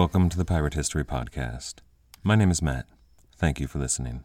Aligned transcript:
Welcome 0.00 0.30
to 0.30 0.38
the 0.38 0.46
Pirate 0.46 0.72
History 0.72 1.04
Podcast. 1.04 1.80
My 2.22 2.34
name 2.34 2.50
is 2.50 2.62
Matt. 2.62 2.86
Thank 3.36 3.60
you 3.60 3.66
for 3.66 3.78
listening. 3.78 4.24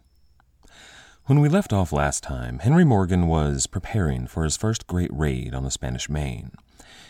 When 1.26 1.42
we 1.42 1.50
left 1.50 1.73
off 1.73 1.92
last 1.92 2.23
time, 2.23 2.59
Henry 2.59 2.86
Morgan 2.86 3.28
was 3.28 3.67
preparing 3.67 4.26
for 4.26 4.45
his 4.45 4.56
first 4.56 4.88
great 4.88 5.12
raid 5.12 5.54
on 5.54 5.66
the 5.66 5.70
Spanish 5.70 6.09
Main. 6.09 6.52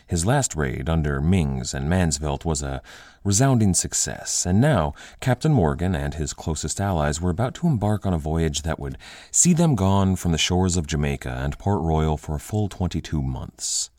His 0.07 0.25
last 0.25 0.55
raid 0.55 0.89
under 0.89 1.21
Myngs 1.21 1.75
and 1.75 1.87
Mansvelt 1.87 2.43
was 2.43 2.63
a 2.63 2.81
resounding 3.23 3.75
success, 3.75 4.47
and 4.47 4.59
now 4.59 4.95
Captain 5.19 5.53
Morgan 5.53 5.93
and 5.93 6.15
his 6.15 6.33
closest 6.33 6.81
allies 6.81 7.21
were 7.21 7.29
about 7.29 7.53
to 7.55 7.67
embark 7.67 8.03
on 8.03 8.15
a 8.15 8.17
voyage 8.17 8.63
that 8.63 8.79
would 8.79 8.97
see 9.29 9.53
them 9.53 9.75
gone 9.75 10.15
from 10.15 10.31
the 10.31 10.39
shores 10.39 10.75
of 10.75 10.87
Jamaica 10.87 11.29
and 11.29 11.59
Port 11.59 11.83
Royal 11.83 12.17
for 12.17 12.33
a 12.33 12.39
full 12.39 12.67
22 12.67 13.21
months. 13.21 13.91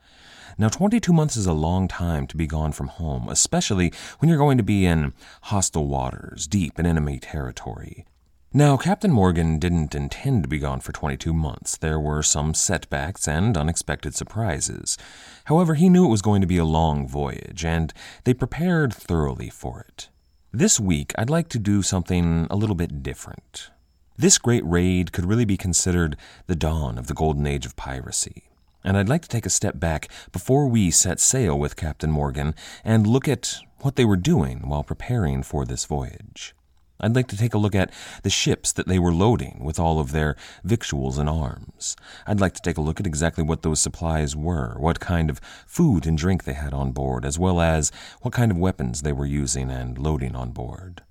Now, 0.59 0.71
22 0.71 1.13
months 1.13 1.37
is 1.37 1.45
a 1.45 1.53
long 1.53 1.87
time 1.87 2.27
to 2.29 2.37
be 2.37 2.47
gone 2.47 2.73
from 2.73 2.89
home, 2.89 3.29
especially 3.29 3.93
when 4.19 4.31
you're 4.31 4.39
going 4.39 4.57
to 4.57 4.65
be 4.65 4.87
in 4.87 5.13
hostile 5.43 5.87
waters, 5.87 6.47
deep 6.47 6.79
in 6.79 6.87
enemy 6.87 7.19
territory. 7.19 8.07
Now, 8.55 8.79
Captain 8.79 9.13
Morgan 9.13 9.59
didn't 9.59 9.95
intend 9.95 10.45
to 10.45 10.49
be 10.49 10.59
gone 10.59 10.81
for 10.81 10.93
22 10.93 11.35
months. 11.35 11.77
There 11.77 12.01
were 12.01 12.23
some 12.23 12.55
setbacks 12.55 13.29
and 13.29 13.55
unexpected 13.55 14.15
surprises. 14.15 14.97
However, 15.45 15.75
he 15.75 15.91
knew 15.91 16.07
it 16.07 16.11
was 16.11 16.23
going 16.23 16.41
to 16.41 16.47
be 16.47 16.57
a 16.57 16.65
long 16.65 17.07
voyage, 17.07 17.63
and 17.63 17.93
they 18.25 18.33
prepared 18.33 18.95
thoroughly 18.95 19.51
for 19.51 19.85
it. 19.87 20.09
This 20.53 20.81
week, 20.81 21.13
I'd 21.19 21.29
like 21.29 21.51
to 21.51 21.59
do 21.59 21.83
something 21.83 22.47
a 22.51 22.57
little 22.57 22.77
bit 22.77 23.03
different. 23.03 23.69
This 24.17 24.39
great 24.39 24.65
raid 24.65 25.13
could 25.13 25.27
really 25.27 25.45
be 25.45 25.59
considered 25.59 26.17
the 26.47 26.57
dawn 26.57 26.97
of 26.97 27.09
the 27.09 27.15
golden 27.15 27.47
age 27.47 27.67
of 27.67 27.77
piracy 27.77 28.45
and 28.87 28.97
I'd 28.97 29.09
like 29.09 29.23
to 29.23 29.29
take 29.29 29.45
a 29.45 29.51
step 29.51 29.81
back 29.81 30.09
before 30.31 30.69
we 30.69 30.93
set 30.93 31.19
sail 31.19 31.59
with 31.59 31.75
Captain 31.75 32.11
Morgan 32.11 32.55
and 32.85 33.07
look 33.07 33.27
at 33.27 33.57
what 33.81 33.97
they 33.97 34.05
were 34.05 34.17
doing 34.17 34.69
while 34.69 34.85
preparing 34.85 35.43
for 35.43 35.65
this 35.65 35.85
voyage. 35.85 36.55
I'd 37.01 37.17
like 37.17 37.27
to 37.29 37.37
take 37.37 37.53
a 37.53 37.59
look 37.59 37.75
at 37.75 37.93
the 38.23 38.31
ships 38.31 38.73
that 38.73 38.87
they 38.87 38.99
were 38.99 39.13
loading 39.13 39.61
with 39.63 39.79
all 39.79 39.99
of 39.99 40.13
their 40.13 40.37
victuals 40.65 41.19
and 41.19 41.29
arms. 41.29 41.97
I'd 42.27 42.41
like 42.41 42.55
to 42.55 42.63
take 42.63 42.79
a 42.79 42.81
look 42.81 43.01
at 43.01 43.07
exactly 43.07 43.45
what 43.45 43.63
those 43.63 43.81
supplies 43.81 44.35
were, 44.35 44.77
what 44.79 45.01
kind 45.01 45.29
of 45.29 45.41
food 45.67 46.07
and 46.07 46.17
drink 46.17 46.45
they 46.45 46.55
had 46.55 46.73
on 46.73 46.93
board, 46.93 47.27
as 47.27 47.39
well 47.39 47.61
as 47.61 47.91
what 48.23 48.33
kind 48.33 48.51
of 48.51 48.57
weapons 48.57 49.03
they 49.03 49.13
were 49.13 49.27
using 49.27 49.71
and 49.71 49.99
loading 49.99 50.35
on 50.35 50.53
board. 50.53 51.03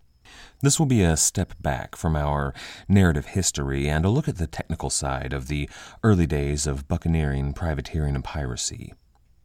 This 0.61 0.79
will 0.79 0.85
be 0.85 1.03
a 1.03 1.17
step 1.17 1.53
back 1.59 1.95
from 1.95 2.15
our 2.15 2.53
narrative 2.87 3.27
history 3.27 3.89
and 3.89 4.05
a 4.05 4.09
look 4.09 4.27
at 4.27 4.37
the 4.37 4.47
technical 4.47 4.89
side 4.89 5.33
of 5.33 5.47
the 5.47 5.69
early 6.01 6.25
days 6.25 6.65
of 6.65 6.87
buccaneering, 6.87 7.53
privateering, 7.53 8.15
and 8.15 8.23
piracy. 8.23 8.93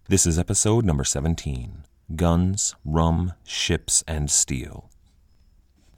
This 0.09 0.25
is 0.25 0.39
episode 0.39 0.85
number 0.85 1.05
17 1.05 1.85
Guns, 2.17 2.75
Rum, 2.85 3.35
Ships, 3.45 4.05
and 4.07 4.31
Steel. 4.31 4.89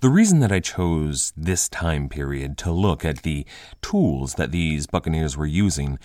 The 0.00 0.08
reason 0.08 0.40
that 0.40 0.50
I 0.50 0.60
chose 0.60 1.32
this 1.36 1.68
time 1.68 2.08
period 2.08 2.58
to 2.58 2.72
look 2.72 3.04
at 3.04 3.22
the 3.22 3.46
tools 3.82 4.34
that 4.34 4.50
these 4.50 4.86
buccaneers 4.86 5.36
were 5.36 5.46
using, 5.46 5.98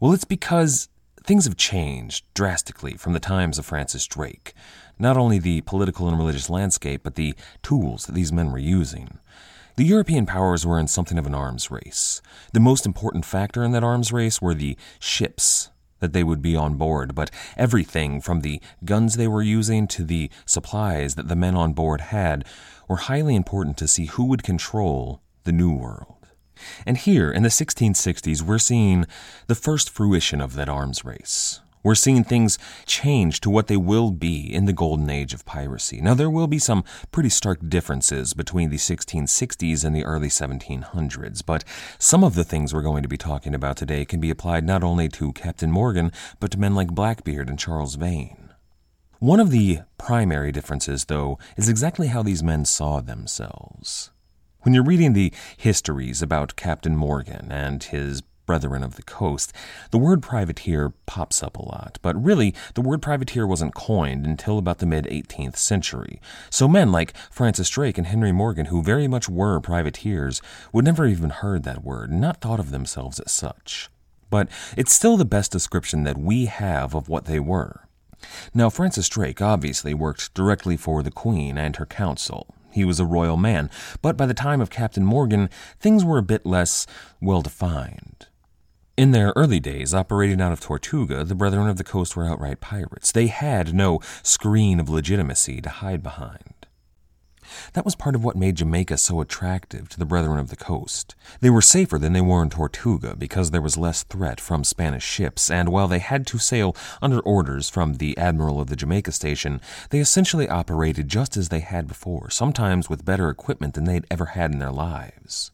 well, 0.00 0.12
it's 0.12 0.24
because 0.24 0.88
things 1.28 1.44
have 1.44 1.58
changed 1.58 2.24
drastically 2.32 2.94
from 2.94 3.12
the 3.12 3.20
times 3.20 3.58
of 3.58 3.66
Francis 3.66 4.06
Drake 4.06 4.54
not 4.98 5.18
only 5.18 5.38
the 5.38 5.60
political 5.60 6.08
and 6.08 6.16
religious 6.16 6.48
landscape, 6.48 7.02
but 7.04 7.16
the 7.16 7.34
tools 7.62 8.06
that 8.06 8.14
these 8.14 8.32
men 8.32 8.50
were 8.50 8.58
using. 8.58 9.18
The 9.76 9.84
European 9.84 10.24
powers 10.24 10.64
were 10.64 10.78
in 10.78 10.88
something 10.88 11.18
of 11.18 11.26
an 11.26 11.34
arms 11.34 11.70
race. 11.70 12.22
The 12.54 12.60
most 12.60 12.86
important 12.86 13.26
factor 13.26 13.62
in 13.62 13.72
that 13.72 13.84
arms 13.84 14.10
race 14.10 14.40
were 14.40 14.54
the 14.54 14.78
ships 14.98 15.70
that 16.00 16.14
they 16.14 16.24
would 16.24 16.40
be 16.40 16.56
on 16.56 16.76
board, 16.76 17.14
but 17.14 17.30
everything 17.58 18.22
from 18.22 18.40
the 18.40 18.62
guns 18.86 19.16
they 19.16 19.28
were 19.28 19.42
using 19.42 19.86
to 19.88 20.04
the 20.04 20.30
supplies 20.46 21.14
that 21.14 21.28
the 21.28 21.36
men 21.36 21.54
on 21.54 21.74
board 21.74 22.00
had 22.00 22.46
were 22.88 22.96
highly 22.96 23.36
important 23.36 23.76
to 23.76 23.86
see 23.86 24.06
who 24.06 24.24
would 24.24 24.42
control 24.42 25.20
the 25.44 25.52
New 25.52 25.74
World. 25.74 26.17
And 26.86 26.96
here 26.96 27.30
in 27.30 27.42
the 27.42 27.48
1660s, 27.48 28.42
we're 28.42 28.58
seeing 28.58 29.06
the 29.46 29.54
first 29.54 29.90
fruition 29.90 30.40
of 30.40 30.54
that 30.54 30.68
arms 30.68 31.04
race. 31.04 31.60
We're 31.82 31.94
seeing 31.94 32.24
things 32.24 32.58
change 32.86 33.40
to 33.40 33.50
what 33.50 33.68
they 33.68 33.76
will 33.76 34.10
be 34.10 34.52
in 34.52 34.64
the 34.64 34.72
golden 34.72 35.08
age 35.08 35.32
of 35.32 35.46
piracy. 35.46 36.00
Now, 36.00 36.14
there 36.14 36.30
will 36.30 36.48
be 36.48 36.58
some 36.58 36.84
pretty 37.12 37.28
stark 37.28 37.60
differences 37.68 38.34
between 38.34 38.70
the 38.70 38.76
1660s 38.76 39.84
and 39.84 39.94
the 39.94 40.04
early 40.04 40.28
1700s, 40.28 41.44
but 41.46 41.64
some 41.98 42.24
of 42.24 42.34
the 42.34 42.44
things 42.44 42.74
we're 42.74 42.82
going 42.82 43.04
to 43.04 43.08
be 43.08 43.16
talking 43.16 43.54
about 43.54 43.76
today 43.76 44.04
can 44.04 44.20
be 44.20 44.30
applied 44.30 44.64
not 44.64 44.82
only 44.82 45.08
to 45.08 45.32
Captain 45.32 45.70
Morgan, 45.70 46.12
but 46.40 46.50
to 46.50 46.58
men 46.58 46.74
like 46.74 46.88
Blackbeard 46.88 47.48
and 47.48 47.58
Charles 47.58 47.94
Vane. 47.94 48.50
One 49.20 49.40
of 49.40 49.50
the 49.50 49.80
primary 49.98 50.52
differences, 50.52 51.06
though, 51.06 51.38
is 51.56 51.68
exactly 51.68 52.08
how 52.08 52.22
these 52.22 52.42
men 52.42 52.64
saw 52.64 53.00
themselves. 53.00 54.10
When 54.62 54.74
you're 54.74 54.82
reading 54.82 55.12
the 55.12 55.32
histories 55.56 56.20
about 56.20 56.56
Captain 56.56 56.96
Morgan 56.96 57.52
and 57.52 57.80
his 57.80 58.22
brethren 58.44 58.82
of 58.82 58.96
the 58.96 59.04
coast, 59.04 59.52
the 59.92 59.98
word 59.98 60.20
privateer 60.20 60.92
pops 61.06 61.44
up 61.44 61.56
a 61.56 61.62
lot, 61.62 62.00
but 62.02 62.20
really, 62.20 62.52
the 62.74 62.80
word 62.80 63.00
privateer 63.00 63.46
wasn't 63.46 63.76
coined 63.76 64.26
until 64.26 64.58
about 64.58 64.78
the 64.78 64.86
mid 64.86 65.04
18th 65.04 65.56
century. 65.56 66.20
So 66.50 66.66
men 66.66 66.90
like 66.90 67.16
Francis 67.30 67.70
Drake 67.70 67.98
and 67.98 68.08
Henry 68.08 68.32
Morgan, 68.32 68.66
who 68.66 68.82
very 68.82 69.06
much 69.06 69.28
were 69.28 69.60
privateers, 69.60 70.42
would 70.72 70.84
never 70.84 71.06
even 71.06 71.30
heard 71.30 71.62
that 71.62 71.84
word, 71.84 72.10
not 72.10 72.40
thought 72.40 72.58
of 72.58 72.72
themselves 72.72 73.20
as 73.20 73.30
such. 73.30 73.90
But 74.28 74.48
it's 74.76 74.92
still 74.92 75.16
the 75.16 75.24
best 75.24 75.52
description 75.52 76.02
that 76.02 76.18
we 76.18 76.46
have 76.46 76.96
of 76.96 77.08
what 77.08 77.26
they 77.26 77.38
were. 77.38 77.86
Now, 78.52 78.70
Francis 78.70 79.08
Drake 79.08 79.40
obviously 79.40 79.94
worked 79.94 80.34
directly 80.34 80.76
for 80.76 81.04
the 81.04 81.12
Queen 81.12 81.56
and 81.56 81.76
her 81.76 81.86
council. 81.86 82.52
He 82.78 82.84
was 82.84 83.00
a 83.00 83.04
royal 83.04 83.36
man, 83.36 83.70
but 84.02 84.16
by 84.16 84.24
the 84.24 84.34
time 84.34 84.60
of 84.60 84.70
Captain 84.70 85.04
Morgan, 85.04 85.50
things 85.80 86.04
were 86.04 86.16
a 86.16 86.22
bit 86.22 86.46
less 86.46 86.86
well 87.20 87.42
defined. 87.42 88.28
In 88.96 89.10
their 89.10 89.32
early 89.34 89.58
days, 89.58 89.92
operating 89.92 90.40
out 90.40 90.52
of 90.52 90.60
Tortuga, 90.60 91.24
the 91.24 91.34
Brethren 91.34 91.68
of 91.68 91.76
the 91.76 91.82
Coast 91.82 92.14
were 92.14 92.24
outright 92.24 92.60
pirates. 92.60 93.10
They 93.10 93.26
had 93.26 93.74
no 93.74 93.98
screen 94.22 94.78
of 94.78 94.88
legitimacy 94.88 95.60
to 95.60 95.70
hide 95.70 96.04
behind. 96.04 96.57
That 97.72 97.84
was 97.84 97.94
part 97.94 98.14
of 98.14 98.24
what 98.24 98.36
made 98.36 98.56
Jamaica 98.56 98.96
so 98.98 99.20
attractive 99.20 99.88
to 99.88 99.98
the 99.98 100.04
Brethren 100.04 100.38
of 100.38 100.48
the 100.48 100.56
Coast. 100.56 101.14
They 101.40 101.50
were 101.50 101.62
safer 101.62 101.98
than 101.98 102.12
they 102.12 102.20
were 102.20 102.42
in 102.42 102.50
Tortuga 102.50 103.16
because 103.16 103.50
there 103.50 103.62
was 103.62 103.76
less 103.76 104.02
threat 104.02 104.40
from 104.40 104.64
Spanish 104.64 105.04
ships, 105.04 105.50
and 105.50 105.68
while 105.68 105.88
they 105.88 105.98
had 105.98 106.26
to 106.28 106.38
sail 106.38 106.76
under 107.00 107.20
orders 107.20 107.68
from 107.68 107.94
the 107.94 108.16
Admiral 108.18 108.60
of 108.60 108.68
the 108.68 108.76
Jamaica 108.76 109.12
station, 109.12 109.60
they 109.90 109.98
essentially 109.98 110.48
operated 110.48 111.08
just 111.08 111.36
as 111.36 111.48
they 111.48 111.60
had 111.60 111.86
before, 111.86 112.30
sometimes 112.30 112.88
with 112.88 113.04
better 113.04 113.28
equipment 113.28 113.74
than 113.74 113.84
they'd 113.84 114.06
ever 114.10 114.26
had 114.26 114.52
in 114.52 114.58
their 114.58 114.72
lives. 114.72 115.50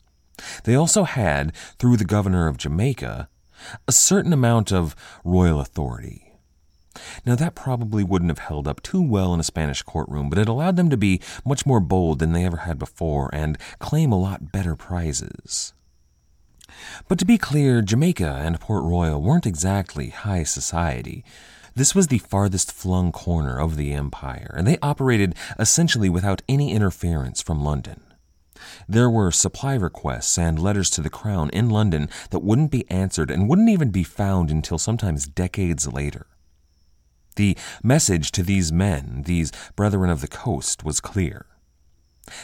They 0.65 0.75
also 0.75 1.05
had, 1.05 1.55
through 1.79 1.97
the 1.97 2.05
governor 2.05 2.49
of 2.49 2.57
Jamaica, 2.57 3.29
a 3.87 3.93
certain 3.93 4.33
amount 4.33 4.73
of 4.73 4.97
royal 5.25 5.61
authority. 5.61 6.24
Now, 7.27 7.35
that 7.37 7.55
probably 7.55 8.05
wouldn't 8.05 8.31
have 8.31 8.39
held 8.39 8.69
up 8.69 8.83
too 8.83 9.03
well 9.03 9.35
in 9.35 9.41
a 9.41 9.45
Spanish 9.45 9.83
courtroom, 9.83 10.29
but 10.31 10.39
it 10.39 10.49
allowed 10.49 10.77
them 10.77 10.91
to 10.91 10.97
be 10.97 11.21
much 11.45 11.67
more 11.67 11.81
bold 11.81 12.19
than 12.19 12.33
they 12.33 12.45
ever 12.45 12.59
had 12.59 12.79
before 12.79 13.31
and 13.33 13.59
claim 13.79 14.13
a 14.13 14.19
lot 14.19 14.53
better 14.53 14.77
prizes. 14.77 15.73
But 17.09 17.19
to 17.19 17.25
be 17.25 17.39
clear, 17.39 17.83
Jamaica 17.83 18.41
and 18.45 18.61
Port 18.61 18.85
Royal 18.85 19.21
weren't 19.21 19.47
exactly 19.47 20.09
high 20.11 20.43
society. 20.43 21.25
This 21.75 21.95
was 21.95 22.07
the 22.07 22.19
farthest 22.19 22.71
flung 22.71 23.11
corner 23.11 23.59
of 23.59 23.77
the 23.77 23.93
empire, 23.93 24.55
and 24.57 24.67
they 24.67 24.79
operated 24.81 25.35
essentially 25.59 26.09
without 26.09 26.43
any 26.49 26.73
interference 26.73 27.43
from 27.43 27.65
London. 27.65 28.01
There 28.89 29.11
were 29.11 29.31
supply 29.31 29.75
requests 29.75 30.39
and 30.39 30.59
letters 30.59 30.89
to 30.91 31.03
the 31.03 31.11
crown 31.11 31.51
in 31.51 31.71
London 31.71 32.09
that 32.31 32.45
wouldn't 32.45 32.71
be 32.71 32.89
answered 32.91 33.31
and 33.31 33.49
wouldn't 33.49 33.69
even 33.69 33.91
be 33.91 34.05
found 34.05 34.51
until 34.51 34.79
sometimes 34.79 35.27
decades 35.27 35.93
later. 35.93 36.27
The 37.37 37.57
message 37.83 38.31
to 38.33 38.43
these 38.43 38.73
men, 38.73 39.23
these 39.27 39.53
brethren 39.77 40.11
of 40.11 40.21
the 40.21 40.29
coast, 40.29 40.85
was 40.85 41.01
clear. 41.01 41.47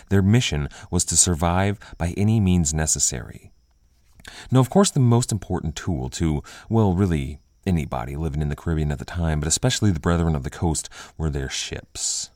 Their 0.09 0.23
mission 0.23 0.69
was 0.91 1.05
to 1.07 1.17
survive 1.17 1.79
by 1.97 2.15
any 2.17 2.41
means 2.41 2.75
necessary. 2.75 3.53
Now, 4.51 4.61
of 4.61 4.71
course, 4.71 4.91
the 4.91 5.01
most 5.01 5.33
important 5.33 5.77
tool 5.77 6.09
to, 6.11 6.43
well, 6.69 6.95
really 6.95 7.41
anybody 7.67 8.17
living 8.17 8.43
in 8.43 8.49
the 8.49 8.57
Caribbean 8.57 8.93
at 8.93 8.99
the 8.99 9.05
time, 9.05 9.41
but 9.41 9.49
especially 9.49 9.91
the 9.91 10.01
brethren 10.01 10.35
of 10.35 10.43
the 10.43 10.51
coast, 10.51 10.89
were 11.17 11.31
their 11.31 11.49
ships. 11.49 12.31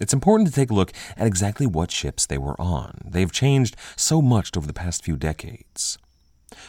It's 0.00 0.12
important 0.12 0.48
to 0.48 0.54
take 0.54 0.70
a 0.70 0.74
look 0.74 0.92
at 1.16 1.26
exactly 1.26 1.66
what 1.66 1.90
ships 1.90 2.26
they 2.26 2.38
were 2.38 2.60
on. 2.60 3.00
They've 3.04 3.32
changed 3.32 3.76
so 3.96 4.20
much 4.20 4.56
over 4.56 4.66
the 4.66 4.72
past 4.72 5.04
few 5.04 5.16
decades. 5.16 5.98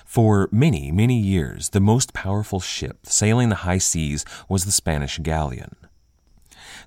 For 0.06 0.50
many, 0.52 0.92
many 0.92 1.20
years, 1.20 1.70
the 1.70 1.80
most 1.80 2.14
powerful 2.14 2.60
ship 2.60 3.06
sailing 3.06 3.50
the 3.50 3.56
high 3.56 3.78
seas 3.78 4.26
was 4.50 4.66
the 4.66 4.72
Spanish 4.72 5.20
galleon. 5.20 5.76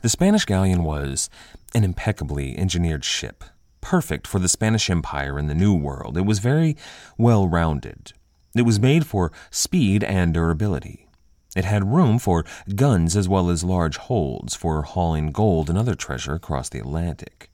The 0.03 0.09
Spanish 0.09 0.45
galleon 0.45 0.83
was 0.83 1.31
an 1.75 1.85
impeccably 1.85 2.59
engineered 2.59 3.05
ship, 3.05 3.45
perfect 3.81 4.27
for 4.27 4.39
the 4.39 4.49
Spanish 4.49 4.91
Empire 4.91 5.39
in 5.39 5.47
the 5.47 5.55
New 5.55 5.75
World. 5.75 6.17
It 6.17 6.27
was 6.27 6.39
very 6.39 6.77
well 7.17 7.47
rounded. 7.47 8.13
It 8.57 8.63
was 8.63 8.81
made 8.81 9.07
for 9.07 9.31
speed 9.51 10.03
and 10.03 10.35
durability. 10.35 11.07
It 11.55 11.65
had 11.65 11.93
room 11.93 12.19
for 12.19 12.45
guns 12.75 13.17
as 13.17 13.29
well 13.29 13.51
as 13.51 13.65
large 13.65 13.97
holds 13.97 14.55
for 14.55 14.83
hauling 14.83 15.33
gold 15.33 15.69
and 15.69 15.79
other 15.79 15.95
treasure 15.95 16.35
across 16.35 16.69
the 16.69 16.79
Atlantic. 16.79 17.51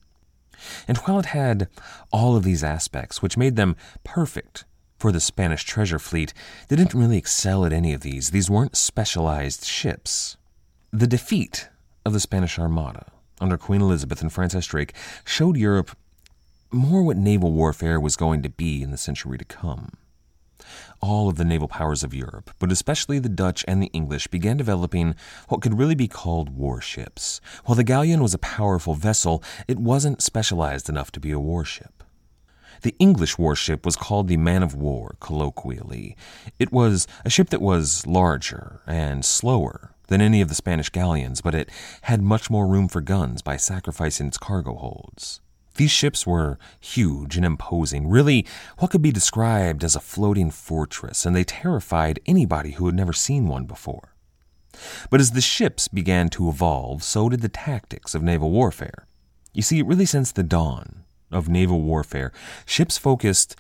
And 0.89 0.99
while 0.99 1.19
it 1.19 1.27
had 1.27 1.69
all 2.13 2.37
of 2.37 2.45
these 2.45 2.65
aspects, 2.65 3.23
which 3.23 3.37
made 3.37 3.57
them 3.57 3.77
perfect 4.05 4.65
for 4.99 5.13
the 5.13 5.21
Spanish 5.21 5.65
treasure 5.65 5.99
fleet, 5.99 6.33
they 6.69 6.77
didn't 6.77 6.99
really 6.99 7.19
excel 7.19 7.65
at 7.65 7.73
any 7.73 7.93
of 7.93 8.01
these. 8.01 8.31
These 8.31 8.51
weren't 8.51 8.77
specialized 8.77 9.65
ships. 9.65 10.37
The 10.93 11.07
defeat 11.07 11.69
of 12.05 12.13
the 12.13 12.21
Spanish 12.21 12.59
Armada 12.59 13.07
under 13.41 13.59
Queen 13.59 13.83
Elizabeth 13.83 14.23
and 14.23 14.33
Francis 14.33 14.67
Drake 14.67 14.95
showed 15.25 15.57
Europe 15.57 15.97
more 16.73 17.03
what 17.03 17.17
naval 17.17 17.53
warfare 17.53 18.01
was 18.01 18.17
going 18.17 18.43
to 18.43 18.49
be 18.49 18.83
in 18.83 18.91
the 18.91 18.97
century 18.97 19.39
to 19.39 19.45
come 19.45 19.93
all 21.01 21.29
of 21.29 21.37
the 21.37 21.45
naval 21.45 21.69
powers 21.69 22.03
of 22.03 22.15
Europe, 22.15 22.51
but 22.59 22.73
especially 22.73 23.19
the 23.19 23.29
Dutch 23.29 23.65
and 23.69 23.83
the 23.83 23.91
English, 23.93 24.27
began 24.29 24.57
developing 24.57 25.15
what 25.49 25.63
could 25.63 25.79
really 25.79 25.95
be 25.95 26.09
called 26.09 26.57
warships. 26.57 27.41
While 27.65 27.77
the 27.77 27.85
galleon 27.85 28.23
was 28.23 28.35
a 28.35 28.39
powerful 28.39 28.95
vessel, 28.95 29.43
it 29.69 29.79
wasn't 29.79 30.23
specialized 30.23 30.89
enough 30.89 31.13
to 31.13 31.21
be 31.21 31.31
a 31.31 31.39
warship. 31.39 32.03
The 32.83 32.95
English 32.99 33.39
warship 33.39 33.85
was 33.85 33.97
called 33.97 34.29
the 34.29 34.37
man 34.37 34.63
of 34.63 34.75
war, 34.75 35.17
colloquially. 35.21 36.17
It 36.59 36.73
was 36.73 37.07
a 37.25 37.31
ship 37.31 37.51
that 37.51 37.63
was 37.63 38.07
larger 38.07 38.81
and 38.87 39.25
slower 39.25 39.93
than 40.09 40.21
any 40.21 40.41
of 40.41 40.49
the 40.49 40.55
Spanish 40.55 40.91
galleons, 40.91 41.41
but 41.41 41.55
it 41.55 41.71
had 42.03 42.23
much 42.23 42.51
more 42.51 42.67
room 42.67 42.89
for 42.89 43.01
guns 43.01 43.43
by 43.43 43.57
sacrificing 43.57 44.29
its 44.29 44.39
cargo 44.39 44.75
holds. 44.75 45.41
These 45.77 45.91
ships 45.91 46.27
were 46.27 46.59
huge 46.81 47.37
and 47.37 47.45
imposing, 47.45 48.09
really 48.09 48.47
what 48.79 48.91
could 48.91 49.03
be 49.03 49.13
described 49.13 49.85
as 49.85 49.95
a 49.95 50.01
floating 50.01 50.51
fortress, 50.51 51.27
and 51.27 51.37
they 51.37 51.45
terrified 51.45 52.21
anybody 52.25 52.73
who 52.73 52.87
had 52.87 52.95
never 52.95 53.13
seen 53.13 53.47
one 53.47 53.67
before. 53.67 54.15
But 55.11 55.21
as 55.21 55.33
the 55.33 55.41
ships 55.41 55.89
began 55.89 56.29
to 56.31 56.49
evolve, 56.49 57.03
so 57.03 57.29
did 57.29 57.43
the 57.43 57.49
tactics 57.49 58.15
of 58.15 58.23
naval 58.23 58.51
warfare. 58.51 59.07
You 59.53 59.63
see, 59.63 59.79
it 59.79 59.87
really 59.87 60.07
since 60.07 60.33
the 60.33 60.43
dawn 60.43 61.06
of 61.31 61.49
naval 61.49 61.81
warfare, 61.81 62.33
ships 62.65 62.99
focused 62.99 63.57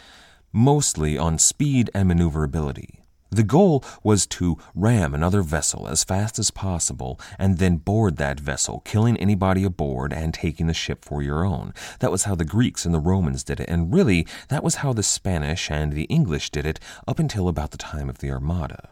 mostly 0.52 1.18
on 1.18 1.38
speed 1.38 1.90
and 1.94 2.08
maneuverability. 2.08 3.00
The 3.30 3.42
goal 3.42 3.84
was 4.02 4.24
to 4.28 4.56
ram 4.74 5.12
another 5.12 5.42
vessel 5.42 5.88
as 5.88 6.04
fast 6.04 6.38
as 6.38 6.50
possible 6.50 7.20
and 7.38 7.58
then 7.58 7.76
board 7.76 8.16
that 8.16 8.38
vessel, 8.38 8.80
killing 8.84 9.16
anybody 9.16 9.64
aboard 9.64 10.12
and 10.12 10.32
taking 10.32 10.68
the 10.68 10.74
ship 10.74 11.04
for 11.04 11.22
your 11.22 11.44
own. 11.44 11.74
That 11.98 12.12
was 12.12 12.24
how 12.24 12.36
the 12.36 12.44
Greeks 12.44 12.86
and 12.86 12.94
the 12.94 13.00
Romans 13.00 13.42
did 13.42 13.60
it, 13.60 13.68
and 13.68 13.92
really, 13.92 14.26
that 14.48 14.62
was 14.62 14.76
how 14.76 14.92
the 14.92 15.02
Spanish 15.02 15.70
and 15.70 15.92
the 15.92 16.04
English 16.04 16.50
did 16.50 16.64
it 16.64 16.78
up 17.06 17.18
until 17.18 17.48
about 17.48 17.72
the 17.72 17.78
time 17.78 18.08
of 18.08 18.18
the 18.18 18.30
Armada. 18.30 18.90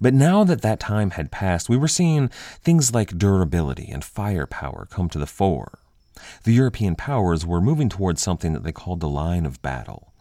But 0.00 0.14
now 0.14 0.44
that 0.44 0.62
that 0.62 0.78
time 0.78 1.10
had 1.12 1.32
passed, 1.32 1.68
we 1.68 1.76
were 1.76 1.88
seeing 1.88 2.28
things 2.62 2.94
like 2.94 3.18
durability 3.18 3.90
and 3.90 4.04
firepower 4.04 4.86
come 4.90 5.08
to 5.08 5.18
the 5.18 5.26
fore. 5.26 5.80
The 6.44 6.52
European 6.52 6.94
powers 6.94 7.46
were 7.46 7.60
moving 7.60 7.88
towards 7.88 8.20
something 8.20 8.52
that 8.52 8.62
they 8.62 8.72
called 8.72 9.00
the 9.00 9.08
line 9.08 9.46
of 9.46 9.62
battle. 9.62 10.12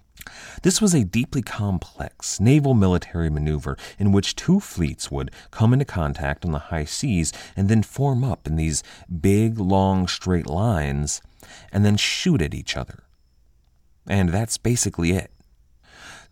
This 0.62 0.82
was 0.82 0.94
a 0.94 1.04
deeply 1.04 1.42
complex 1.42 2.40
naval 2.40 2.74
military 2.74 3.30
maneuver 3.30 3.78
in 4.00 4.12
which 4.12 4.36
two 4.36 4.60
fleets 4.60 5.12
would 5.12 5.32
come 5.52 5.74
into 5.74 5.86
contact 5.86 6.46
on 6.46 6.52
the 6.52 6.60
high 6.60 6.86
seas 6.86 7.34
and 7.56 7.68
then 7.68 7.84
form 7.84 8.24
up 8.24 8.48
in 8.48 8.56
these 8.56 8.84
big, 9.22 9.60
long, 9.60 10.08
straight 10.08 10.48
lines 10.48 11.22
and 11.72 11.84
then 11.84 11.98
shoot 11.98 12.42
at 12.42 12.54
each 12.54 12.78
other. 12.78 13.04
And 14.08 14.30
that's 14.30 14.58
basically 14.58 15.12
it. 15.12 15.33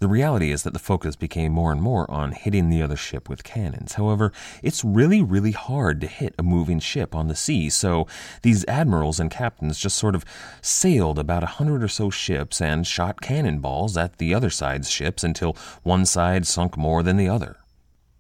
The 0.02 0.08
reality 0.08 0.52
is 0.52 0.64
that 0.64 0.74
the 0.74 0.80
focus 0.80 1.16
became 1.16 1.52
more 1.52 1.72
and 1.72 1.80
more 1.80 2.10
on 2.10 2.32
hitting 2.32 2.72
the 2.72 2.82
other 2.82 2.96
ship 2.96 3.30
with 3.30 3.44
cannons. 3.44 3.94
However, 3.94 4.34
it's 4.64 4.84
really, 4.84 5.22
really 5.22 5.52
hard 5.52 6.02
to 6.02 6.08
hit 6.08 6.34
a 6.40 6.44
moving 6.44 6.80
ship 6.80 7.14
on 7.14 7.28
the 7.28 7.36
sea, 7.36 7.70
so 7.70 8.08
these 8.42 8.66
admirals 8.66 9.20
and 9.20 9.30
captains 9.30 9.78
just 9.78 9.96
sort 9.96 10.16
of 10.16 10.26
sailed 10.60 11.20
about 11.20 11.44
a 11.44 11.54
hundred 11.58 11.84
or 11.84 11.88
so 11.88 12.10
ships 12.10 12.60
and 12.60 12.88
shot 12.88 13.22
cannonballs 13.22 13.96
at 13.96 14.18
the 14.18 14.34
other 14.34 14.50
side's 14.50 14.90
ships 14.90 15.24
until 15.24 15.56
one 15.84 16.08
side 16.08 16.48
sunk 16.48 16.76
more 16.76 17.04
than 17.04 17.18
the 17.18 17.30
other. 17.30 17.58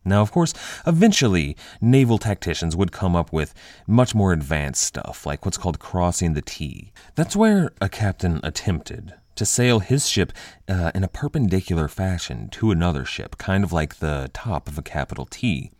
Now, 0.05 0.21
of 0.21 0.31
course, 0.31 0.53
eventually, 0.85 1.57
naval 1.81 2.19
tacticians 2.19 2.75
would 2.75 2.91
come 2.91 3.15
up 3.15 3.33
with 3.33 3.55
much 3.87 4.13
more 4.13 4.33
advanced 4.33 4.83
stuff, 4.83 5.25
like 5.25 5.45
what's 5.45 5.57
called 5.57 5.79
crossing 5.79 6.33
the 6.33 6.43
T. 6.43 6.91
That's 7.15 7.35
where 7.35 7.71
a 7.81 7.89
captain 7.89 8.39
attempted 8.43 9.15
to 9.35 9.45
sail 9.45 9.79
his 9.79 10.07
ship 10.07 10.31
uh, 10.67 10.91
in 10.93 11.03
a 11.03 11.07
perpendicular 11.07 11.87
fashion 11.87 12.49
to 12.49 12.71
another 12.71 13.05
ship, 13.05 13.37
kind 13.37 13.63
of 13.63 13.71
like 13.71 13.97
the 13.97 14.29
top 14.33 14.67
of 14.67 14.77
a 14.77 14.81
capital 14.81 15.25
T. 15.25 15.71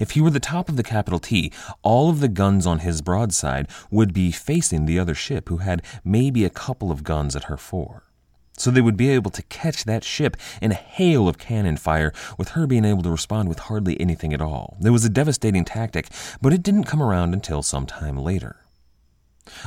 If 0.00 0.12
he 0.12 0.20
were 0.20 0.30
the 0.30 0.40
top 0.40 0.68
of 0.68 0.76
the 0.76 0.82
capital 0.82 1.18
T, 1.18 1.52
all 1.82 2.10
of 2.10 2.20
the 2.20 2.28
guns 2.28 2.66
on 2.66 2.80
his 2.80 3.00
broadside 3.00 3.68
would 3.90 4.12
be 4.12 4.32
facing 4.32 4.86
the 4.86 4.98
other 4.98 5.14
ship, 5.14 5.48
who 5.48 5.58
had 5.58 5.82
maybe 6.04 6.44
a 6.44 6.50
couple 6.50 6.90
of 6.90 7.04
guns 7.04 7.36
at 7.36 7.44
her 7.44 7.56
fore. 7.56 8.04
So 8.58 8.70
they 8.70 8.82
would 8.82 8.98
be 8.98 9.08
able 9.08 9.30
to 9.30 9.42
catch 9.44 9.84
that 9.84 10.04
ship 10.04 10.36
in 10.60 10.72
a 10.72 10.74
hail 10.74 11.26
of 11.26 11.38
cannon 11.38 11.78
fire, 11.78 12.12
with 12.36 12.50
her 12.50 12.66
being 12.66 12.84
able 12.84 13.02
to 13.02 13.10
respond 13.10 13.48
with 13.48 13.60
hardly 13.60 13.98
anything 14.00 14.34
at 14.34 14.42
all. 14.42 14.76
It 14.84 14.90
was 14.90 15.04
a 15.04 15.08
devastating 15.08 15.64
tactic, 15.64 16.08
but 16.40 16.52
it 16.52 16.62
didn't 16.62 16.84
come 16.84 17.02
around 17.02 17.32
until 17.32 17.62
some 17.62 17.86
time 17.86 18.18
later. 18.18 18.56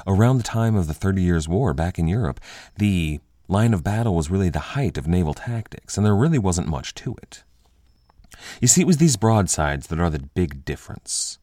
Around 0.06 0.38
the 0.38 0.44
time 0.44 0.75
of 0.75 0.88
the 0.88 0.94
Thirty 0.94 1.22
Years' 1.22 1.50
War 1.50 1.74
back 1.74 1.98
in 1.98 2.08
Europe, 2.08 2.39
the 2.77 3.20
line 3.48 3.74
of 3.74 3.84
battle 3.84 4.16
was 4.16 4.30
really 4.30 4.50
the 4.50 4.75
height 4.75 4.98
of 4.98 5.08
naval 5.08 5.34
tactics, 5.34 5.98
and 5.98 6.06
there 6.06 6.16
really 6.16 6.40
wasn't 6.40 6.68
much 6.68 6.94
to 6.96 7.16
it. 7.22 7.44
You 8.62 8.68
see, 8.68 8.82
it 8.82 8.88
was 8.88 8.98
these 8.98 9.18
broadsides 9.18 9.88
that 9.88 10.00
are 10.00 10.10
the 10.10 10.20
big 10.20 10.66
difference. 10.66 11.40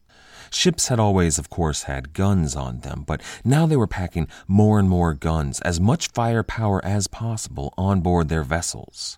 Ships 0.51 0.89
had 0.89 0.99
always, 0.99 1.39
of 1.39 1.49
course, 1.49 1.83
had 1.83 2.13
guns 2.13 2.55
on 2.55 2.81
them, 2.81 3.03
but 3.07 3.21
now 3.43 3.65
they 3.65 3.75
were 3.75 3.87
packing 3.87 4.27
more 4.47 4.77
and 4.77 4.87
more 4.87 5.13
guns, 5.13 5.59
as 5.61 5.79
much 5.79 6.09
firepower 6.09 6.83
as 6.85 7.07
possible, 7.07 7.73
on 7.77 8.01
board 8.01 8.29
their 8.29 8.43
vessels. 8.43 9.17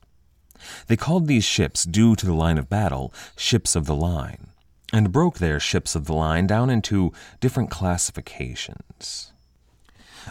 They 0.88 0.96
called 0.96 1.27
these 1.27 1.44
ships, 1.44 1.84
due 1.84 2.15
to 2.15 2.25
the 2.25 2.34
line 2.34 2.58
of 2.58 2.70
battle, 2.70 3.13
ships 3.36 3.75
of 3.75 3.86
the 3.86 3.96
line 3.96 4.48
and 4.94 5.12
broke 5.12 5.39
their 5.39 5.60
ships 5.60 5.96
of 5.96 6.06
the 6.06 6.13
line 6.13 6.48
down 6.48 6.70
into 6.70 7.12
different 7.39 7.70
classifications. 7.70 9.34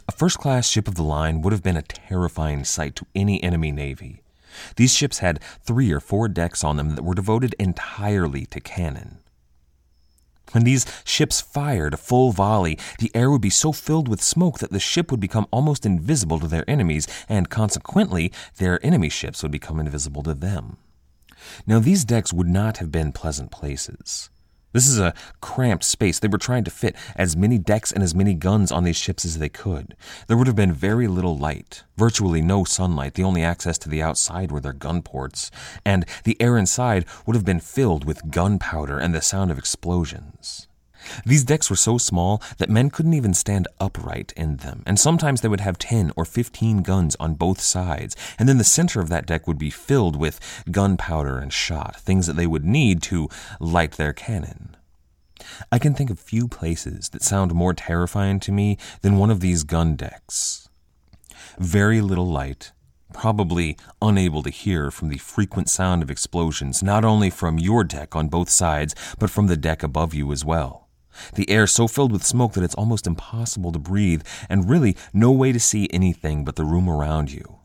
A 0.09 0.13
first 0.13 0.39
class 0.39 0.69
ship 0.69 0.89
of 0.89 0.95
the 0.95 1.03
line 1.03 1.43
would 1.43 1.53
have 1.53 1.63
been 1.63 1.77
a 1.77 1.83
terrifying 1.83 2.65
sight 2.65 2.97
to 2.97 3.07
any 3.15 3.43
enemy 3.43 3.73
navy. 3.73 4.23
These 4.77 4.95
ships 4.95 5.19
had 5.19 5.43
three 5.63 5.93
or 5.93 6.01
four 6.01 6.29
decks 6.29 6.63
on 6.63 6.77
them 6.77 6.95
that 6.95 7.05
were 7.05 7.15
devoted 7.15 7.55
entirely 7.59 8.47
to 8.47 8.61
cannon. 8.61 9.19
When 10.53 10.65
these 10.65 10.87
ships 11.05 11.41
fired 11.41 11.95
a 11.95 11.97
full 11.97 12.31
volley, 12.31 12.79
the 12.99 13.11
air 13.15 13.31
would 13.31 13.41
be 13.41 13.51
so 13.51 13.73
filled 13.73 14.07
with 14.07 14.23
smoke 14.23 14.61
that 14.61 14.71
the 14.71 14.79
ship 14.79 15.11
would 15.11 15.21
become 15.21 15.49
almost 15.51 15.85
invisible 15.85 16.39
to 16.39 16.47
their 16.47 16.69
enemies, 16.71 17.09
and 17.29 17.51
consequently, 17.51 18.33
their 18.59 18.85
enemy 18.87 19.09
ships 19.09 19.43
would 19.43 19.51
become 19.51 19.81
invisible 19.81 20.23
to 20.23 20.35
them. 20.35 20.77
Now, 21.67 21.81
these 21.81 22.05
decks 22.05 22.33
would 22.33 22.47
not 22.47 22.77
have 22.77 22.93
been 22.93 23.11
pleasant 23.11 23.51
places. 23.51 24.31
This 24.75 24.89
is 24.89 24.99
a 24.99 25.15
cramped 25.41 25.85
space. 25.85 26.19
They 26.19 26.27
were 26.27 26.37
trying 26.37 26.65
to 26.65 26.71
fit 26.71 26.97
as 27.15 27.37
many 27.37 27.59
decks 27.59 27.93
and 27.93 28.03
as 28.03 28.13
many 28.13 28.35
guns 28.35 28.73
on 28.73 28.83
these 28.83 28.97
ships 28.97 29.25
as 29.25 29.39
they 29.39 29.49
could. 29.49 29.97
There 30.27 30.37
would 30.37 30.49
have 30.49 30.57
been 30.57 30.73
very 30.73 31.07
little 31.07 31.39
light, 31.39 31.85
virtually 31.97 32.43
no 32.43 32.65
sunlight. 32.65 33.15
The 33.15 33.23
only 33.23 33.45
access 33.45 33.79
to 33.79 33.89
the 33.89 34.03
outside 34.03 34.51
were 34.51 34.59
their 34.59 34.73
gun 34.73 35.03
ports, 35.03 35.53
and 35.85 36.05
the 36.25 36.37
air 36.43 36.59
inside 36.59 37.07
would 37.25 37.37
have 37.37 37.45
been 37.45 37.61
filled 37.61 38.05
with 38.05 38.33
gunpowder 38.33 38.99
and 38.99 39.15
the 39.15 39.23
sound 39.23 39.53
of 39.53 39.59
explosions. 39.59 40.67
These 41.25 41.45
decks 41.45 41.71
were 41.71 41.77
so 41.77 41.99
small 41.99 42.43
that 42.59 42.71
men 42.71 42.91
couldn't 42.91 43.15
even 43.15 43.35
stand 43.35 43.69
upright 43.81 44.33
in 44.37 44.59
them, 44.59 44.83
and 44.87 44.99
sometimes 44.99 45.41
they 45.41 45.49
would 45.49 45.61
have 45.61 45.79
10 45.79 46.13
or 46.17 46.25
15 46.25 46.83
guns 46.83 47.17
on 47.21 47.35
both 47.35 47.61
sides, 47.61 48.17
and 48.39 48.49
then 48.49 48.59
the 48.59 48.65
center 48.65 49.01
of 49.01 49.09
that 49.09 49.27
deck 49.27 49.47
would 49.47 49.59
be 49.59 49.71
filled 49.71 50.17
with 50.17 50.41
gunpowder 50.71 51.39
and 51.39 51.53
shot, 51.53 51.97
things 51.97 52.27
that 52.27 52.37
they 52.37 52.47
would 52.47 52.65
need 52.65 53.03
to 53.03 53.29
light 53.61 53.93
their 53.93 54.13
cannon. 54.13 54.77
I 55.71 55.79
can 55.79 55.95
think 55.95 56.11
of 56.11 56.19
few 56.19 56.49
places 56.49 57.11
that 57.11 57.23
sound 57.23 57.55
more 57.55 57.75
terrifying 57.75 58.41
to 58.41 58.53
me 58.53 58.79
than 59.03 59.19
one 59.19 59.31
of 59.31 59.41
these 59.41 59.65
gun 59.65 59.97
decks. 59.97 60.69
Very 61.59 62.01
little 62.01 62.27
light, 62.27 62.73
probably 63.13 63.77
unable 64.01 64.43
to 64.43 64.51
hear 64.51 64.91
from 64.91 65.09
the 65.09 65.19
frequent 65.19 65.69
sound 65.69 66.03
of 66.03 66.11
explosions, 66.11 66.83
not 66.83 67.05
only 67.05 67.31
from 67.31 67.59
your 67.59 67.85
deck 67.85 68.17
on 68.17 68.29
both 68.29 68.51
sides, 68.51 68.95
but 69.19 69.31
from 69.31 69.47
the 69.47 69.57
deck 69.57 69.83
above 69.83 70.15
you 70.15 70.33
as 70.33 70.45
well. 70.45 70.84
The 71.35 71.49
air 71.51 71.67
so 71.67 71.89
filled 71.89 72.13
with 72.13 72.25
smoke 72.25 72.53
that 72.55 72.65
it's 72.65 72.75
almost 72.75 73.07
impossible 73.07 73.73
to 73.73 73.79
breathe, 73.79 74.23
and 74.49 74.69
really 74.69 74.97
no 75.13 75.31
way 75.31 75.53
to 75.53 75.61
see 75.61 75.89
anything 75.93 76.45
but 76.45 76.57
the 76.57 76.65
room 76.65 76.89
around 76.89 77.33
you. 77.33 77.59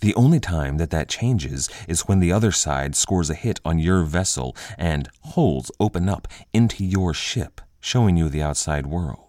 The 0.00 0.14
only 0.14 0.40
time 0.40 0.78
that 0.78 0.90
that 0.90 1.08
changes 1.08 1.68
is 1.86 2.08
when 2.08 2.20
the 2.20 2.32
other 2.32 2.52
side 2.52 2.96
scores 2.96 3.30
a 3.30 3.34
hit 3.34 3.60
on 3.64 3.78
your 3.78 4.02
vessel 4.02 4.56
and 4.78 5.08
holes 5.20 5.70
open 5.78 6.08
up 6.08 6.28
into 6.52 6.84
your 6.84 7.12
ship, 7.12 7.60
showing 7.80 8.16
you 8.16 8.28
the 8.28 8.42
outside 8.42 8.86
world. 8.86 9.25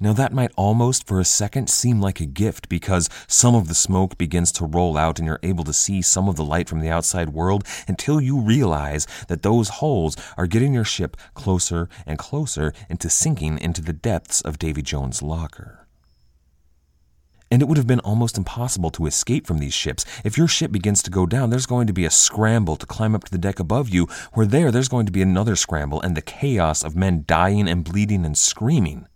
Now, 0.00 0.12
that 0.12 0.32
might 0.32 0.52
almost 0.54 1.08
for 1.08 1.18
a 1.18 1.24
second 1.24 1.68
seem 1.68 2.00
like 2.00 2.20
a 2.20 2.26
gift 2.26 2.68
because 2.68 3.10
some 3.26 3.56
of 3.56 3.66
the 3.66 3.74
smoke 3.74 4.16
begins 4.16 4.52
to 4.52 4.64
roll 4.64 4.96
out 4.96 5.18
and 5.18 5.26
you're 5.26 5.40
able 5.42 5.64
to 5.64 5.72
see 5.72 6.02
some 6.02 6.28
of 6.28 6.36
the 6.36 6.44
light 6.44 6.68
from 6.68 6.78
the 6.78 6.88
outside 6.88 7.30
world 7.30 7.64
until 7.88 8.20
you 8.20 8.40
realize 8.40 9.08
that 9.26 9.42
those 9.42 9.68
holes 9.68 10.16
are 10.36 10.46
getting 10.46 10.72
your 10.72 10.84
ship 10.84 11.16
closer 11.34 11.88
and 12.06 12.16
closer 12.16 12.72
into 12.88 13.10
sinking 13.10 13.58
into 13.58 13.82
the 13.82 13.92
depths 13.92 14.40
of 14.40 14.60
Davy 14.60 14.82
Jones' 14.82 15.20
locker. 15.20 15.88
And 17.50 17.60
it 17.60 17.64
would 17.66 17.78
have 17.78 17.86
been 17.86 18.00
almost 18.00 18.38
impossible 18.38 18.90
to 18.90 19.06
escape 19.06 19.48
from 19.48 19.58
these 19.58 19.74
ships. 19.74 20.04
If 20.22 20.38
your 20.38 20.48
ship 20.48 20.70
begins 20.70 21.02
to 21.02 21.10
go 21.10 21.26
down, 21.26 21.50
there's 21.50 21.66
going 21.66 21.88
to 21.88 21.92
be 21.92 22.04
a 22.04 22.10
scramble 22.10 22.76
to 22.76 22.86
climb 22.86 23.16
up 23.16 23.24
to 23.24 23.32
the 23.32 23.38
deck 23.38 23.58
above 23.58 23.88
you, 23.88 24.06
where 24.34 24.46
there, 24.46 24.70
there's 24.70 24.88
going 24.88 25.06
to 25.06 25.12
be 25.12 25.22
another 25.22 25.56
scramble 25.56 26.00
and 26.02 26.16
the 26.16 26.22
chaos 26.22 26.84
of 26.84 26.94
men 26.94 27.24
dying 27.26 27.66
and 27.66 27.84
bleeding 27.84 28.24
and 28.24 28.38
screaming. 28.38 29.08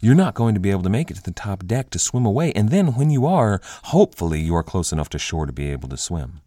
You're 0.00 0.14
not 0.14 0.34
going 0.34 0.54
to 0.54 0.60
be 0.60 0.70
able 0.70 0.82
to 0.82 0.90
make 0.90 1.10
it 1.10 1.14
to 1.14 1.22
the 1.22 1.30
top 1.32 1.66
deck 1.66 1.90
to 1.90 1.98
swim 1.98 2.26
away, 2.26 2.52
and 2.52 2.70
then 2.70 2.94
when 2.94 3.10
you 3.10 3.26
are, 3.26 3.60
hopefully 3.84 4.40
you 4.40 4.54
are 4.54 4.62
close 4.62 4.92
enough 4.92 5.08
to 5.10 5.18
shore 5.18 5.46
to 5.46 5.52
be 5.52 5.70
able 5.70 5.88
to 5.88 5.96
swim. 5.96 6.40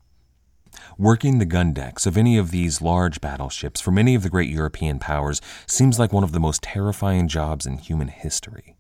Working 0.98 1.40
the 1.40 1.46
gun 1.46 1.74
decks 1.74 2.06
of 2.06 2.18
any 2.18 2.38
of 2.38 2.52
these 2.52 2.82
large 2.82 3.22
battleships 3.22 3.82
for 3.82 3.92
many 3.92 4.16
of 4.16 4.24
the 4.24 4.30
great 4.30 4.50
European 4.50 5.00
powers 5.00 5.42
seems 5.68 6.00
like 6.00 6.14
one 6.14 6.24
of 6.24 6.32
the 6.32 6.40
most 6.40 6.64
terrifying 6.64 7.28
jobs 7.28 7.66
in 7.66 7.78
human 7.78 8.08
history. 8.08 8.76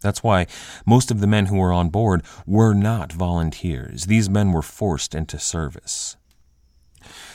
That's 0.00 0.22
why 0.22 0.46
most 0.84 1.10
of 1.10 1.20
the 1.20 1.26
men 1.26 1.46
who 1.46 1.56
were 1.56 1.72
on 1.72 1.88
board 1.88 2.22
were 2.46 2.74
not 2.74 3.12
volunteers. 3.12 4.06
These 4.06 4.28
men 4.28 4.52
were 4.52 4.62
forced 4.62 5.14
into 5.14 5.38
service. 5.38 6.16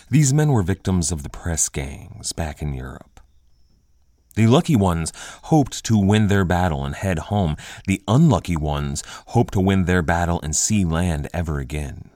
These 0.09 0.33
men 0.33 0.51
were 0.51 0.63
victims 0.63 1.11
of 1.11 1.23
the 1.23 1.29
press 1.29 1.69
gangs 1.69 2.33
back 2.33 2.61
in 2.61 2.73
Europe. 2.73 3.10
The 4.35 4.47
lucky 4.47 4.75
ones 4.75 5.11
hoped 5.43 5.83
to 5.85 5.97
win 5.97 6.27
their 6.27 6.45
battle 6.45 6.85
and 6.85 6.95
head 6.95 7.19
home. 7.19 7.57
The 7.85 8.01
unlucky 8.07 8.55
ones 8.55 9.03
hoped 9.27 9.53
to 9.53 9.59
win 9.59 9.85
their 9.85 10.01
battle 10.01 10.39
and 10.41 10.55
see 10.55 10.85
land 10.85 11.27
ever 11.33 11.59
again. 11.59 12.09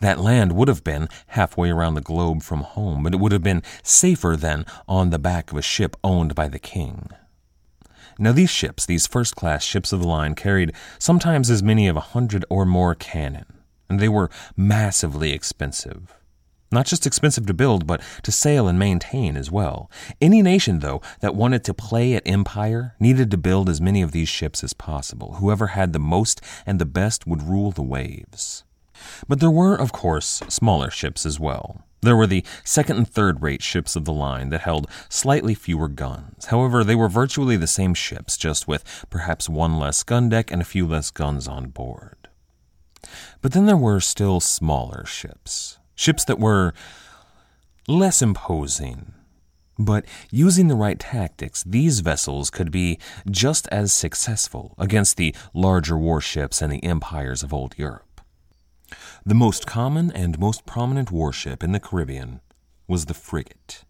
That 0.00 0.20
land 0.20 0.52
would 0.52 0.68
have 0.68 0.84
been 0.84 1.08
halfway 1.28 1.70
around 1.70 1.94
the 1.94 2.00
globe 2.00 2.42
from 2.42 2.62
home, 2.62 3.02
but 3.02 3.14
it 3.14 3.20
would 3.20 3.32
have 3.32 3.42
been 3.42 3.62
safer 3.82 4.36
than 4.36 4.66
on 4.88 5.10
the 5.10 5.18
back 5.18 5.52
of 5.52 5.58
a 5.58 5.62
ship 5.62 5.96
owned 6.02 6.34
by 6.34 6.48
the 6.48 6.58
king. 6.58 7.08
Now, 8.18 8.32
these 8.32 8.50
ships, 8.50 8.86
these 8.86 9.06
first 9.06 9.36
class 9.36 9.62
ships 9.62 9.92
of 9.92 10.00
the 10.00 10.08
line, 10.08 10.34
carried 10.34 10.72
sometimes 10.98 11.50
as 11.50 11.62
many 11.62 11.86
of 11.86 11.96
a 11.96 12.00
hundred 12.00 12.44
or 12.48 12.64
more 12.64 12.94
cannon, 12.94 13.46
and 13.90 14.00
they 14.00 14.08
were 14.08 14.30
massively 14.56 15.32
expensive. 15.32 16.14
Not 16.76 16.84
just 16.84 17.06
expensive 17.06 17.46
to 17.46 17.54
build, 17.54 17.86
but 17.86 18.02
to 18.22 18.30
sail 18.30 18.68
and 18.68 18.78
maintain 18.78 19.38
as 19.38 19.50
well. 19.50 19.90
Any 20.20 20.42
nation, 20.42 20.80
though, 20.80 21.00
that 21.20 21.34
wanted 21.34 21.64
to 21.64 21.72
play 21.72 22.12
at 22.12 22.28
empire 22.28 22.94
needed 23.00 23.30
to 23.30 23.38
build 23.38 23.70
as 23.70 23.80
many 23.80 24.02
of 24.02 24.12
these 24.12 24.28
ships 24.28 24.62
as 24.62 24.74
possible. 24.74 25.36
Whoever 25.36 25.68
had 25.68 25.94
the 25.94 25.98
most 25.98 26.42
and 26.66 26.78
the 26.78 26.84
best 26.84 27.26
would 27.26 27.42
rule 27.42 27.70
the 27.70 27.82
waves. 27.82 28.64
But 29.26 29.40
there 29.40 29.50
were, 29.50 29.74
of 29.74 29.92
course, 29.92 30.42
smaller 30.48 30.90
ships 30.90 31.24
as 31.24 31.40
well. 31.40 31.80
There 32.02 32.14
were 32.14 32.26
the 32.26 32.44
second 32.62 32.98
and 32.98 33.08
third 33.08 33.40
rate 33.40 33.62
ships 33.62 33.96
of 33.96 34.04
the 34.04 34.12
line 34.12 34.50
that 34.50 34.60
held 34.60 34.86
slightly 35.08 35.54
fewer 35.54 35.88
guns. 35.88 36.44
However, 36.50 36.84
they 36.84 36.94
were 36.94 37.08
virtually 37.08 37.56
the 37.56 37.66
same 37.66 37.94
ships, 37.94 38.36
just 38.36 38.68
with 38.68 39.06
perhaps 39.08 39.48
one 39.48 39.78
less 39.78 40.02
gun 40.02 40.28
deck 40.28 40.52
and 40.52 40.60
a 40.60 40.66
few 40.66 40.86
less 40.86 41.10
guns 41.10 41.48
on 41.48 41.68
board. 41.68 42.28
But 43.40 43.52
then 43.52 43.64
there 43.64 43.78
were 43.78 44.00
still 44.00 44.40
smaller 44.40 45.06
ships 45.06 45.78
ships 45.96 46.24
that 46.26 46.38
were 46.38 46.72
less 47.88 48.22
imposing. 48.22 49.12
But 49.78 50.06
using 50.30 50.68
the 50.68 50.76
right 50.76 50.98
tactics, 50.98 51.62
these 51.64 52.00
vessels 52.00 52.50
could 52.50 52.70
be 52.70 52.98
just 53.30 53.66
as 53.68 53.92
successful 53.92 54.74
against 54.78 55.16
the 55.16 55.34
larger 55.52 55.98
warships 55.98 56.62
and 56.62 56.72
the 56.72 56.84
empires 56.84 57.42
of 57.42 57.52
old 57.52 57.74
Europe. 57.76 58.20
The 59.24 59.34
most 59.34 59.66
common 59.66 60.12
and 60.12 60.38
most 60.38 60.64
prominent 60.64 61.10
warship 61.10 61.64
in 61.64 61.72
the 61.72 61.80
Caribbean 61.80 62.40
was 62.86 63.06
the 63.06 63.14
frigate. 63.14 63.84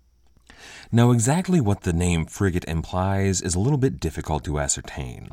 Now, 0.93 1.11
exactly 1.11 1.61
what 1.61 1.81
the 1.81 1.93
name 1.93 2.26
frigate 2.26 2.64
implies 2.69 3.43
is 3.43 3.57
a 3.57 3.59
little 3.59 3.78
bit 3.78 3.99
difficult 3.99 4.45
to 4.45 4.61
ascertain. 4.61 5.31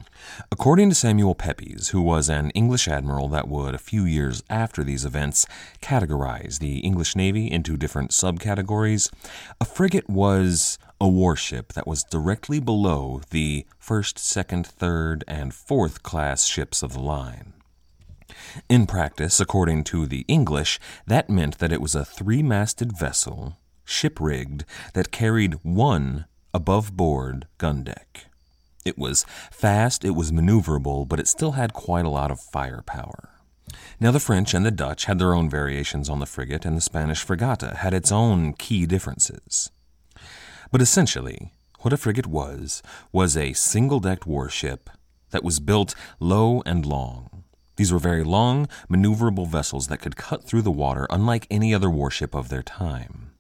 According 0.51 0.89
to 0.89 0.95
Samuel 0.95 1.35
Pepys, 1.35 1.89
who 1.89 2.01
was 2.01 2.27
an 2.27 2.49
English 2.51 2.87
admiral 2.87 3.27
that 3.29 3.47
would, 3.47 3.75
a 3.75 3.79
few 3.79 4.03
years 4.03 4.41
after 4.49 4.83
these 4.83 5.05
events, 5.05 5.45
categorize 5.79 6.57
the 6.57 6.79
English 6.79 7.15
Navy 7.15 7.51
into 7.51 7.77
different 7.77 8.09
subcategories, 8.09 9.11
a 9.61 9.65
frigate 9.65 10.09
was 10.09 10.79
a 10.99 11.07
warship 11.07 11.73
that 11.73 11.85
was 11.85 12.03
directly 12.03 12.59
below 12.59 13.21
the 13.29 13.67
first, 13.77 14.17
second, 14.17 14.65
third, 14.65 15.23
and 15.27 15.53
fourth 15.53 16.01
class 16.01 16.45
ships 16.45 16.81
of 16.81 16.93
the 16.93 16.99
line. 16.99 17.53
In 18.69 18.87
practice, 18.87 19.39
according 19.39 19.83
to 19.85 20.07
the 20.07 20.25
English, 20.27 20.79
that 21.05 21.29
meant 21.29 21.59
that 21.59 21.71
it 21.71 21.81
was 21.81 21.93
a 21.93 22.05
three 22.05 22.41
masted 22.41 22.97
vessel 22.97 23.57
ship 23.85 24.19
rigged 24.19 24.65
that 24.93 25.11
carried 25.11 25.55
one 25.63 26.25
above 26.53 26.95
board 26.95 27.47
gun 27.57 27.83
deck. 27.83 28.27
It 28.85 28.97
was 28.97 29.25
fast, 29.51 30.03
it 30.03 30.11
was 30.11 30.31
maneuverable, 30.31 31.07
but 31.07 31.19
it 31.19 31.27
still 31.27 31.53
had 31.53 31.73
quite 31.73 32.05
a 32.05 32.09
lot 32.09 32.31
of 32.31 32.39
firepower. 32.39 33.29
Now, 33.99 34.11
the 34.11 34.19
French 34.19 34.53
and 34.53 34.65
the 34.65 34.71
Dutch 34.71 35.05
had 35.05 35.19
their 35.19 35.33
own 35.33 35.49
variations 35.49 36.09
on 36.09 36.19
the 36.19 36.25
frigate, 36.25 36.65
and 36.65 36.75
the 36.75 36.81
Spanish 36.81 37.25
fragata 37.25 37.77
had 37.77 37.93
its 37.93 38.11
own 38.11 38.53
key 38.53 38.85
differences. 38.85 39.71
But 40.71 40.81
essentially, 40.81 41.51
what 41.79 41.93
a 41.93 41.97
frigate 41.97 42.27
was, 42.27 42.83
was 43.11 43.37
a 43.37 43.53
single 43.53 43.99
decked 43.99 44.27
warship 44.27 44.89
that 45.31 45.43
was 45.43 45.59
built 45.59 45.95
low 46.19 46.61
and 46.65 46.85
long. 46.85 47.43
These 47.75 47.91
were 47.91 47.99
very 47.99 48.23
long, 48.23 48.67
maneuverable 48.89 49.47
vessels 49.47 49.87
that 49.87 49.99
could 49.99 50.15
cut 50.15 50.43
through 50.43 50.61
the 50.61 50.71
water 50.71 51.07
unlike 51.09 51.47
any 51.49 51.73
other 51.73 51.89
warship 51.89 52.35
of 52.35 52.49
their 52.49 52.63
time. 52.63 53.32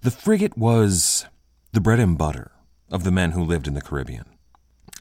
The 0.00 0.12
frigate 0.12 0.56
was 0.56 1.26
the 1.72 1.80
bread 1.80 1.98
and 1.98 2.16
butter 2.16 2.52
of 2.88 3.02
the 3.02 3.10
men 3.10 3.32
who 3.32 3.42
lived 3.42 3.66
in 3.66 3.74
the 3.74 3.80
Caribbean. 3.80 4.26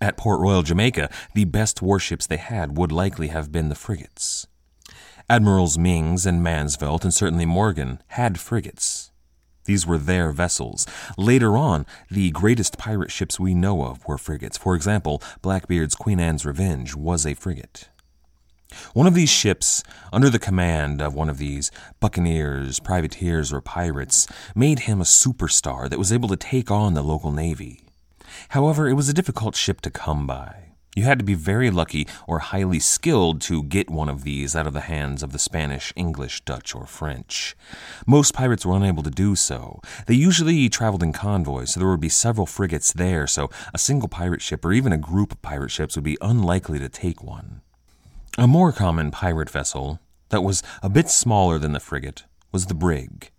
At 0.01 0.17
Port 0.17 0.39
Royal, 0.39 0.63
Jamaica, 0.63 1.11
the 1.35 1.45
best 1.45 1.83
warships 1.83 2.25
they 2.25 2.37
had 2.37 2.77
would 2.77 2.91
likely 2.91 3.27
have 3.27 3.51
been 3.51 3.69
the 3.69 3.75
frigates. 3.75 4.47
Admirals 5.29 5.77
Myngs 5.77 6.25
and 6.25 6.43
Mansvelt, 6.43 7.03
and 7.03 7.13
certainly 7.13 7.45
Morgan, 7.45 8.01
had 8.07 8.39
frigates. 8.39 9.11
These 9.65 9.85
were 9.85 9.99
their 9.99 10.31
vessels. 10.31 10.87
Later 11.15 11.55
on, 11.57 11.85
the 12.09 12.31
greatest 12.31 12.79
pirate 12.79 13.11
ships 13.11 13.39
we 13.39 13.53
know 13.53 13.83
of 13.83 14.03
were 14.07 14.17
frigates. 14.17 14.57
For 14.57 14.73
example, 14.73 15.21
Blackbeard's 15.43 15.93
Queen 15.93 16.19
Anne's 16.19 16.45
Revenge 16.45 16.95
was 16.95 17.23
a 17.23 17.35
frigate. 17.35 17.89
One 18.93 19.07
of 19.07 19.13
these 19.13 19.29
ships, 19.29 19.83
under 20.11 20.29
the 20.29 20.39
command 20.39 21.01
of 21.01 21.13
one 21.13 21.29
of 21.29 21.37
these 21.37 21.71
buccaneers, 21.99 22.79
privateers, 22.79 23.51
or 23.53 23.61
pirates, 23.61 24.27
made 24.55 24.79
him 24.79 25.01
a 25.01 25.05
superstar 25.05 25.89
that 25.89 25.99
was 25.99 26.11
able 26.11 26.29
to 26.29 26.37
take 26.37 26.71
on 26.71 26.93
the 26.93 27.03
local 27.03 27.31
navy. 27.31 27.81
However, 28.49 28.87
it 28.87 28.93
was 28.93 29.09
a 29.09 29.13
difficult 29.13 29.55
ship 29.55 29.81
to 29.81 29.91
come 29.91 30.27
by. 30.27 30.67
You 30.97 31.03
had 31.03 31.19
to 31.19 31.25
be 31.25 31.35
very 31.35 31.69
lucky 31.69 32.07
or 32.27 32.39
highly 32.39 32.79
skilled 32.79 33.39
to 33.41 33.61
get 33.61 33.87
one 33.87 34.09
of 34.09 34.23
these 34.23 34.55
out 34.55 34.65
of 34.65 34.73
the 34.73 34.81
hands 34.81 35.21
of 35.21 35.31
the 35.31 35.37
Spanish, 35.37 35.93
English, 35.95 36.41
Dutch, 36.41 36.73
or 36.73 36.87
French. 36.87 37.55
Most 38.07 38.33
pirates 38.33 38.65
were 38.65 38.75
unable 38.75 39.03
to 39.03 39.11
do 39.11 39.35
so. 39.35 39.79
They 40.07 40.15
usually 40.15 40.69
traveled 40.69 41.03
in 41.03 41.13
convoys, 41.13 41.73
so 41.73 41.79
there 41.79 41.89
would 41.89 41.99
be 41.99 42.09
several 42.09 42.47
frigates 42.47 42.91
there, 42.91 43.27
so 43.27 43.51
a 43.75 43.77
single 43.77 44.09
pirate 44.09 44.41
ship 44.41 44.65
or 44.65 44.73
even 44.73 44.91
a 44.91 44.97
group 44.97 45.31
of 45.31 45.43
pirate 45.43 45.69
ships 45.69 45.95
would 45.95 46.03
be 46.03 46.17
unlikely 46.19 46.79
to 46.79 46.89
take 46.89 47.21
one. 47.21 47.61
A 48.39 48.45
more 48.45 48.71
common 48.71 49.09
pirate 49.09 49.49
vessel 49.49 49.99
that 50.29 50.43
was 50.43 50.61
a 50.83 50.89
bit 50.89 51.09
smaller 51.09 51.57
than 51.57 51.71
the 51.71 51.79
frigate 51.79 52.25
was 52.51 52.67
the 52.67 52.75
brig. 52.75 53.31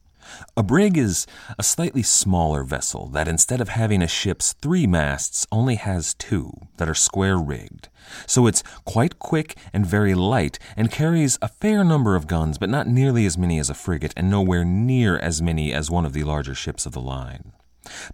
A 0.57 0.63
brig 0.65 0.99
is 0.99 1.25
a 1.57 1.63
slightly 1.63 2.03
smaller 2.03 2.65
vessel 2.65 3.07
that 3.11 3.29
instead 3.29 3.61
of 3.61 3.69
having 3.69 4.03
a 4.03 4.09
ship's 4.09 4.55
three 4.55 4.89
masts 4.89 5.47
only 5.53 5.77
has 5.77 6.15
two 6.15 6.51
that 6.79 6.89
are 6.89 6.97
square 6.97 7.37
rigged. 7.39 7.89
So 8.27 8.49
it's 8.49 8.65
quite 8.85 9.21
quick 9.21 9.57
and 9.73 9.87
very 9.87 10.17
light 10.17 10.59
and 10.77 10.91
carries 10.91 11.39
a 11.41 11.47
fair 11.47 11.85
number 11.85 12.17
of 12.17 12.27
guns, 12.27 12.59
but 12.59 12.69
not 12.69 12.89
nearly 12.89 13.25
as 13.25 13.39
many 13.39 13.61
as 13.61 13.71
a 13.71 13.75
frigate 13.75 14.15
and 14.17 14.29
nowhere 14.29 14.65
near 14.65 15.17
as 15.17 15.41
many 15.41 15.73
as 15.73 15.93
one 15.93 16.07
of 16.07 16.13
the 16.13 16.25
larger 16.25 16.57
ships 16.57 16.87
of 16.87 16.93
the 16.93 17.01
line. 17.01 17.53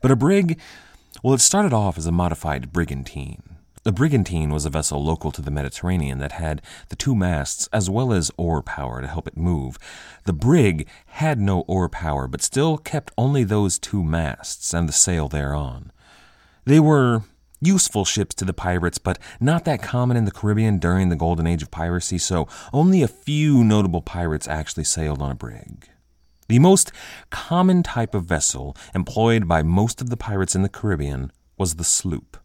But 0.02 0.10
a 0.10 0.16
brig, 0.16 0.60
well, 1.22 1.32
it 1.32 1.40
started 1.40 1.72
off 1.72 1.96
as 1.96 2.04
a 2.04 2.12
modified 2.12 2.74
brigantine. 2.74 3.53
The 3.84 3.92
brigantine 3.92 4.48
was 4.48 4.64
a 4.64 4.70
vessel 4.70 5.04
local 5.04 5.30
to 5.30 5.42
the 5.42 5.50
Mediterranean 5.50 6.18
that 6.18 6.32
had 6.32 6.62
the 6.88 6.96
two 6.96 7.14
masts 7.14 7.68
as 7.70 7.90
well 7.90 8.14
as 8.14 8.30
oar 8.38 8.62
power 8.62 9.02
to 9.02 9.06
help 9.06 9.28
it 9.28 9.36
move. 9.36 9.78
The 10.24 10.32
brig 10.32 10.88
had 11.06 11.38
no 11.38 11.60
oar 11.68 11.90
power, 11.90 12.26
but 12.26 12.40
still 12.40 12.78
kept 12.78 13.12
only 13.18 13.44
those 13.44 13.78
two 13.78 14.02
masts 14.02 14.72
and 14.72 14.88
the 14.88 14.92
sail 14.94 15.28
thereon. 15.28 15.92
They 16.64 16.80
were 16.80 17.24
useful 17.60 18.06
ships 18.06 18.34
to 18.36 18.46
the 18.46 18.54
pirates, 18.54 18.96
but 18.96 19.18
not 19.38 19.66
that 19.66 19.82
common 19.82 20.16
in 20.16 20.24
the 20.24 20.30
Caribbean 20.30 20.78
during 20.78 21.10
the 21.10 21.16
golden 21.16 21.46
age 21.46 21.62
of 21.62 21.70
piracy, 21.70 22.16
so 22.16 22.48
only 22.72 23.02
a 23.02 23.08
few 23.08 23.62
notable 23.62 24.00
pirates 24.00 24.48
actually 24.48 24.84
sailed 24.84 25.20
on 25.20 25.30
a 25.30 25.34
brig. 25.34 25.90
The 26.48 26.58
most 26.58 26.90
common 27.28 27.82
type 27.82 28.14
of 28.14 28.24
vessel 28.24 28.74
employed 28.94 29.46
by 29.46 29.62
most 29.62 30.00
of 30.00 30.08
the 30.08 30.16
pirates 30.16 30.54
in 30.54 30.62
the 30.62 30.70
Caribbean 30.70 31.32
was 31.58 31.74
the 31.74 31.84
sloop. 31.84 32.38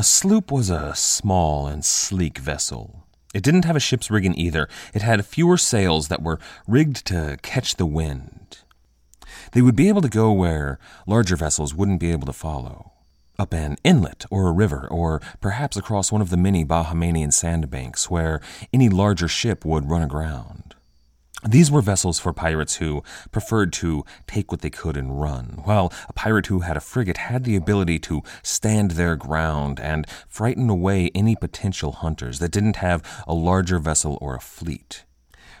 A 0.00 0.02
sloop 0.02 0.50
was 0.50 0.70
a 0.70 0.94
small 0.94 1.66
and 1.66 1.84
sleek 1.84 2.38
vessel. 2.38 3.06
It 3.34 3.42
didn't 3.42 3.66
have 3.66 3.76
a 3.76 3.80
ship's 3.80 4.10
rigging 4.10 4.34
either. 4.34 4.66
It 4.94 5.02
had 5.02 5.26
fewer 5.26 5.58
sails 5.58 6.08
that 6.08 6.22
were 6.22 6.40
rigged 6.66 7.04
to 7.08 7.36
catch 7.42 7.76
the 7.76 7.84
wind. 7.84 8.60
They 9.52 9.60
would 9.60 9.76
be 9.76 9.90
able 9.90 10.00
to 10.00 10.08
go 10.08 10.32
where 10.32 10.78
larger 11.06 11.36
vessels 11.36 11.74
wouldn't 11.74 12.00
be 12.00 12.12
able 12.12 12.24
to 12.24 12.32
follow. 12.32 12.92
Up 13.38 13.52
an 13.52 13.76
inlet 13.84 14.24
or 14.30 14.48
a 14.48 14.52
river, 14.52 14.88
or 14.90 15.20
perhaps 15.42 15.76
across 15.76 16.10
one 16.10 16.22
of 16.22 16.30
the 16.30 16.38
many 16.38 16.64
Bahamian 16.64 17.30
sandbanks 17.30 18.08
where 18.08 18.40
any 18.72 18.88
larger 18.88 19.28
ship 19.28 19.66
would 19.66 19.90
run 19.90 20.00
aground. 20.00 20.69
These 21.48 21.70
were 21.70 21.80
vessels 21.80 22.18
for 22.18 22.34
pirates 22.34 22.76
who 22.76 23.02
preferred 23.30 23.72
to 23.74 24.04
take 24.26 24.50
what 24.50 24.60
they 24.60 24.68
could 24.68 24.96
and 24.96 25.20
run, 25.20 25.62
while 25.64 25.90
a 26.08 26.12
pirate 26.12 26.46
who 26.46 26.60
had 26.60 26.76
a 26.76 26.80
frigate 26.80 27.16
had 27.16 27.44
the 27.44 27.56
ability 27.56 27.98
to 28.00 28.22
stand 28.42 28.92
their 28.92 29.16
ground 29.16 29.80
and 29.80 30.06
frighten 30.28 30.68
away 30.68 31.10
any 31.14 31.34
potential 31.34 31.92
hunters 31.92 32.40
that 32.40 32.52
didn't 32.52 32.76
have 32.76 33.02
a 33.26 33.32
larger 33.32 33.78
vessel 33.78 34.18
or 34.20 34.36
a 34.36 34.40
fleet. 34.40 35.04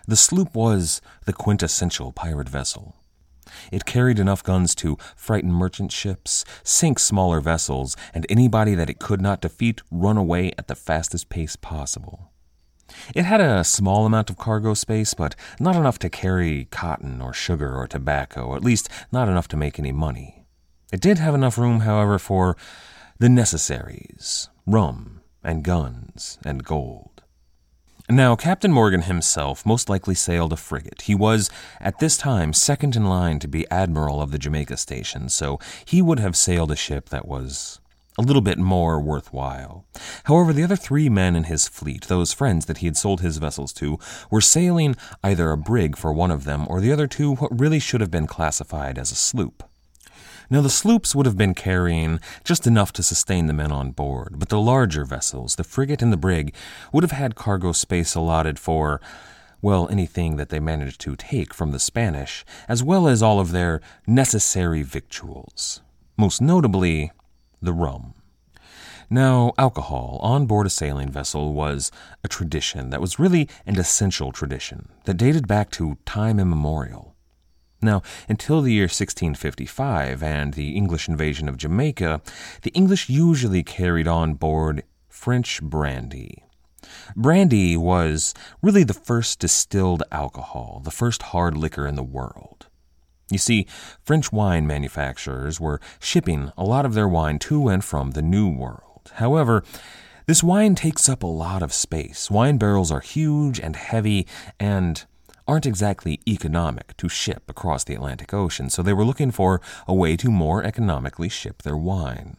The 0.06 0.16
sloop 0.16 0.54
was 0.54 1.00
the 1.24 1.32
quintessential 1.32 2.12
pirate 2.12 2.48
vessel. 2.48 2.96
It 3.72 3.86
carried 3.86 4.18
enough 4.18 4.42
guns 4.44 4.74
to 4.76 4.98
frighten 5.16 5.50
merchant 5.50 5.92
ships, 5.92 6.44
sink 6.62 6.98
smaller 6.98 7.40
vessels, 7.40 7.96
and 8.12 8.26
anybody 8.28 8.74
that 8.74 8.90
it 8.90 8.98
could 8.98 9.20
not 9.20 9.40
defeat 9.40 9.80
run 9.90 10.18
away 10.18 10.52
at 10.58 10.68
the 10.68 10.74
fastest 10.74 11.30
pace 11.30 11.56
possible. 11.56 12.30
It 13.14 13.24
had 13.24 13.40
a 13.40 13.64
small 13.64 14.06
amount 14.06 14.30
of 14.30 14.38
cargo 14.38 14.74
space, 14.74 15.14
but 15.14 15.36
not 15.58 15.76
enough 15.76 15.98
to 16.00 16.10
carry 16.10 16.66
cotton 16.66 17.20
or 17.20 17.32
sugar 17.32 17.74
or 17.76 17.86
tobacco, 17.86 18.54
at 18.54 18.64
least 18.64 18.88
not 19.10 19.28
enough 19.28 19.48
to 19.48 19.56
make 19.56 19.78
any 19.78 19.92
money. 19.92 20.44
It 20.92 21.00
did 21.00 21.18
have 21.18 21.34
enough 21.34 21.58
room, 21.58 21.80
however, 21.80 22.18
for 22.18 22.56
the 23.18 23.28
necessaries 23.28 24.48
rum 24.66 25.20
and 25.42 25.64
guns 25.64 26.38
and 26.44 26.64
gold. 26.64 27.22
Now, 28.08 28.34
Captain 28.34 28.72
Morgan 28.72 29.02
himself 29.02 29.64
most 29.64 29.88
likely 29.88 30.16
sailed 30.16 30.52
a 30.52 30.56
frigate. 30.56 31.02
He 31.02 31.14
was, 31.14 31.48
at 31.80 32.00
this 32.00 32.16
time, 32.16 32.52
second 32.52 32.96
in 32.96 33.04
line 33.04 33.38
to 33.38 33.48
be 33.48 33.70
admiral 33.70 34.20
of 34.20 34.32
the 34.32 34.38
Jamaica 34.38 34.76
station, 34.78 35.28
so 35.28 35.60
he 35.84 36.02
would 36.02 36.18
have 36.18 36.36
sailed 36.36 36.72
a 36.72 36.76
ship 36.76 37.08
that 37.10 37.28
was 37.28 37.79
a 38.18 38.22
little 38.22 38.42
bit 38.42 38.58
more 38.58 39.00
worthwhile. 39.00 39.84
However, 40.24 40.52
the 40.52 40.64
other 40.64 40.76
three 40.76 41.08
men 41.08 41.36
in 41.36 41.44
his 41.44 41.68
fleet, 41.68 42.06
those 42.08 42.32
friends 42.32 42.66
that 42.66 42.78
he 42.78 42.86
had 42.86 42.96
sold 42.96 43.20
his 43.20 43.38
vessels 43.38 43.72
to, 43.74 43.98
were 44.30 44.40
sailing 44.40 44.96
either 45.22 45.50
a 45.52 45.56
brig 45.56 45.96
for 45.96 46.12
one 46.12 46.30
of 46.30 46.44
them 46.44 46.66
or 46.68 46.80
the 46.80 46.92
other 46.92 47.06
two 47.06 47.34
what 47.36 47.58
really 47.58 47.78
should 47.78 48.00
have 48.00 48.10
been 48.10 48.26
classified 48.26 48.98
as 48.98 49.10
a 49.12 49.16
sloop. 49.16 49.62
Now, 50.52 50.60
the 50.60 50.68
sloops 50.68 51.14
would 51.14 51.26
have 51.26 51.36
been 51.36 51.54
carrying 51.54 52.18
just 52.42 52.66
enough 52.66 52.92
to 52.94 53.04
sustain 53.04 53.46
the 53.46 53.52
men 53.52 53.70
on 53.70 53.92
board, 53.92 54.34
but 54.36 54.48
the 54.48 54.60
larger 54.60 55.04
vessels, 55.04 55.54
the 55.54 55.62
frigate 55.62 56.02
and 56.02 56.12
the 56.12 56.16
brig, 56.16 56.52
would 56.92 57.04
have 57.04 57.12
had 57.12 57.36
cargo 57.36 57.70
space 57.70 58.16
allotted 58.16 58.58
for, 58.58 59.00
well, 59.62 59.88
anything 59.90 60.36
that 60.36 60.48
they 60.48 60.58
managed 60.58 61.00
to 61.02 61.14
take 61.14 61.54
from 61.54 61.70
the 61.70 61.78
Spanish, 61.78 62.44
as 62.68 62.82
well 62.82 63.06
as 63.06 63.22
all 63.22 63.38
of 63.38 63.52
their 63.52 63.80
necessary 64.08 64.82
victuals. 64.82 65.82
Most 66.16 66.42
notably, 66.42 67.12
the 67.60 67.72
rum. 67.72 68.14
Now, 69.12 69.52
alcohol 69.58 70.20
on 70.22 70.46
board 70.46 70.66
a 70.66 70.70
sailing 70.70 71.10
vessel 71.10 71.52
was 71.52 71.90
a 72.22 72.28
tradition 72.28 72.90
that 72.90 73.00
was 73.00 73.18
really 73.18 73.48
an 73.66 73.76
essential 73.76 74.30
tradition 74.30 74.88
that 75.04 75.16
dated 75.16 75.48
back 75.48 75.70
to 75.72 75.98
time 76.06 76.38
immemorial. 76.38 77.16
Now, 77.82 78.02
until 78.28 78.60
the 78.60 78.72
year 78.72 78.84
1655 78.84 80.22
and 80.22 80.54
the 80.54 80.76
English 80.76 81.08
invasion 81.08 81.48
of 81.48 81.56
Jamaica, 81.56 82.20
the 82.62 82.70
English 82.70 83.08
usually 83.08 83.62
carried 83.62 84.06
on 84.06 84.34
board 84.34 84.84
French 85.08 85.62
brandy. 85.62 86.44
Brandy 87.16 87.76
was 87.76 88.34
really 88.62 88.84
the 88.84 88.94
first 88.94 89.40
distilled 89.40 90.02
alcohol, 90.12 90.80
the 90.84 90.90
first 90.90 91.22
hard 91.22 91.56
liquor 91.56 91.86
in 91.86 91.96
the 91.96 92.02
world. 92.02 92.59
You 93.30 93.38
see, 93.38 93.66
French 94.02 94.32
wine 94.32 94.66
manufacturers 94.66 95.60
were 95.60 95.80
shipping 96.00 96.52
a 96.56 96.64
lot 96.64 96.84
of 96.84 96.94
their 96.94 97.08
wine 97.08 97.38
to 97.40 97.68
and 97.68 97.84
from 97.84 98.10
the 98.10 98.22
New 98.22 98.48
World. 98.48 99.12
However, 99.14 99.62
this 100.26 100.42
wine 100.42 100.74
takes 100.74 101.08
up 101.08 101.22
a 101.22 101.28
lot 101.28 101.62
of 101.62 101.72
space. 101.72 102.30
Wine 102.30 102.58
barrels 102.58 102.90
are 102.90 103.00
huge 103.00 103.60
and 103.60 103.76
heavy 103.76 104.26
and 104.58 105.04
aren't 105.46 105.66
exactly 105.66 106.20
economic 106.28 106.96
to 106.96 107.08
ship 107.08 107.44
across 107.48 107.82
the 107.84 107.94
Atlantic 107.94 108.32
Ocean, 108.32 108.70
so 108.70 108.82
they 108.82 108.92
were 108.92 109.04
looking 109.04 109.30
for 109.30 109.60
a 109.88 109.94
way 109.94 110.16
to 110.16 110.30
more 110.30 110.62
economically 110.62 111.28
ship 111.28 111.62
their 111.62 111.76
wine. 111.76 112.36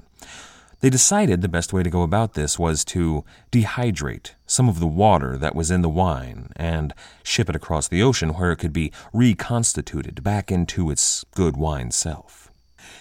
They 0.81 0.89
decided 0.89 1.41
the 1.41 1.47
best 1.47 1.73
way 1.73 1.83
to 1.83 1.91
go 1.91 2.01
about 2.01 2.33
this 2.33 2.57
was 2.57 2.83
to 2.85 3.23
dehydrate 3.51 4.31
some 4.47 4.67
of 4.67 4.79
the 4.79 4.87
water 4.87 5.37
that 5.37 5.53
was 5.53 5.69
in 5.69 5.83
the 5.83 5.89
wine 5.89 6.49
and 6.55 6.91
ship 7.21 7.49
it 7.49 7.55
across 7.55 7.87
the 7.87 8.01
ocean 8.01 8.33
where 8.33 8.51
it 8.51 8.57
could 8.57 8.73
be 8.73 8.91
reconstituted 9.13 10.23
back 10.23 10.51
into 10.51 10.89
its 10.89 11.23
good 11.35 11.55
wine 11.55 11.91
self. 11.91 12.51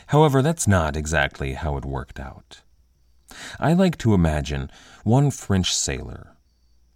However, 0.09 0.43
that's 0.43 0.69
not 0.69 0.95
exactly 0.95 1.55
how 1.55 1.79
it 1.79 1.87
worked 1.87 2.21
out. 2.21 2.61
I 3.59 3.73
like 3.73 3.97
to 3.99 4.13
imagine 4.13 4.71
one 5.03 5.31
French 5.31 5.75
sailor, 5.75 6.37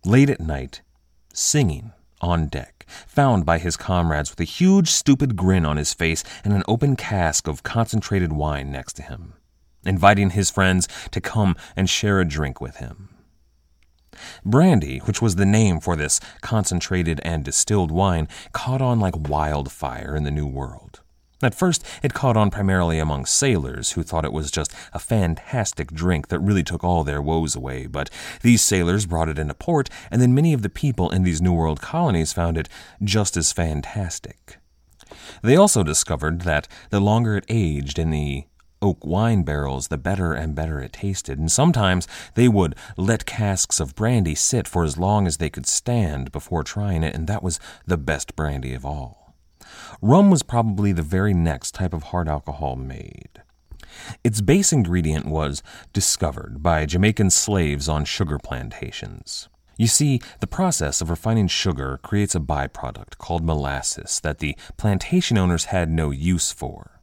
late 0.05 0.29
at 0.29 0.41
night, 0.41 0.83
singing 1.33 1.93
on 2.21 2.49
deck, 2.49 2.85
found 3.07 3.47
by 3.47 3.57
his 3.57 3.79
comrades 3.79 4.31
with 4.31 4.41
a 4.41 4.45
huge 4.45 4.91
stupid 4.91 5.35
grin 5.35 5.65
on 5.65 5.79
his 5.79 5.95
face 5.95 6.23
and 6.45 6.53
an 6.53 6.63
open 6.69 6.95
cask 6.95 7.49
of 7.49 7.63
concentrated 7.63 8.35
wine 8.35 8.71
next 8.71 8.93
to 8.95 9.03
him 9.03 9.33
inviting 9.87 10.31
his 10.31 10.51
friends 10.51 10.89
to 11.11 11.21
come 11.21 11.57
and 11.77 11.89
share 11.89 12.21
a 12.21 12.25
drink 12.25 12.61
with 12.61 12.77
him. 12.77 13.11
Brandy, 14.45 14.99
which 14.99 15.21
was 15.21 15.37
the 15.37 15.47
name 15.47 15.81
for 15.81 15.97
this 15.97 16.21
concentrated 16.41 17.21
and 17.25 17.45
distilled 17.45 17.91
wine, 17.91 18.29
caught 18.53 18.81
on 18.81 19.01
like 19.01 19.29
wildfire 19.29 20.15
in 20.15 20.25
the 20.25 20.31
New 20.31 20.47
World. 20.47 21.01
At 21.43 21.55
first, 21.55 21.85
it 22.03 22.15
caught 22.15 22.37
on 22.37 22.51
primarily 22.51 22.99
among 22.99 23.27
sailors 23.27 23.93
who 23.93 24.03
thought 24.03 24.25
it 24.25 24.33
was 24.33 24.51
just 24.51 24.73
a 24.95 24.99
fantastic 24.99 25.93
drink 25.93 26.29
that 26.29 26.39
really 26.39 26.63
took 26.63 26.83
all 26.83 27.05
their 27.05 27.21
woes 27.21 27.55
away, 27.55 27.87
but 27.87 28.09
these 28.41 28.63
sailors 28.63 29.05
brought 29.05 29.29
it 29.29 29.39
into 29.39 29.53
port, 29.53 29.91
and 30.11 30.23
then 30.23 30.35
many 30.35 30.55
of 30.55 30.63
the 30.63 30.71
people 30.71 31.11
in 31.11 31.23
these 31.23 31.43
New 31.43 31.53
World 31.53 31.83
colonies 31.83 32.33
found 32.33 32.57
it 32.57 32.69
just 33.03 33.37
as 33.37 33.53
fantastic. 33.53 34.59
They 35.43 35.57
also 35.57 35.83
discovered 35.83 36.43
that 36.43 36.67
the 36.91 37.01
longer 37.01 37.37
it 37.37 37.45
aged 37.49 37.99
in 37.99 38.11
the 38.11 38.47
oak 38.85 39.05
wine 39.05 39.43
barrels, 39.43 39.89
the 39.89 39.97
better 39.97 40.35
and 40.35 40.55
better 40.55 40.79
it 40.79 40.93
tasted, 40.93 41.39
and 41.39 41.51
sometimes 41.51 42.07
they 42.35 42.49
would 42.49 42.77
let 42.99 43.25
casks 43.25 43.81
of 43.81 43.95
brandy 43.95 44.35
sit 44.35 44.69
for 44.69 44.85
as 44.85 44.99
long 44.99 45.27
as 45.27 45.39
they 45.39 45.49
could 45.49 45.67
stand 45.67 46.31
before 46.31 46.63
trying 46.63 47.03
it, 47.03 47.15
and 47.15 47.27
that 47.27 47.43
was 47.43 47.59
the 47.87 47.97
best 47.97 48.37
brandy 48.37 48.75
of 48.75 48.85
all. 48.85 49.35
Rum 50.03 50.31
was 50.31 50.43
probably 50.43 50.93
the 50.93 51.03
very 51.03 51.33
next 51.33 51.73
type 51.73 51.95
of 51.95 52.05
hard 52.05 52.29
alcohol 52.29 52.77
made. 52.77 53.41
Its 54.23 54.43
base 54.43 54.71
ingredient 54.71 55.25
was 55.25 55.63
discovered 55.95 56.63
by 56.63 56.85
Jamaican 56.85 57.31
slaves 57.31 57.89
on 57.89 58.05
sugar 58.05 58.39
plantations. 58.39 59.49
You 59.79 59.87
see, 59.87 60.21
the 60.41 60.47
process 60.47 61.01
of 61.01 61.11
refining 61.11 61.49
sugar 61.49 61.99
creates 62.03 62.35
a 62.35 62.41
byproduct 62.41 63.17
called 63.19 63.45
molasses 63.45 64.21
that 64.21 64.39
the 64.39 64.57
plantation 64.77 65.39
owners 65.39 65.67
had 65.67 65.91
no 65.91 66.11
use 66.11 66.53
for. 66.53 66.94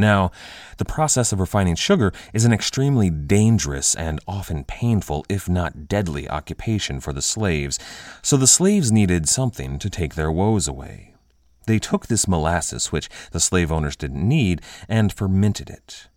Now, 0.00 0.32
the 0.78 0.84
process 0.86 1.30
of 1.30 1.40
refining 1.40 1.76
sugar 1.76 2.12
is 2.32 2.46
an 2.46 2.52
extremely 2.52 3.10
dangerous 3.10 3.94
and 3.94 4.18
often 4.26 4.64
painful, 4.64 5.26
if 5.28 5.48
not 5.48 5.86
deadly, 5.88 6.28
occupation 6.28 7.00
for 7.00 7.12
the 7.12 7.22
slaves, 7.22 7.78
so 8.22 8.36
the 8.36 8.46
slaves 8.46 8.90
needed 8.90 9.28
something 9.28 9.78
to 9.78 9.90
take 9.90 10.14
their 10.14 10.32
woes 10.32 10.66
away. 10.66 11.14
They 11.66 11.78
took 11.78 12.06
this 12.06 12.26
molasses, 12.26 12.90
which 12.90 13.10
the 13.32 13.40
slave 13.40 13.70
owners 13.70 13.94
didn't 13.94 14.26
need, 14.26 14.62
and 14.88 15.12
fermented 15.12 15.68
it. 15.68 16.08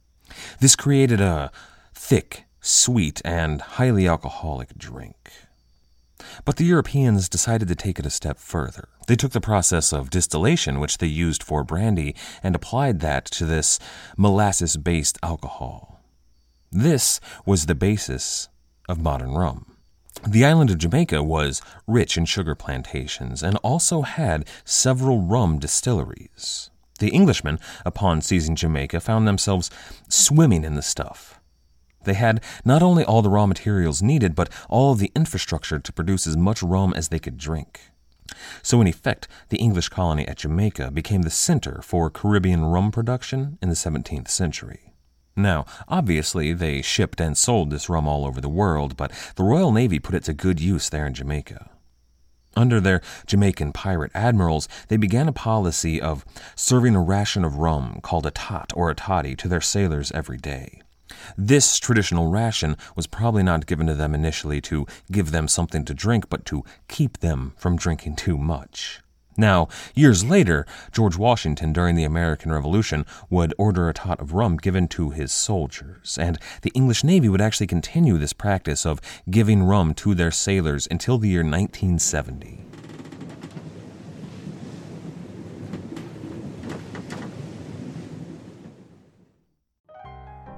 This 0.60 0.78
created 0.78 1.20
a 1.20 1.52
thick, 1.94 2.46
sweet, 2.62 3.22
and 3.26 3.60
highly 3.62 4.08
alcoholic 4.08 4.78
drink. 4.78 5.30
But 6.46 6.58
the 6.58 6.66
Europeans 6.66 7.30
decided 7.30 7.68
to 7.68 7.76
take 7.76 8.00
it 8.00 8.06
a 8.06 8.10
step 8.10 8.38
further. 8.38 8.90
They 9.08 9.16
took 9.16 9.32
the 9.32 9.42
process 9.42 9.92
of 9.92 10.10
distillation, 10.10 10.80
which 10.80 10.98
they 10.98 11.08
used 11.08 11.44
for 11.44 11.64
brandy, 11.64 12.16
and 12.42 12.56
applied 12.56 13.00
that 13.02 13.26
to 13.26 13.46
this 13.46 13.80
molasses 14.18 14.78
based 14.78 15.18
alcohol. 15.22 16.02
This 16.72 17.20
was 17.46 17.66
the 17.66 17.76
basis 17.76 18.50
of 18.90 19.02
modern 19.02 19.34
rum. 19.34 19.78
The 20.28 20.46
island 20.46 20.70
of 20.70 20.78
Jamaica 20.78 21.22
was 21.22 21.62
rich 21.86 22.18
in 22.18 22.26
sugar 22.26 22.56
plantations 22.56 23.44
and 23.44 23.58
also 23.58 24.04
had 24.04 24.48
several 24.64 25.22
rum 25.22 25.60
distilleries. 25.60 26.70
The 27.00 27.14
Englishmen, 27.14 27.60
upon 27.86 28.22
seizing 28.22 28.56
Jamaica, 28.56 29.02
found 29.02 29.28
themselves 29.28 29.70
swimming 30.08 30.64
in 30.64 30.76
the 30.76 30.82
stuff. 30.82 31.40
They 32.04 32.14
had 32.14 32.44
not 32.64 32.84
only 32.84 33.04
all 33.04 33.22
the 33.22 33.30
raw 33.30 33.46
materials 33.46 34.02
needed, 34.02 34.36
but 34.36 34.50
all 34.70 34.96
the 34.96 35.12
infrastructure 35.16 35.80
to 35.80 35.94
produce 35.94 36.28
as 36.28 36.38
much 36.38 36.64
rum 36.64 36.94
as 36.96 37.10
they 37.10 37.20
could 37.20 37.38
drink. 37.38 37.82
So, 38.62 38.82
in 38.82 38.88
effect, 38.88 39.28
the 39.50 39.58
English 39.58 39.90
colony 39.90 40.28
at 40.28 40.38
Jamaica 40.38 40.92
became 40.92 41.22
the 41.22 41.30
center 41.30 41.82
for 41.84 42.10
Caribbean 42.10 42.66
rum 42.66 42.92
production 42.92 43.58
in 43.62 43.70
the 43.70 43.76
17th 43.76 44.28
century. 44.28 44.94
Now, 45.36 45.66
obviously, 45.88 46.54
they 46.54 46.82
shipped 46.82 47.20
and 47.20 47.38
sold 47.38 47.72
this 47.72 47.90
rum 47.90 48.08
all 48.08 48.26
over 48.26 48.40
the 48.40 48.50
world, 48.50 48.96
but 48.96 49.12
the 49.36 49.44
Royal 49.44 49.72
Navy 49.72 50.00
put 50.00 50.16
it 50.16 50.24
to 50.26 50.34
good 50.34 50.60
use 50.60 50.90
there 50.90 51.08
in 51.08 51.14
Jamaica. 51.14 51.72
Under 52.56 52.80
their 52.80 53.02
Jamaican 53.26 53.72
pirate 53.72 54.12
admirals, 54.14 54.68
they 54.88 54.98
began 54.98 55.28
a 55.28 55.34
policy 55.34 56.00
of 56.00 56.24
serving 56.56 56.96
a 56.96 57.02
ration 57.02 57.44
of 57.44 57.58
rum 57.58 58.00
called 58.04 58.28
a 58.28 58.32
tot 58.32 58.72
or 58.76 58.92
a 58.92 58.96
toddy 58.96 59.36
to 59.38 59.48
their 59.48 59.62
sailors 59.62 60.12
every 60.12 60.38
day. 60.38 60.83
This 61.38 61.80
traditional 61.80 62.28
ration 62.28 62.78
was 62.96 63.08
probably 63.08 63.44
not 63.44 63.66
given 63.66 63.88
to 63.88 63.96
them 63.96 64.16
initially 64.16 64.62
to 64.62 64.86
give 65.12 65.32
them 65.32 65.48
something 65.48 65.86
to 65.86 65.94
drink, 65.94 66.30
but 66.30 66.46
to 66.46 66.64
keep 66.88 67.20
them 67.20 67.54
from 67.58 67.76
drinking 67.76 68.16
too 68.16 68.38
much. 68.38 69.02
Now, 69.36 69.68
years 69.96 70.24
later, 70.24 70.66
George 70.92 71.18
Washington, 71.18 71.74
during 71.74 71.96
the 71.96 72.04
American 72.04 72.52
Revolution, 72.52 73.06
would 73.30 73.54
order 73.58 73.90
a 73.90 73.94
tot 73.94 74.20
of 74.20 74.34
rum 74.34 74.58
given 74.58 74.88
to 74.90 75.10
his 75.10 75.32
soldiers, 75.32 76.18
and 76.20 76.38
the 76.62 76.72
English 76.76 77.04
Navy 77.04 77.30
would 77.30 77.42
actually 77.42 77.68
continue 77.68 78.18
this 78.18 78.34
practice 78.34 78.86
of 78.86 79.02
giving 79.30 79.64
rum 79.64 79.96
to 79.96 80.14
their 80.14 80.32
sailors 80.32 80.88
until 80.92 81.18
the 81.18 81.30
year 81.30 81.42
1970. 81.42 82.63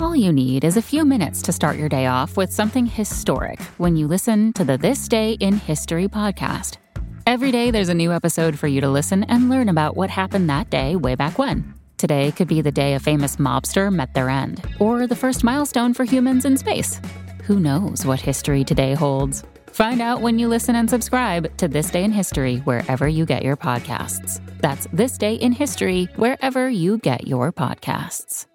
All 0.00 0.16
you 0.16 0.32
need 0.32 0.64
is 0.64 0.78
a 0.78 0.82
few 0.82 1.04
minutes 1.04 1.42
to 1.42 1.52
start 1.52 1.76
your 1.76 1.90
day 1.90 2.06
off 2.06 2.38
with 2.38 2.50
something 2.50 2.86
historic 2.86 3.60
when 3.76 3.96
you 3.96 4.08
listen 4.08 4.50
to 4.54 4.64
the 4.64 4.78
This 4.78 5.06
Day 5.06 5.32
in 5.40 5.58
History 5.58 6.08
podcast. 6.08 6.78
Every 7.26 7.52
day, 7.52 7.70
there's 7.70 7.90
a 7.90 7.94
new 7.94 8.10
episode 8.10 8.58
for 8.58 8.66
you 8.66 8.80
to 8.80 8.88
listen 8.88 9.24
and 9.24 9.50
learn 9.50 9.68
about 9.68 9.98
what 9.98 10.08
happened 10.08 10.48
that 10.48 10.70
day 10.70 10.96
way 10.96 11.16
back 11.16 11.38
when. 11.38 11.74
Today 11.98 12.32
could 12.32 12.48
be 12.48 12.62
the 12.62 12.72
day 12.72 12.94
a 12.94 12.98
famous 12.98 13.36
mobster 13.36 13.92
met 13.92 14.14
their 14.14 14.30
end, 14.30 14.66
or 14.78 15.06
the 15.06 15.14
first 15.14 15.44
milestone 15.44 15.92
for 15.92 16.04
humans 16.04 16.46
in 16.46 16.56
space. 16.56 16.98
Who 17.44 17.60
knows 17.60 18.06
what 18.06 18.22
history 18.22 18.64
today 18.64 18.94
holds? 18.94 19.44
Find 19.66 20.00
out 20.00 20.22
when 20.22 20.38
you 20.38 20.48
listen 20.48 20.76
and 20.76 20.88
subscribe 20.88 21.54
to 21.58 21.68
This 21.68 21.90
Day 21.90 22.04
in 22.04 22.12
History 22.12 22.56
wherever 22.60 23.06
you 23.06 23.26
get 23.26 23.42
your 23.42 23.56
podcasts. 23.56 24.40
That's 24.62 24.88
This 24.94 25.18
Day 25.18 25.34
in 25.34 25.52
History 25.52 26.06
wherever 26.16 26.70
you 26.70 26.96
get 26.98 27.26
your 27.26 27.52
podcasts. 27.52 28.46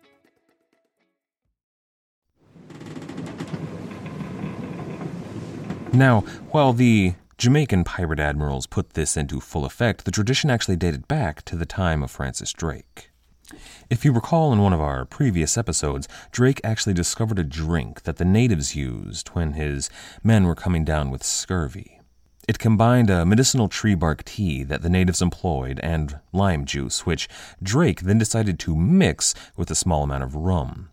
Now, 5.95 6.21
while 6.51 6.73
the 6.73 7.13
Jamaican 7.37 7.85
pirate 7.85 8.19
admirals 8.19 8.67
put 8.67 8.95
this 8.95 9.15
into 9.15 9.39
full 9.39 9.63
effect, 9.63 10.03
the 10.03 10.11
tradition 10.11 10.49
actually 10.49 10.75
dated 10.75 11.07
back 11.07 11.43
to 11.45 11.55
the 11.55 11.65
time 11.65 12.03
of 12.03 12.11
Francis 12.11 12.51
Drake. 12.51 13.11
If 13.89 14.03
you 14.03 14.11
recall 14.11 14.51
in 14.51 14.61
one 14.61 14.73
of 14.73 14.81
our 14.81 15.05
previous 15.05 15.57
episodes, 15.57 16.09
Drake 16.33 16.59
actually 16.65 16.93
discovered 16.93 17.39
a 17.39 17.45
drink 17.45 18.03
that 18.03 18.17
the 18.17 18.25
natives 18.25 18.75
used 18.75 19.29
when 19.29 19.53
his 19.53 19.89
men 20.21 20.43
were 20.43 20.55
coming 20.55 20.83
down 20.83 21.11
with 21.11 21.23
scurvy. 21.23 22.01
It 22.45 22.59
combined 22.59 23.09
a 23.09 23.25
medicinal 23.25 23.69
tree 23.69 23.95
bark 23.95 24.25
tea 24.25 24.63
that 24.63 24.81
the 24.81 24.89
natives 24.89 25.21
employed 25.21 25.79
and 25.81 26.19
lime 26.33 26.65
juice, 26.65 27.05
which 27.05 27.29
Drake 27.63 28.01
then 28.01 28.17
decided 28.17 28.59
to 28.59 28.75
mix 28.75 29.33
with 29.55 29.71
a 29.71 29.75
small 29.75 30.03
amount 30.03 30.23
of 30.23 30.35
rum. 30.35 30.89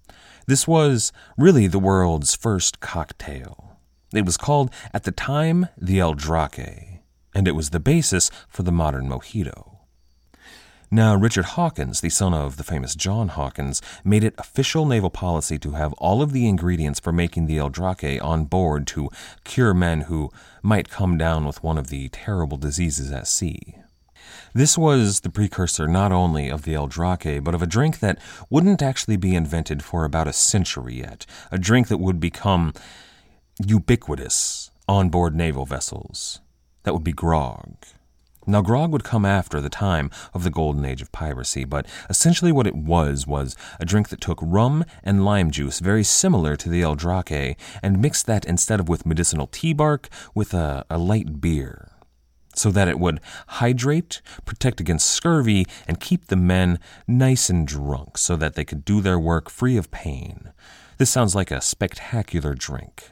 This 0.46 0.68
was 0.68 1.12
really 1.36 1.66
the 1.66 1.80
world's 1.80 2.36
first 2.36 2.78
cocktail. 2.78 3.71
It 4.12 4.26
was 4.26 4.36
called, 4.36 4.70
at 4.92 5.04
the 5.04 5.12
time, 5.12 5.68
the 5.76 6.00
El 6.00 6.14
Drake, 6.14 7.00
and 7.34 7.48
it 7.48 7.52
was 7.52 7.70
the 7.70 7.80
basis 7.80 8.30
for 8.48 8.62
the 8.62 8.72
modern 8.72 9.08
mojito. 9.08 9.78
Now, 10.90 11.14
Richard 11.16 11.46
Hawkins, 11.46 12.02
the 12.02 12.10
son 12.10 12.34
of 12.34 12.58
the 12.58 12.64
famous 12.64 12.94
John 12.94 13.28
Hawkins, 13.28 13.80
made 14.04 14.22
it 14.22 14.34
official 14.36 14.84
naval 14.84 15.08
policy 15.08 15.58
to 15.60 15.70
have 15.70 15.94
all 15.94 16.20
of 16.20 16.32
the 16.32 16.46
ingredients 16.46 17.00
for 17.00 17.12
making 17.12 17.46
the 17.46 17.56
El 17.56 17.70
Drake 17.70 18.22
on 18.22 18.44
board 18.44 18.86
to 18.88 19.08
cure 19.44 19.72
men 19.72 20.02
who 20.02 20.30
might 20.62 20.90
come 20.90 21.16
down 21.16 21.46
with 21.46 21.62
one 21.62 21.78
of 21.78 21.86
the 21.86 22.10
terrible 22.10 22.58
diseases 22.58 23.10
at 23.10 23.26
sea. 23.26 23.76
This 24.52 24.76
was 24.76 25.20
the 25.20 25.30
precursor 25.30 25.88
not 25.88 26.12
only 26.12 26.50
of 26.50 26.64
the 26.64 26.74
El 26.74 26.88
Drake, 26.88 27.42
but 27.42 27.54
of 27.54 27.62
a 27.62 27.66
drink 27.66 28.00
that 28.00 28.18
wouldn't 28.50 28.82
actually 28.82 29.16
be 29.16 29.34
invented 29.34 29.82
for 29.82 30.04
about 30.04 30.28
a 30.28 30.32
century 30.34 30.98
yet, 30.98 31.24
a 31.50 31.56
drink 31.56 31.88
that 31.88 32.00
would 32.00 32.20
become 32.20 32.74
ubiquitous 33.64 34.70
on 34.88 35.08
board 35.08 35.34
naval 35.34 35.66
vessels. 35.66 36.40
That 36.84 36.94
would 36.94 37.04
be 37.04 37.12
grog. 37.12 37.76
Now, 38.44 38.60
grog 38.60 38.90
would 38.90 39.04
come 39.04 39.24
after 39.24 39.60
the 39.60 39.68
time 39.68 40.10
of 40.34 40.42
the 40.42 40.50
golden 40.50 40.84
age 40.84 41.00
of 41.00 41.12
piracy, 41.12 41.64
but 41.64 41.86
essentially 42.10 42.50
what 42.50 42.66
it 42.66 42.74
was 42.74 43.24
was 43.24 43.54
a 43.78 43.84
drink 43.84 44.08
that 44.08 44.20
took 44.20 44.40
rum 44.42 44.84
and 45.04 45.24
lime 45.24 45.52
juice, 45.52 45.78
very 45.78 46.02
similar 46.02 46.56
to 46.56 46.68
the 46.68 46.82
El 46.82 46.96
Drake, 46.96 47.56
and 47.82 48.02
mixed 48.02 48.26
that 48.26 48.44
instead 48.44 48.80
of 48.80 48.88
with 48.88 49.06
medicinal 49.06 49.46
tea 49.46 49.72
bark 49.72 50.08
with 50.34 50.54
a, 50.54 50.84
a 50.90 50.98
light 50.98 51.40
beer, 51.40 51.92
so 52.52 52.72
that 52.72 52.88
it 52.88 52.98
would 52.98 53.20
hydrate, 53.46 54.20
protect 54.44 54.80
against 54.80 55.08
scurvy, 55.08 55.64
and 55.86 56.00
keep 56.00 56.26
the 56.26 56.36
men 56.36 56.80
nice 57.06 57.48
and 57.48 57.68
drunk 57.68 58.18
so 58.18 58.34
that 58.34 58.54
they 58.54 58.64
could 58.64 58.84
do 58.84 59.00
their 59.00 59.20
work 59.20 59.50
free 59.50 59.76
of 59.76 59.92
pain. 59.92 60.52
This 60.98 61.10
sounds 61.10 61.36
like 61.36 61.52
a 61.52 61.60
spectacular 61.60 62.54
drink. 62.54 63.11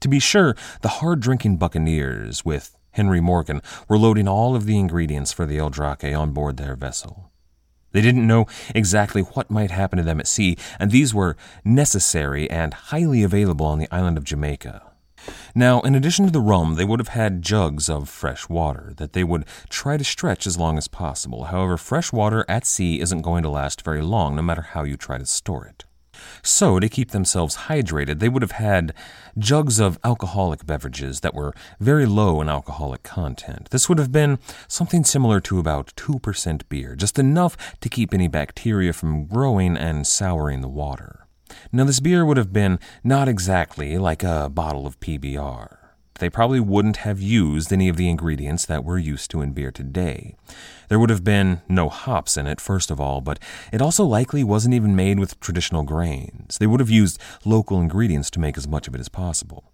To 0.00 0.08
be 0.08 0.18
sure, 0.18 0.56
the 0.80 0.88
hard 0.88 1.20
drinking 1.20 1.58
buccaneers, 1.58 2.44
with 2.44 2.76
Henry 2.92 3.20
Morgan, 3.20 3.60
were 3.86 3.98
loading 3.98 4.26
all 4.26 4.56
of 4.56 4.64
the 4.64 4.78
ingredients 4.78 5.32
for 5.32 5.44
the 5.44 5.58
El 5.58 5.68
Drake 5.68 6.04
on 6.04 6.32
board 6.32 6.56
their 6.56 6.74
vessel. 6.74 7.30
They 7.92 8.00
didn't 8.00 8.26
know 8.26 8.46
exactly 8.74 9.22
what 9.22 9.50
might 9.50 9.70
happen 9.70 9.98
to 9.98 10.02
them 10.02 10.20
at 10.20 10.26
sea, 10.26 10.56
and 10.78 10.90
these 10.90 11.12
were 11.12 11.36
necessary 11.64 12.48
and 12.48 12.72
highly 12.72 13.22
available 13.22 13.66
on 13.66 13.78
the 13.78 13.92
island 13.92 14.16
of 14.16 14.24
Jamaica. 14.24 14.82
Now, 15.54 15.80
in 15.80 15.94
addition 15.94 16.24
to 16.24 16.32
the 16.32 16.40
rum, 16.40 16.76
they 16.76 16.84
would 16.84 17.00
have 17.00 17.08
had 17.08 17.42
jugs 17.42 17.90
of 17.90 18.08
fresh 18.08 18.48
water 18.48 18.94
that 18.96 19.12
they 19.12 19.24
would 19.24 19.44
try 19.68 19.98
to 19.98 20.04
stretch 20.04 20.46
as 20.46 20.56
long 20.56 20.78
as 20.78 20.88
possible. 20.88 21.44
However, 21.44 21.76
fresh 21.76 22.10
water 22.10 22.44
at 22.48 22.64
sea 22.64 23.00
isn't 23.00 23.20
going 23.20 23.42
to 23.42 23.50
last 23.50 23.82
very 23.82 24.00
long, 24.00 24.36
no 24.36 24.42
matter 24.42 24.62
how 24.62 24.84
you 24.84 24.96
try 24.96 25.18
to 25.18 25.26
store 25.26 25.66
it. 25.66 25.84
So, 26.42 26.80
to 26.80 26.88
keep 26.88 27.10
themselves 27.10 27.56
hydrated, 27.68 28.18
they 28.18 28.28
would 28.28 28.42
have 28.42 28.52
had 28.52 28.94
jugs 29.38 29.78
of 29.78 29.98
alcoholic 30.04 30.66
beverages 30.66 31.20
that 31.20 31.34
were 31.34 31.54
very 31.78 32.06
low 32.06 32.40
in 32.40 32.48
alcoholic 32.48 33.02
content. 33.02 33.70
This 33.70 33.88
would 33.88 33.98
have 33.98 34.12
been 34.12 34.38
something 34.68 35.04
similar 35.04 35.40
to 35.40 35.58
about 35.58 35.92
2% 35.96 36.62
beer, 36.68 36.94
just 36.94 37.18
enough 37.18 37.56
to 37.80 37.88
keep 37.88 38.12
any 38.12 38.28
bacteria 38.28 38.92
from 38.92 39.26
growing 39.26 39.76
and 39.76 40.06
souring 40.06 40.60
the 40.60 40.68
water. 40.68 41.26
Now, 41.72 41.84
this 41.84 42.00
beer 42.00 42.24
would 42.24 42.36
have 42.36 42.52
been 42.52 42.78
not 43.02 43.28
exactly 43.28 43.98
like 43.98 44.22
a 44.22 44.48
bottle 44.48 44.86
of 44.86 45.00
PBR. 45.00 45.79
They 46.20 46.30
probably 46.30 46.60
wouldn't 46.60 46.98
have 46.98 47.20
used 47.20 47.72
any 47.72 47.88
of 47.88 47.96
the 47.96 48.08
ingredients 48.08 48.66
that 48.66 48.84
we're 48.84 48.98
used 48.98 49.30
to 49.30 49.40
in 49.40 49.52
beer 49.52 49.70
today. 49.70 50.36
There 50.88 50.98
would 50.98 51.08
have 51.08 51.24
been 51.24 51.62
no 51.68 51.88
hops 51.88 52.36
in 52.36 52.46
it, 52.46 52.60
first 52.60 52.90
of 52.90 53.00
all, 53.00 53.20
but 53.20 53.38
it 53.72 53.80
also 53.80 54.04
likely 54.04 54.44
wasn't 54.44 54.74
even 54.74 54.94
made 54.94 55.18
with 55.18 55.40
traditional 55.40 55.82
grains. 55.82 56.58
They 56.58 56.66
would 56.66 56.80
have 56.80 56.90
used 56.90 57.18
local 57.44 57.80
ingredients 57.80 58.30
to 58.32 58.40
make 58.40 58.58
as 58.58 58.68
much 58.68 58.86
of 58.86 58.94
it 58.94 59.00
as 59.00 59.08
possible. 59.08 59.64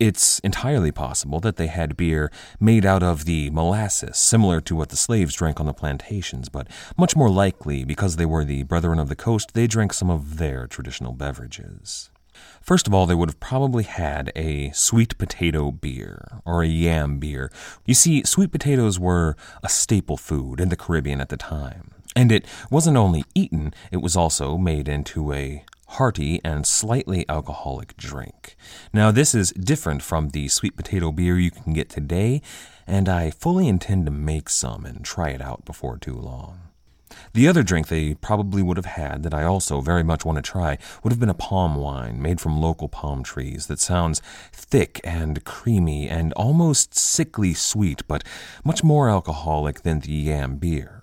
It's 0.00 0.38
entirely 0.40 0.90
possible 0.90 1.38
that 1.40 1.56
they 1.56 1.68
had 1.68 1.96
beer 1.96 2.32
made 2.58 2.84
out 2.84 3.02
of 3.02 3.24
the 3.24 3.50
molasses, 3.50 4.16
similar 4.16 4.60
to 4.62 4.74
what 4.74 4.88
the 4.88 4.96
slaves 4.96 5.34
drank 5.36 5.60
on 5.60 5.66
the 5.66 5.72
plantations, 5.72 6.48
but 6.48 6.66
much 6.96 7.14
more 7.14 7.30
likely, 7.30 7.84
because 7.84 8.16
they 8.16 8.26
were 8.26 8.44
the 8.44 8.64
Brethren 8.64 8.98
of 8.98 9.08
the 9.08 9.14
Coast, 9.14 9.54
they 9.54 9.68
drank 9.68 9.92
some 9.92 10.10
of 10.10 10.38
their 10.38 10.66
traditional 10.66 11.12
beverages. 11.12 12.10
First 12.60 12.86
of 12.86 12.94
all, 12.94 13.06
they 13.06 13.14
would 13.14 13.28
have 13.28 13.40
probably 13.40 13.84
had 13.84 14.30
a 14.36 14.70
sweet 14.72 15.18
potato 15.18 15.70
beer 15.70 16.40
or 16.44 16.62
a 16.62 16.68
yam 16.68 17.18
beer. 17.18 17.50
You 17.86 17.94
see, 17.94 18.22
sweet 18.24 18.52
potatoes 18.52 18.98
were 18.98 19.36
a 19.62 19.68
staple 19.68 20.16
food 20.16 20.60
in 20.60 20.68
the 20.68 20.76
Caribbean 20.76 21.20
at 21.20 21.28
the 21.28 21.36
time. 21.36 21.90
And 22.14 22.30
it 22.30 22.46
wasn't 22.70 22.96
only 22.96 23.24
eaten, 23.34 23.72
it 23.90 23.98
was 23.98 24.16
also 24.16 24.58
made 24.58 24.88
into 24.88 25.32
a 25.32 25.64
hearty 25.88 26.40
and 26.44 26.66
slightly 26.66 27.24
alcoholic 27.28 27.96
drink. 27.96 28.56
Now, 28.92 29.10
this 29.10 29.34
is 29.34 29.52
different 29.52 30.02
from 30.02 30.30
the 30.30 30.48
sweet 30.48 30.76
potato 30.76 31.12
beer 31.12 31.38
you 31.38 31.50
can 31.50 31.72
get 31.72 31.90
today, 31.90 32.40
and 32.86 33.08
I 33.08 33.30
fully 33.30 33.68
intend 33.68 34.06
to 34.06 34.12
make 34.12 34.48
some 34.48 34.84
and 34.84 35.04
try 35.04 35.30
it 35.30 35.42
out 35.42 35.64
before 35.64 35.98
too 35.98 36.16
long. 36.16 36.71
The 37.32 37.48
other 37.48 37.62
drink 37.62 37.88
they 37.88 38.14
probably 38.14 38.62
would 38.62 38.76
have 38.76 38.86
had 38.86 39.22
that 39.22 39.34
I 39.34 39.44
also 39.44 39.80
very 39.80 40.02
much 40.02 40.24
want 40.24 40.36
to 40.36 40.42
try 40.42 40.78
would 41.02 41.12
have 41.12 41.20
been 41.20 41.28
a 41.28 41.34
palm 41.34 41.76
wine 41.76 42.20
made 42.20 42.40
from 42.40 42.60
local 42.60 42.88
palm 42.88 43.22
trees 43.22 43.66
that 43.66 43.80
sounds 43.80 44.20
thick 44.52 45.00
and 45.04 45.44
creamy 45.44 46.08
and 46.08 46.32
almost 46.34 46.94
sickly 46.94 47.54
sweet, 47.54 48.06
but 48.06 48.24
much 48.64 48.84
more 48.84 49.08
alcoholic 49.08 49.82
than 49.82 50.00
the 50.00 50.12
yam 50.12 50.56
beer. 50.56 51.02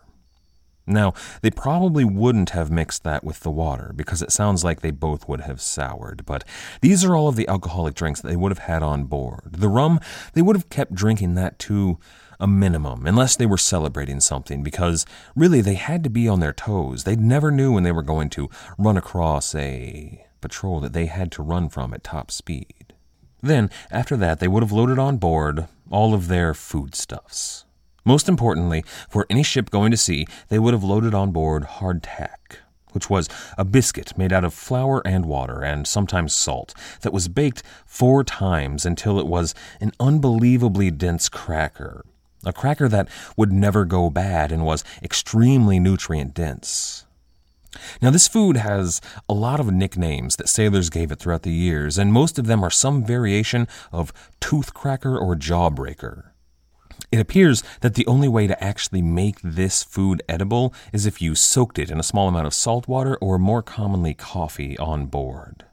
Now, 0.90 1.14
they 1.42 1.52
probably 1.52 2.04
wouldn't 2.04 2.50
have 2.50 2.72
mixed 2.72 3.04
that 3.04 3.24
with 3.24 3.42
the 3.42 3.52
water 3.52 3.94
because 3.96 4.24
it 4.24 4.32
sounds 4.32 4.64
like 4.64 4.82
they 4.82 4.92
both 4.92 5.28
would 5.30 5.42
have 5.42 5.62
soured, 5.62 6.26
but 6.26 6.44
these 6.82 7.06
are 7.06 7.16
all 7.16 7.28
of 7.28 7.36
the 7.36 7.48
alcoholic 7.48 7.94
drinks 7.94 8.22
that 8.22 8.28
they 8.28 8.36
would 8.36 8.52
have 8.52 8.66
had 8.68 8.82
on 8.82 9.04
board. 9.04 9.52
The 9.52 9.70
rum, 9.70 10.00
they 10.34 10.42
would 10.42 10.56
have 10.56 10.70
kept 10.70 10.96
drinking 10.96 11.36
that 11.36 11.60
too 11.60 12.00
a 12.40 12.48
minimum, 12.48 13.06
unless 13.06 13.36
they 13.36 13.46
were 13.46 13.58
celebrating 13.58 14.20
something, 14.20 14.64
because 14.64 15.06
really 15.36 15.62
they 15.62 15.74
had 15.74 16.04
to 16.04 16.10
be 16.10 16.28
on 16.28 16.40
their 16.40 16.54
toes. 16.54 17.04
They 17.04 17.16
never 17.16 17.52
knew 17.52 17.74
when 17.74 17.84
they 17.84 17.92
were 17.92 18.02
going 18.02 18.30
to 18.32 18.50
run 18.78 18.98
across 18.98 19.54
a 19.56 20.26
patrol 20.42 20.80
that 20.80 20.94
they 20.94 21.08
had 21.08 21.32
to 21.34 21.44
run 21.44 21.70
from 21.70 21.94
at 21.94 22.04
top 22.04 22.32
speed. 22.32 22.94
Then, 23.42 23.70
after 23.92 24.16
that, 24.18 24.40
they 24.40 24.48
would 24.48 24.64
have 24.64 24.72
loaded 24.72 25.00
on 25.00 25.18
board 25.18 25.68
all 25.90 26.14
of 26.14 26.28
their 26.28 26.54
foodstuffs. 26.54 27.66
Most 28.06 28.30
importantly, 28.30 28.84
for 29.10 29.26
any 29.30 29.44
ship 29.44 29.70
going 29.70 29.92
to 29.92 29.98
sea, 29.98 30.26
they 30.48 30.60
would 30.60 30.74
have 30.74 30.84
loaded 30.84 31.14
on 31.14 31.32
board 31.32 31.64
hardtack, 31.64 32.58
which 32.92 33.10
was 33.10 33.30
a 33.58 33.66
biscuit 33.66 34.18
made 34.18 34.34
out 34.34 34.44
of 34.46 34.54
flour 34.54 35.02
and 35.06 35.26
water, 35.26 35.62
and 35.62 35.86
sometimes 35.86 36.34
salt, 36.34 36.74
that 37.02 37.14
was 37.14 37.28
baked 37.28 37.64
four 37.86 38.24
times 38.24 38.86
until 38.86 39.20
it 39.20 39.28
was 39.28 39.54
an 39.80 39.92
unbelievably 40.00 40.92
dense 40.92 41.30
cracker, 41.30 42.04
a 42.46 42.54
cracker 42.54 42.88
that 42.88 43.10
would 43.36 43.52
never 43.52 43.86
go 43.86 44.10
bad 44.10 44.52
and 44.52 44.66
was 44.66 44.84
extremely 45.04 45.80
nutrient 45.80 46.34
dense. 46.34 47.06
Now, 48.02 48.10
this 48.10 48.28
food 48.28 48.58
has 48.58 49.00
a 49.28 49.34
lot 49.34 49.60
of 49.60 49.72
nicknames 49.72 50.38
that 50.38 50.50
sailors 50.50 50.90
gave 50.90 51.12
it 51.12 51.20
throughout 51.20 51.44
the 51.44 51.52
years, 51.52 51.98
and 51.98 52.12
most 52.12 52.40
of 52.40 52.48
them 52.48 52.64
are 52.64 52.72
some 52.72 53.06
variation 53.06 53.68
of 53.92 54.12
tooth 54.40 54.74
cracker 54.74 55.18
or 55.18 55.36
jawbreaker. 55.36 56.32
It 57.12 57.20
appears 57.20 57.64
that 57.82 57.96
the 57.96 58.08
only 58.08 58.28
way 58.28 58.48
to 58.48 58.64
actually 58.64 59.02
make 59.02 59.40
this 59.42 59.84
food 59.84 60.22
edible 60.28 60.74
is 60.92 61.06
if 61.06 61.22
you 61.22 61.36
soaked 61.36 61.80
it 61.80 61.90
in 61.90 62.00
a 62.00 62.04
small 62.04 62.28
amount 62.28 62.48
of 62.48 62.54
salt 62.54 62.88
water 62.88 63.18
or 63.18 63.40
more 63.40 63.62
commonly 63.62 64.14
coffee 64.14 64.78
on 64.78 65.06
board. 65.06 65.66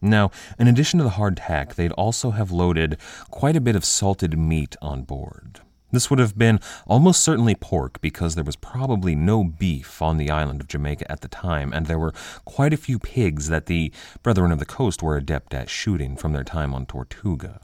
Now, 0.00 0.30
in 0.58 0.68
addition 0.68 0.98
to 0.98 1.04
the 1.04 1.10
hardtack, 1.10 1.74
they'd 1.74 1.92
also 1.92 2.32
have 2.32 2.50
loaded 2.50 2.98
quite 3.30 3.56
a 3.56 3.60
bit 3.60 3.76
of 3.76 3.84
salted 3.84 4.38
meat 4.38 4.76
on 4.82 5.02
board. 5.02 5.60
This 5.92 6.10
would 6.10 6.18
have 6.18 6.36
been 6.36 6.58
almost 6.86 7.22
certainly 7.22 7.54
pork 7.54 8.00
because 8.00 8.34
there 8.34 8.44
was 8.44 8.56
probably 8.56 9.14
no 9.14 9.44
beef 9.44 10.02
on 10.02 10.16
the 10.16 10.30
island 10.30 10.60
of 10.60 10.68
Jamaica 10.68 11.10
at 11.10 11.20
the 11.20 11.28
time, 11.28 11.72
and 11.72 11.86
there 11.86 11.98
were 11.98 12.12
quite 12.44 12.72
a 12.72 12.76
few 12.78 12.98
pigs 12.98 13.48
that 13.48 13.66
the 13.66 13.92
Brethren 14.22 14.50
of 14.50 14.58
the 14.58 14.66
Coast 14.66 15.02
were 15.02 15.16
adept 15.16 15.54
at 15.54 15.70
shooting 15.70 16.16
from 16.16 16.32
their 16.32 16.44
time 16.44 16.74
on 16.74 16.86
Tortuga. 16.86 17.60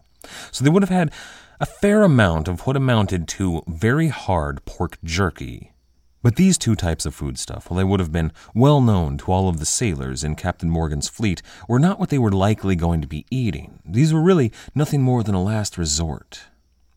So 0.52 0.64
they 0.64 0.70
would 0.70 0.82
have 0.82 0.90
had 0.90 1.12
a 1.60 1.66
fair 1.66 2.02
amount 2.02 2.48
of 2.48 2.66
what 2.66 2.76
amounted 2.76 3.26
to 3.28 3.62
very 3.66 4.08
hard 4.08 4.64
pork 4.64 4.98
jerky. 5.02 5.72
But 6.22 6.36
these 6.36 6.58
two 6.58 6.76
types 6.76 7.06
of 7.06 7.14
foodstuff, 7.14 7.70
while 7.70 7.78
they 7.78 7.84
would 7.84 8.00
have 8.00 8.12
been 8.12 8.32
well 8.54 8.82
known 8.82 9.16
to 9.18 9.32
all 9.32 9.48
of 9.48 9.58
the 9.58 9.66
sailors 9.66 10.22
in 10.22 10.34
Captain 10.36 10.68
Morgan's 10.68 11.08
fleet, 11.08 11.40
were 11.66 11.78
not 11.78 11.98
what 11.98 12.10
they 12.10 12.18
were 12.18 12.30
likely 12.30 12.76
going 12.76 13.00
to 13.00 13.06
be 13.08 13.24
eating. 13.30 13.80
These 13.86 14.12
were 14.12 14.20
really 14.20 14.52
nothing 14.74 15.00
more 15.00 15.22
than 15.22 15.34
a 15.34 15.42
last 15.42 15.78
resort. 15.78 16.49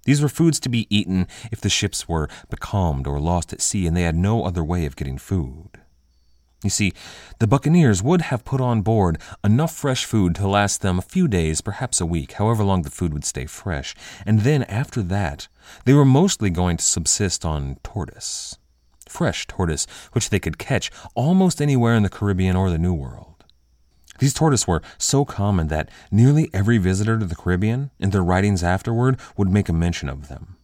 These 0.06 0.22
were 0.22 0.30
foods 0.30 0.60
to 0.62 0.70
be 0.70 0.88
eaten 0.90 1.28
if 1.52 1.62
the 1.62 1.70
ships 1.70 2.08
were 2.08 2.30
becalmed 2.50 3.08
or 3.08 3.20
lost 3.20 3.54
at 3.54 3.62
sea 3.62 3.88
and 3.88 3.96
they 3.96 4.04
had 4.04 4.16
no 4.16 4.44
other 4.44 4.64
way 4.64 4.86
of 4.86 4.96
getting 4.96 5.18
food. 5.18 5.70
You 6.64 6.70
see, 6.70 6.94
the 7.40 7.48
buccaneers 7.48 8.02
would 8.02 8.24
have 8.24 8.46
put 8.46 8.62
on 8.62 8.82
board 8.82 9.18
enough 9.44 9.76
fresh 9.76 10.06
food 10.06 10.34
to 10.36 10.48
last 10.48 10.82
them 10.82 10.98
a 10.98 11.02
few 11.02 11.28
days, 11.28 11.60
perhaps 11.60 12.00
a 12.00 12.06
week, 12.06 12.34
however 12.34 12.64
long 12.64 12.84
the 12.84 12.90
food 12.90 13.14
would 13.14 13.26
stay 13.26 13.46
fresh, 13.46 13.94
and 14.26 14.42
then 14.42 14.64
after 14.64 15.02
that, 15.04 15.50
they 15.84 15.94
were 15.94 16.06
mostly 16.06 16.50
going 16.50 16.78
to 16.78 16.84
subsist 16.84 17.44
on 17.44 17.78
tortoise. 17.84 18.58
Fresh 19.10 19.48
tortoise, 19.48 19.86
which 20.14 20.30
they 20.30 20.40
could 20.40 20.58
catch 20.58 20.90
almost 21.16 21.62
anywhere 21.62 21.96
in 21.96 22.04
the 22.04 22.10
Caribbean 22.10 22.56
or 22.56 22.70
the 22.70 22.78
New 22.78 22.94
World. 22.94 23.33
These 24.20 24.34
tortoises 24.34 24.68
were 24.68 24.82
so 24.98 25.26
common 25.26 25.68
that 25.68 25.90
nearly 26.12 26.50
every 26.54 26.78
visitor 26.78 27.18
to 27.18 27.26
the 27.26 27.36
Caribbean, 27.36 27.92
in 28.00 28.12
their 28.12 28.24
writings 28.24 28.64
afterward, 28.64 29.20
would 29.38 29.50
make 29.50 29.70
a 29.70 29.74
mention 29.74 30.10
of 30.10 30.28
them. 30.28 30.58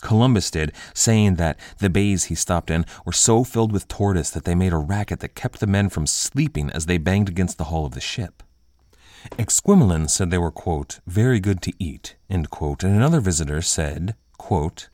Columbus 0.00 0.50
did, 0.50 0.72
saying 0.94 1.36
that 1.36 1.58
the 1.78 1.90
bays 1.90 2.24
he 2.24 2.34
stopped 2.34 2.70
in 2.70 2.86
were 3.04 3.12
so 3.12 3.44
filled 3.44 3.70
with 3.70 3.88
tortoise 3.88 4.30
that 4.30 4.44
they 4.44 4.54
made 4.54 4.72
a 4.72 4.78
racket 4.78 5.20
that 5.20 5.34
kept 5.34 5.60
the 5.60 5.66
men 5.66 5.88
from 5.88 6.06
sleeping 6.06 6.70
as 6.70 6.86
they 6.86 6.98
banged 6.98 7.28
against 7.28 7.58
the 7.58 7.64
hull 7.64 7.84
of 7.84 7.92
the 7.92 8.00
ship. 8.00 8.42
Exquemelin 9.32 10.08
said 10.08 10.30
they 10.30 10.38
were, 10.38 10.50
quote, 10.50 11.00
very 11.06 11.40
good 11.40 11.60
to 11.62 11.72
eat, 11.78 12.16
quote, 12.50 12.82
and 12.82 12.96
another 12.96 13.20
visitor 13.20 13.60
said, 13.60 14.14
quote, 14.38 14.88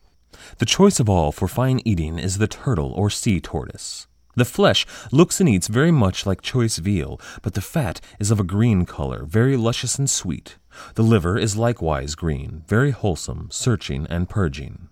The 0.58 0.66
choice 0.66 0.98
of 0.98 1.08
all 1.08 1.30
for 1.30 1.46
fine 1.46 1.80
eating 1.84 2.18
is 2.18 2.38
the 2.38 2.48
turtle 2.48 2.92
or 2.92 3.08
sea 3.08 3.40
tortoise. 3.40 4.08
The 4.36 4.44
flesh 4.44 4.86
looks 5.10 5.40
and 5.40 5.48
eats 5.48 5.66
very 5.66 5.90
much 5.90 6.26
like 6.26 6.42
choice 6.42 6.76
veal, 6.76 7.18
but 7.40 7.54
the 7.54 7.62
fat 7.62 8.02
is 8.20 8.30
of 8.30 8.38
a 8.38 8.44
green 8.44 8.84
color, 8.84 9.24
very 9.24 9.56
luscious 9.56 9.98
and 9.98 10.10
sweet. 10.10 10.58
The 10.94 11.02
liver 11.02 11.38
is 11.38 11.56
likewise 11.56 12.14
green, 12.14 12.62
very 12.68 12.90
wholesome, 12.90 13.48
searching, 13.50 14.06
and 14.10 14.28
purging. 14.28 14.88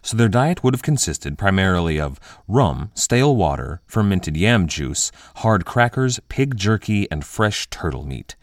So 0.00 0.16
their 0.16 0.28
diet 0.28 0.64
would 0.64 0.74
have 0.74 0.82
consisted 0.82 1.36
primarily 1.36 2.00
of 2.00 2.18
rum, 2.48 2.90
stale 2.94 3.36
water, 3.36 3.82
fermented 3.86 4.36
yam 4.36 4.66
juice, 4.66 5.12
hard 5.36 5.66
crackers, 5.66 6.20
pig 6.30 6.56
jerky, 6.56 7.10
and 7.10 7.24
fresh 7.24 7.68
turtle 7.68 8.04
meat. 8.04 8.36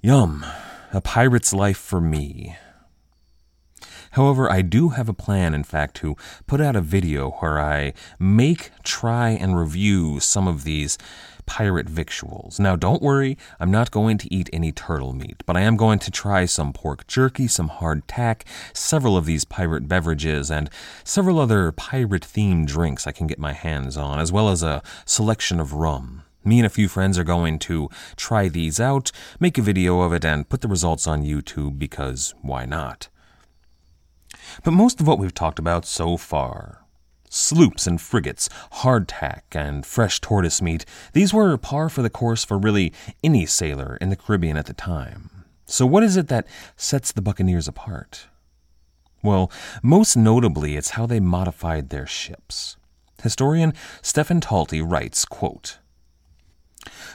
Yum! 0.00 0.44
A 0.92 1.00
pirate's 1.00 1.52
life 1.52 1.78
for 1.78 2.00
me. 2.00 2.56
However, 4.12 4.50
I 4.50 4.60
do 4.60 4.90
have 4.90 5.08
a 5.08 5.14
plan, 5.14 5.54
in 5.54 5.64
fact, 5.64 5.96
to 5.96 6.16
put 6.46 6.60
out 6.60 6.76
a 6.76 6.82
video 6.82 7.30
where 7.40 7.58
I 7.58 7.94
make, 8.18 8.70
try, 8.82 9.30
and 9.30 9.58
review 9.58 10.20
some 10.20 10.46
of 10.46 10.64
these 10.64 10.98
pirate 11.46 11.88
victuals. 11.88 12.60
Now, 12.60 12.76
don't 12.76 13.02
worry, 13.02 13.38
I'm 13.58 13.70
not 13.70 13.90
going 13.90 14.18
to 14.18 14.32
eat 14.32 14.50
any 14.52 14.70
turtle 14.70 15.14
meat, 15.14 15.42
but 15.46 15.56
I 15.56 15.62
am 15.62 15.76
going 15.76 15.98
to 16.00 16.10
try 16.10 16.44
some 16.44 16.74
pork 16.74 17.06
jerky, 17.06 17.48
some 17.48 17.70
hardtack, 17.70 18.42
several 18.74 19.16
of 19.16 19.24
these 19.24 19.46
pirate 19.46 19.88
beverages, 19.88 20.50
and 20.50 20.68
several 21.04 21.40
other 21.40 21.72
pirate 21.72 22.22
themed 22.22 22.66
drinks 22.66 23.06
I 23.06 23.12
can 23.12 23.26
get 23.26 23.38
my 23.38 23.54
hands 23.54 23.96
on, 23.96 24.20
as 24.20 24.30
well 24.30 24.50
as 24.50 24.62
a 24.62 24.82
selection 25.06 25.58
of 25.58 25.72
rum. 25.72 26.22
Me 26.44 26.58
and 26.58 26.66
a 26.66 26.70
few 26.70 26.88
friends 26.88 27.18
are 27.18 27.24
going 27.24 27.58
to 27.60 27.88
try 28.16 28.48
these 28.48 28.78
out, 28.78 29.10
make 29.40 29.56
a 29.56 29.62
video 29.62 30.00
of 30.00 30.12
it, 30.12 30.24
and 30.24 30.48
put 30.48 30.60
the 30.60 30.68
results 30.68 31.06
on 31.06 31.24
YouTube 31.24 31.78
because 31.78 32.34
why 32.42 32.66
not? 32.66 33.08
But 34.64 34.72
most 34.72 35.00
of 35.00 35.06
what 35.06 35.18
we've 35.18 35.34
talked 35.34 35.58
about 35.58 35.84
so 35.84 36.16
far 36.16 36.78
sloops 37.28 37.86
and 37.86 37.98
frigates, 37.98 38.50
hardtack, 38.74 39.42
and 39.52 39.86
fresh 39.86 40.20
tortoise 40.20 40.60
meat 40.60 40.84
these 41.14 41.32
were 41.32 41.56
par 41.56 41.88
for 41.88 42.02
the 42.02 42.10
course 42.10 42.44
for 42.44 42.58
really 42.58 42.92
any 43.24 43.46
sailor 43.46 43.96
in 44.02 44.10
the 44.10 44.16
Caribbean 44.16 44.58
at 44.58 44.66
the 44.66 44.74
time. 44.74 45.30
So, 45.64 45.86
what 45.86 46.02
is 46.02 46.16
it 46.16 46.28
that 46.28 46.46
sets 46.76 47.10
the 47.10 47.22
Buccaneers 47.22 47.66
apart? 47.66 48.26
Well, 49.22 49.50
most 49.82 50.16
notably, 50.16 50.76
it's 50.76 50.90
how 50.90 51.06
they 51.06 51.20
modified 51.20 51.88
their 51.88 52.06
ships. 52.06 52.76
Historian 53.22 53.72
Stephen 54.02 54.40
Talty 54.40 54.82
writes, 54.82 55.24
quote, 55.24 55.78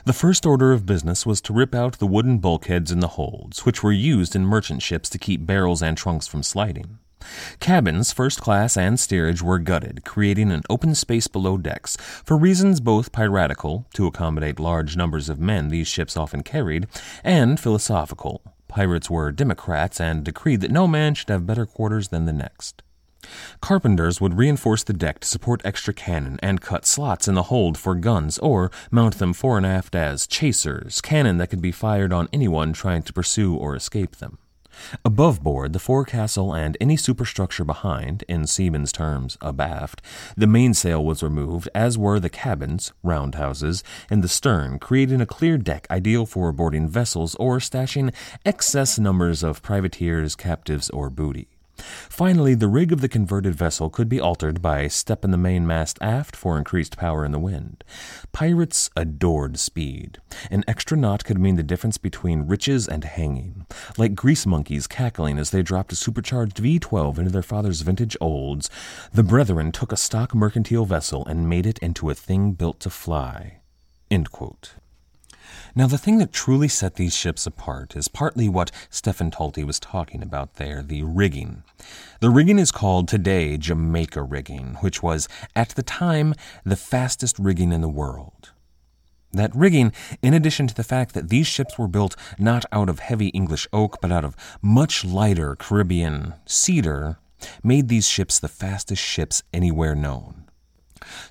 the 0.06 0.14
first 0.14 0.46
order 0.46 0.72
of 0.72 0.86
business 0.86 1.26
was 1.26 1.42
to 1.42 1.54
rip 1.54 1.76
out 1.76 2.00
the 2.00 2.08
wooden 2.08 2.38
bulkheads 2.38 2.92
in 2.92 3.02
the 3.02 3.10
holds, 3.10 3.66
which 3.66 3.84
were 3.84 3.92
used 3.92 4.36
in 4.36 4.46
merchant 4.46 4.82
ships 4.82 5.10
to 5.10 5.18
keep 5.18 5.46
barrels 5.46 5.84
and 5.84 5.98
trunks 5.98 6.28
from 6.28 6.44
sliding. 6.44 7.00
Cabins, 7.60 8.12
first 8.12 8.42
class 8.42 8.78
and 8.78 9.00
steerage, 9.00 9.42
were 9.42 9.60
gutted, 9.60 10.04
creating 10.06 10.52
an 10.52 10.64
open 10.70 10.96
space 10.96 11.28
below 11.28 11.58
decks, 11.58 11.98
for 12.24 12.38
reasons 12.38 12.80
both 12.80 13.12
piratical, 13.12 13.86
to 13.94 14.08
accommodate 14.08 14.60
large 14.60 14.96
numbers 14.96 15.30
of 15.30 15.40
men 15.40 15.70
these 15.70 15.88
ships 15.88 16.16
often 16.16 16.44
carried, 16.44 16.88
and 17.24 17.60
philosophical. 17.60 18.42
Pirates 18.68 19.10
were 19.10 19.32
democrats 19.32 20.00
and 20.00 20.24
decreed 20.24 20.62
that 20.62 20.72
no 20.72 20.88
man 20.88 21.14
should 21.16 21.30
have 21.30 21.48
better 21.48 21.66
quarters 21.66 22.10
than 22.10 22.26
the 22.26 22.34
next. 22.34 22.84
Carpenters 23.62 24.22
would 24.22 24.38
reinforce 24.38 24.84
the 24.84 24.94
deck 24.94 25.20
to 25.20 25.28
support 25.28 25.62
extra 25.66 25.94
cannon 25.94 26.40
and 26.42 26.62
cut 26.62 26.86
slots 26.86 27.28
in 27.28 27.34
the 27.34 27.44
hold 27.44 27.78
for 27.78 27.96
guns 27.96 28.38
or 28.40 28.72
mount 28.92 29.18
them 29.18 29.34
fore 29.34 29.58
and 29.58 29.66
aft 29.66 29.96
as 29.96 30.28
chasers, 30.28 31.02
cannon 31.02 31.38
that 31.38 31.50
could 31.50 31.62
be 31.62 31.72
fired 31.72 32.14
on 32.14 32.30
anyone 32.32 32.74
trying 32.74 33.02
to 33.02 33.14
pursue 33.14 33.56
or 33.56 33.76
escape 33.76 34.18
them. 34.18 34.38
Above 35.04 35.42
board, 35.44 35.74
the 35.74 35.80
forecastle 35.80 36.54
and 36.54 36.78
any 36.80 36.96
superstructure 36.96 37.64
behind, 37.64 38.24
in 38.28 38.48
seamen's 38.48 38.92
terms, 38.92 39.38
abaft, 39.42 40.02
the 40.36 40.48
mainsail 40.48 41.04
was 41.04 41.24
removed, 41.24 41.70
as 41.74 41.98
were 41.98 42.20
the 42.20 42.30
cabins, 42.30 42.94
roundhouses, 43.04 43.84
and 44.10 44.24
the 44.24 44.28
stern, 44.28 44.80
creating 44.80 45.22
a 45.22 45.26
clear 45.26 45.58
deck 45.58 45.88
ideal 45.90 46.26
for 46.26 46.52
boarding 46.52 46.88
vessels 46.88 47.36
or 47.36 47.58
stashing 47.60 48.14
excess 48.46 49.00
numbers 49.00 49.44
of 49.44 49.62
privateers, 49.62 50.36
captives, 50.36 50.90
or 50.92 51.10
booty. 51.10 51.57
Finally, 52.10 52.56
the 52.56 52.68
rig 52.68 52.92
of 52.92 53.02
the 53.02 53.10
converted 53.10 53.56
vessel 53.56 53.90
could 53.90 54.10
be 54.10 54.20
altered 54.20 54.62
by 54.62 54.88
stepping 54.88 55.32
the 55.32 55.38
mainmast 55.38 55.98
aft 56.02 56.36
for 56.36 56.58
increased 56.58 56.98
power 56.98 57.24
in 57.24 57.32
the 57.32 57.40
wind. 57.40 57.84
Pirates 58.32 58.90
adored 58.96 59.60
speed. 59.60 60.20
An 60.50 60.64
extra 60.68 60.98
knot 60.98 61.24
could 61.24 61.40
mean 61.40 61.56
the 61.56 61.64
difference 61.64 61.98
between 61.98 62.48
riches 62.48 62.88
and 62.88 63.04
hanging. 63.04 63.66
Like 63.98 64.16
grease 64.16 64.46
monkeys 64.46 64.88
cackling 64.88 65.38
as 65.38 65.52
they 65.52 65.62
dropped 65.62 65.92
a 65.92 65.96
supercharged 65.96 66.58
V 66.58 66.80
12 66.80 67.20
into 67.20 67.32
their 67.32 67.42
father's 67.42 67.82
vintage 67.82 68.18
olds, 68.20 68.70
the 69.14 69.24
brethren 69.24 69.72
took 69.72 69.92
a 69.92 69.98
stock 69.98 70.34
mercantile 70.34 70.86
vessel 70.86 71.26
and 71.26 71.50
made 71.50 71.66
it 71.66 71.80
into 71.80 72.10
a 72.10 72.16
thing 72.16 72.54
built 72.54 72.80
to 72.82 72.90
fly. 72.90 73.60
Now, 75.78 75.86
the 75.86 76.00
thing 76.00 76.18
that 76.18 76.34
truly 76.34 76.68
set 76.70 76.96
these 76.96 77.16
ships 77.16 77.46
apart 77.46 77.96
is 77.96 78.08
partly 78.08 78.50
what 78.50 78.72
Stephen 78.90 79.30
Talty 79.30 79.64
was 79.64 79.80
talking 79.80 80.24
about 80.24 80.56
there 80.56 80.82
the 80.82 81.04
rigging. 81.04 81.62
The 82.20 82.32
rigging 82.32 82.58
is 82.58 82.72
called 82.72 83.08
today 83.08 83.58
Jamaica 83.58 84.24
rigging, 84.24 84.78
which 84.82 85.04
was, 85.04 85.30
at 85.56 85.70
the 85.70 85.84
time, 85.84 86.34
the 86.66 86.76
fastest 86.76 87.38
rigging 87.38 87.72
in 87.72 87.82
the 87.82 87.88
world. 87.88 88.54
That 89.32 89.56
rigging, 89.56 89.94
in 90.24 90.34
addition 90.34 90.66
to 90.66 90.74
the 90.74 90.84
fact 90.84 91.14
that 91.14 91.30
these 91.30 91.46
ships 91.46 91.78
were 91.78 91.88
built 91.88 92.16
not 92.40 92.66
out 92.72 92.90
of 92.90 92.98
heavy 92.98 93.28
English 93.28 93.68
oak, 93.72 94.00
but 94.02 94.12
out 94.12 94.26
of 94.26 94.36
much 94.64 95.06
lighter 95.06 95.56
Caribbean 95.56 96.34
cedar, 96.48 97.20
made 97.64 97.88
these 97.88 98.10
ships 98.10 98.40
the 98.40 98.48
fastest 98.48 99.04
ships 99.04 99.44
anywhere 99.54 99.94
known. 99.94 100.47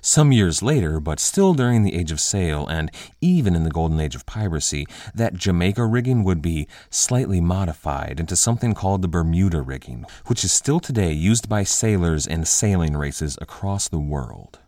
Some 0.01 0.31
years 0.31 0.61
later, 0.61 0.99
but 0.99 1.19
still 1.19 1.53
during 1.53 1.83
the 1.83 1.95
age 1.95 2.11
of 2.11 2.19
sail 2.19 2.67
and 2.67 2.91
even 3.21 3.55
in 3.55 3.63
the 3.63 3.69
golden 3.69 3.99
age 3.99 4.15
of 4.15 4.25
piracy, 4.25 4.85
that 5.13 5.35
Jamaica 5.35 5.85
rigging 5.85 6.23
would 6.23 6.41
be 6.41 6.67
slightly 6.89 7.41
modified 7.41 8.19
into 8.19 8.35
something 8.35 8.73
called 8.73 9.01
the 9.01 9.07
Bermuda 9.07 9.61
rigging, 9.61 10.05
which 10.27 10.43
is 10.43 10.51
still 10.51 10.79
today 10.79 11.11
used 11.11 11.49
by 11.49 11.63
sailors 11.63 12.27
in 12.27 12.45
sailing 12.45 12.95
races 12.95 13.37
across 13.41 13.87
the 13.87 13.99
world. 13.99 14.59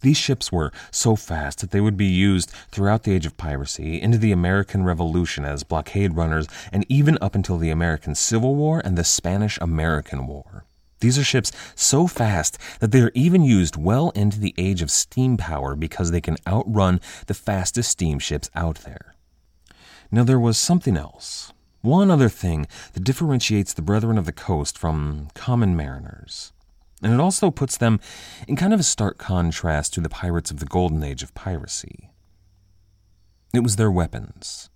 These 0.00 0.16
ships 0.16 0.50
were 0.50 0.72
so 0.90 1.14
fast 1.14 1.58
that 1.60 1.72
they 1.72 1.80
would 1.80 1.96
be 1.96 2.06
used 2.06 2.50
throughout 2.70 3.02
the 3.02 3.12
age 3.12 3.26
of 3.26 3.36
piracy, 3.36 4.00
into 4.00 4.16
the 4.16 4.32
American 4.32 4.82
Revolution 4.82 5.44
as 5.44 5.62
blockade 5.62 6.16
runners, 6.16 6.46
and 6.72 6.86
even 6.88 7.18
up 7.20 7.34
until 7.34 7.58
the 7.58 7.70
American 7.70 8.14
Civil 8.14 8.54
War 8.54 8.80
and 8.82 8.96
the 8.96 9.04
Spanish 9.04 9.58
American 9.60 10.26
War. 10.26 10.64
These 11.00 11.18
are 11.18 11.24
ships 11.24 11.50
so 11.74 12.06
fast 12.06 12.58
that 12.80 12.92
they 12.92 13.00
are 13.00 13.12
even 13.14 13.42
used 13.42 13.76
well 13.76 14.10
into 14.10 14.38
the 14.38 14.54
age 14.58 14.82
of 14.82 14.90
steam 14.90 15.36
power 15.36 15.74
because 15.74 16.10
they 16.10 16.20
can 16.20 16.36
outrun 16.46 17.00
the 17.26 17.34
fastest 17.34 17.90
steamships 17.90 18.50
out 18.54 18.80
there. 18.80 19.14
Now, 20.10 20.24
there 20.24 20.40
was 20.40 20.58
something 20.58 20.96
else. 20.96 21.52
One 21.80 22.10
other 22.10 22.28
thing 22.28 22.66
that 22.92 23.04
differentiates 23.04 23.72
the 23.72 23.82
Brethren 23.82 24.18
of 24.18 24.26
the 24.26 24.32
Coast 24.32 24.76
from 24.76 25.28
common 25.34 25.74
mariners. 25.74 26.52
And 27.02 27.14
it 27.14 27.20
also 27.20 27.50
puts 27.50 27.78
them 27.78 28.00
in 28.46 28.56
kind 28.56 28.74
of 28.74 28.80
a 28.80 28.82
stark 28.84 29.16
contrast 29.16 29.94
to 29.94 30.02
the 30.02 30.10
pirates 30.10 30.50
of 30.50 30.58
the 30.58 30.66
golden 30.66 31.02
age 31.02 31.22
of 31.22 31.34
piracy. 31.34 32.10
It 33.54 33.60
was 33.60 33.76
their 33.76 33.90
weapons. 33.90 34.68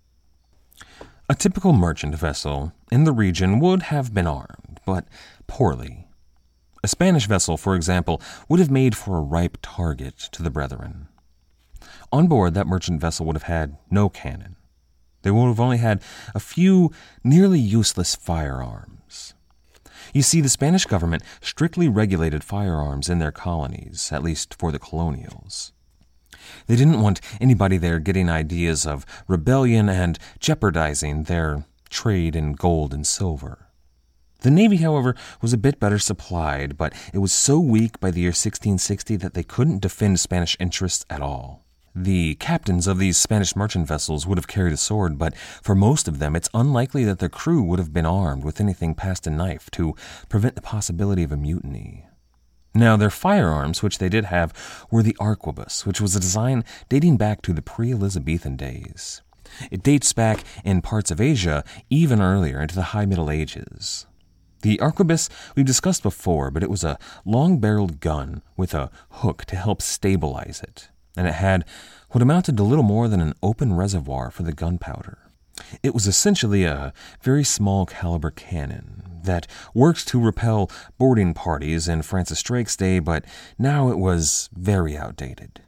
A 1.29 1.35
typical 1.35 1.73
merchant 1.73 2.15
vessel 2.15 2.73
in 2.91 3.03
the 3.03 3.11
region 3.11 3.59
would 3.59 3.83
have 3.83 4.13
been 4.13 4.27
armed, 4.27 4.79
but 4.85 5.05
poorly 5.47 6.07
a 6.85 6.87
Spanish 6.87 7.27
vessel, 7.27 7.57
for 7.57 7.75
example, 7.75 8.21
would 8.47 8.59
have 8.59 8.69
made 8.69 8.95
for 8.95 9.17
a 9.17 9.21
ripe 9.21 9.57
target 9.63 10.17
to 10.31 10.43
the 10.43 10.51
brethren. 10.51 11.07
On 12.11 12.27
board, 12.27 12.53
that 12.53 12.67
merchant 12.67 13.01
vessel 13.01 13.25
would 13.25 13.35
have 13.35 13.43
had 13.43 13.77
no 13.89 14.07
cannon. 14.07 14.55
They 15.23 15.31
would 15.31 15.47
have 15.47 15.59
only 15.59 15.79
had 15.79 16.03
a 16.35 16.39
few 16.39 16.91
nearly 17.23 17.59
useless 17.59 18.13
firearms. 18.13 19.33
You 20.13 20.21
see, 20.21 20.41
the 20.41 20.47
Spanish 20.47 20.85
government 20.85 21.23
strictly 21.41 21.89
regulated 21.89 22.43
firearms 22.43 23.09
in 23.09 23.17
their 23.17 23.31
colonies, 23.31 24.11
at 24.11 24.23
least 24.23 24.53
for 24.53 24.71
the 24.71 24.77
colonials. 24.77 25.73
They 26.67 26.75
didn't 26.75 27.01
want 27.01 27.19
anybody 27.41 27.77
there 27.77 27.97
getting 27.97 28.29
ideas 28.29 28.85
of 28.85 29.07
rebellion 29.27 29.89
and 29.89 30.19
jeopardizing 30.39 31.23
their 31.23 31.65
trade 31.89 32.35
in 32.35 32.53
gold 32.53 32.93
and 32.93 33.07
silver. 33.07 33.64
The 34.45 34.51
Navy, 34.51 34.77
however, 34.77 35.15
was 35.41 35.53
a 35.53 35.57
bit 35.57 35.79
better 35.79 35.97
supplied, 35.97 36.77
but 36.77 36.93
it 37.11 37.17
was 37.17 37.33
so 37.33 37.59
weak 37.59 37.99
by 37.99 38.11
the 38.11 38.21
year 38.21 38.29
1660 38.29 39.15
that 39.15 39.33
they 39.33 39.41
couldn't 39.41 39.81
defend 39.81 40.19
Spanish 40.19 40.55
interests 40.59 41.03
at 41.09 41.19
all. 41.19 41.65
The 41.95 42.35
captains 42.35 42.85
of 42.85 42.99
these 42.99 43.17
Spanish 43.17 43.55
merchant 43.55 43.87
vessels 43.87 44.27
would 44.27 44.37
have 44.37 44.45
carried 44.45 44.73
a 44.73 44.77
sword, 44.77 45.17
but 45.17 45.35
for 45.35 45.73
most 45.73 46.07
of 46.07 46.19
them 46.19 46.35
it's 46.35 46.47
unlikely 46.53 47.03
that 47.05 47.17
their 47.17 47.27
crew 47.27 47.63
would 47.63 47.79
have 47.79 47.91
been 47.91 48.05
armed 48.05 48.43
with 48.43 48.61
anything 48.61 48.93
past 48.93 49.25
a 49.25 49.31
knife 49.31 49.71
to 49.71 49.95
prevent 50.29 50.53
the 50.53 50.61
possibility 50.61 51.23
of 51.23 51.31
a 51.31 51.37
mutiny. 51.37 52.05
Now, 52.75 52.97
their 52.97 53.09
firearms, 53.09 53.81
which 53.81 53.97
they 53.97 54.09
did 54.09 54.25
have, 54.25 54.53
were 54.91 55.01
the 55.01 55.17
arquebus, 55.19 55.87
which 55.87 55.99
was 55.99 56.15
a 56.15 56.19
design 56.19 56.63
dating 56.87 57.17
back 57.17 57.41
to 57.41 57.51
the 57.53 57.63
pre 57.63 57.93
Elizabethan 57.93 58.57
days. 58.57 59.23
It 59.71 59.81
dates 59.81 60.13
back 60.13 60.43
in 60.63 60.83
parts 60.83 61.09
of 61.09 61.19
Asia 61.19 61.63
even 61.89 62.21
earlier 62.21 62.61
into 62.61 62.75
the 62.75 62.93
High 62.93 63.07
Middle 63.07 63.31
Ages. 63.31 64.05
The 64.65 64.79
arquebus 64.79 65.29
we've 65.55 65.63
discussed 65.63 66.01
before, 66.01 66.49
but 66.49 66.63
it 66.63 66.71
was 66.71 66.83
a 66.83 66.97
long 67.23 67.59
barreled 67.59 67.99
gun 67.99 68.41
with 68.57 68.73
a 68.73 68.89
hook 69.21 69.45
to 69.45 69.55
help 69.55 69.79
stabilize 69.79 70.59
it, 70.63 70.89
and 71.15 71.27
it 71.27 71.35
had 71.35 71.65
what 72.09 72.23
amounted 72.23 72.57
to 72.57 72.63
little 72.63 72.83
more 72.83 73.07
than 73.07 73.21
an 73.21 73.35
open 73.43 73.75
reservoir 73.75 74.31
for 74.31 74.41
the 74.41 74.53
gunpowder. 74.53 75.19
It 75.83 75.93
was 75.93 76.07
essentially 76.07 76.63
a 76.63 76.93
very 77.21 77.43
small 77.43 77.85
caliber 77.85 78.31
cannon 78.31 79.03
that 79.25 79.45
worked 79.75 80.07
to 80.07 80.19
repel 80.19 80.71
boarding 80.97 81.35
parties 81.35 81.87
in 81.87 82.01
Francis 82.01 82.41
Drake's 82.41 82.75
day, 82.75 82.97
but 82.97 83.23
now 83.59 83.89
it 83.89 83.99
was 83.99 84.49
very 84.51 84.97
outdated. 84.97 85.61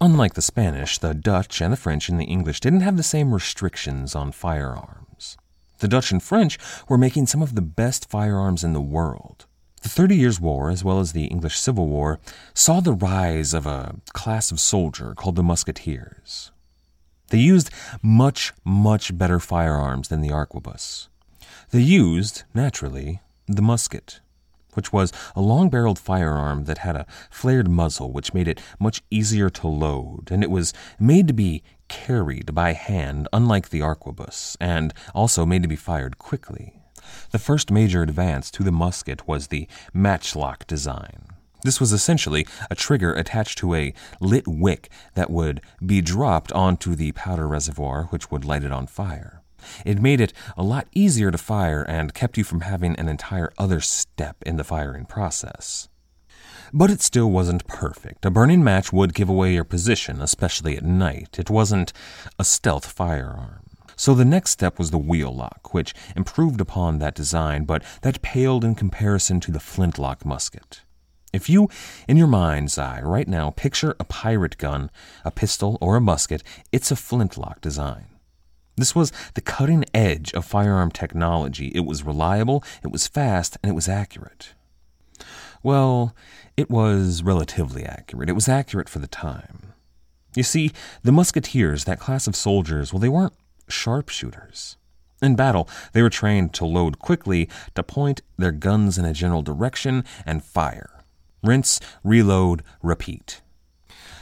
Unlike 0.00 0.32
the 0.32 0.40
Spanish, 0.40 0.96
the 0.96 1.12
Dutch 1.12 1.60
and 1.60 1.70
the 1.70 1.76
French 1.76 2.08
and 2.08 2.18
the 2.18 2.24
English 2.24 2.60
didn't 2.60 2.80
have 2.80 2.96
the 2.96 3.02
same 3.02 3.34
restrictions 3.34 4.14
on 4.14 4.32
firearms. 4.32 5.36
The 5.78 5.88
Dutch 5.88 6.10
and 6.10 6.22
French 6.22 6.58
were 6.88 6.98
making 6.98 7.26
some 7.26 7.42
of 7.42 7.54
the 7.54 7.62
best 7.62 8.08
firearms 8.08 8.64
in 8.64 8.72
the 8.72 8.80
world. 8.80 9.46
The 9.82 9.88
Thirty 9.90 10.16
Years' 10.16 10.40
War, 10.40 10.70
as 10.70 10.82
well 10.82 11.00
as 11.00 11.12
the 11.12 11.26
English 11.26 11.58
Civil 11.58 11.86
War, 11.86 12.18
saw 12.54 12.80
the 12.80 12.94
rise 12.94 13.52
of 13.52 13.66
a 13.66 13.96
class 14.14 14.50
of 14.50 14.58
soldier 14.58 15.14
called 15.14 15.36
the 15.36 15.42
Musketeers. 15.42 16.50
They 17.28 17.38
used 17.38 17.70
much, 18.02 18.52
much 18.64 19.16
better 19.16 19.38
firearms 19.38 20.08
than 20.08 20.22
the 20.22 20.30
arquebus. 20.30 21.08
They 21.70 21.80
used, 21.80 22.44
naturally, 22.54 23.20
the 23.46 23.62
musket, 23.62 24.20
which 24.74 24.92
was 24.92 25.12
a 25.34 25.40
long 25.40 25.68
barreled 25.68 25.98
firearm 25.98 26.64
that 26.64 26.78
had 26.78 26.96
a 26.96 27.06
flared 27.30 27.68
muzzle 27.68 28.12
which 28.12 28.34
made 28.34 28.48
it 28.48 28.60
much 28.78 29.02
easier 29.10 29.50
to 29.50 29.68
load, 29.68 30.28
and 30.30 30.42
it 30.42 30.50
was 30.50 30.72
made 30.98 31.26
to 31.28 31.34
be 31.34 31.62
carried 31.88 32.54
by 32.54 32.72
hand, 32.72 33.28
unlike 33.32 33.70
the 33.70 33.80
arquebus, 33.80 34.56
and 34.60 34.92
also 35.14 35.46
made 35.46 35.62
to 35.62 35.68
be 35.68 35.76
fired 35.76 36.18
quickly. 36.18 36.74
The 37.30 37.38
first 37.38 37.70
major 37.70 38.02
advance 38.02 38.50
to 38.52 38.62
the 38.62 38.72
musket 38.72 39.26
was 39.28 39.48
the 39.48 39.68
matchlock 39.92 40.66
design. 40.66 41.26
This 41.62 41.80
was 41.80 41.92
essentially 41.92 42.46
a 42.70 42.74
trigger 42.74 43.12
attached 43.12 43.58
to 43.58 43.74
a 43.74 43.94
lit 44.20 44.46
wick 44.46 44.88
that 45.14 45.30
would 45.30 45.60
be 45.84 46.00
dropped 46.00 46.52
onto 46.52 46.94
the 46.94 47.12
powder 47.12 47.48
reservoir, 47.48 48.04
which 48.10 48.30
would 48.30 48.44
light 48.44 48.64
it 48.64 48.72
on 48.72 48.86
fire. 48.86 49.42
It 49.84 50.00
made 50.00 50.20
it 50.20 50.32
a 50.56 50.62
lot 50.62 50.86
easier 50.92 51.30
to 51.30 51.38
fire 51.38 51.82
and 51.82 52.14
kept 52.14 52.38
you 52.38 52.44
from 52.44 52.60
having 52.60 52.94
an 52.96 53.08
entire 53.08 53.52
other 53.58 53.80
step 53.80 54.36
in 54.44 54.56
the 54.56 54.64
firing 54.64 55.06
process. 55.06 55.88
But 56.72 56.90
it 56.90 57.00
still 57.00 57.30
wasn't 57.30 57.66
perfect. 57.66 58.24
A 58.24 58.30
burning 58.30 58.62
match 58.64 58.92
would 58.92 59.14
give 59.14 59.28
away 59.28 59.54
your 59.54 59.64
position, 59.64 60.20
especially 60.20 60.76
at 60.76 60.84
night. 60.84 61.38
It 61.38 61.50
wasn't 61.50 61.92
a 62.38 62.44
stealth 62.44 62.86
firearm. 62.86 63.60
So 63.96 64.14
the 64.14 64.24
next 64.26 64.50
step 64.50 64.78
was 64.78 64.90
the 64.90 64.98
wheel 64.98 65.34
lock, 65.34 65.72
which 65.72 65.94
improved 66.14 66.60
upon 66.60 66.98
that 66.98 67.14
design, 67.14 67.64
but 67.64 67.82
that 68.02 68.20
paled 68.20 68.62
in 68.62 68.74
comparison 68.74 69.40
to 69.40 69.50
the 69.50 69.60
flintlock 69.60 70.24
musket. 70.24 70.82
If 71.32 71.48
you, 71.48 71.68
in 72.06 72.16
your 72.16 72.26
mind's 72.26 72.78
eye, 72.78 73.00
right 73.02 73.26
now, 73.26 73.50
picture 73.50 73.96
a 73.98 74.04
pirate 74.04 74.58
gun, 74.58 74.90
a 75.24 75.30
pistol, 75.30 75.78
or 75.80 75.96
a 75.96 76.00
musket, 76.00 76.42
it's 76.72 76.90
a 76.90 76.96
flintlock 76.96 77.60
design. 77.60 78.06
This 78.76 78.94
was 78.94 79.12
the 79.34 79.40
cutting 79.40 79.84
edge 79.94 80.32
of 80.34 80.44
firearm 80.44 80.90
technology. 80.90 81.68
It 81.74 81.86
was 81.86 82.04
reliable, 82.04 82.62
it 82.84 82.92
was 82.92 83.08
fast, 83.08 83.56
and 83.62 83.70
it 83.70 83.74
was 83.74 83.88
accurate. 83.88 84.52
Well, 85.66 86.14
it 86.56 86.70
was 86.70 87.24
relatively 87.24 87.84
accurate. 87.84 88.28
It 88.28 88.34
was 88.34 88.48
accurate 88.48 88.88
for 88.88 89.00
the 89.00 89.08
time. 89.08 89.72
You 90.36 90.44
see, 90.44 90.70
the 91.02 91.10
musketeers, 91.10 91.86
that 91.86 91.98
class 91.98 92.28
of 92.28 92.36
soldiers, 92.36 92.92
well, 92.92 93.00
they 93.00 93.08
weren't 93.08 93.32
sharpshooters. 93.66 94.76
In 95.20 95.34
battle, 95.34 95.68
they 95.92 96.02
were 96.02 96.08
trained 96.08 96.54
to 96.54 96.64
load 96.64 97.00
quickly, 97.00 97.48
to 97.74 97.82
point 97.82 98.22
their 98.38 98.52
guns 98.52 98.96
in 98.96 99.04
a 99.04 99.12
general 99.12 99.42
direction, 99.42 100.04
and 100.24 100.44
fire. 100.44 101.02
Rinse, 101.42 101.80
reload, 102.04 102.62
repeat. 102.80 103.42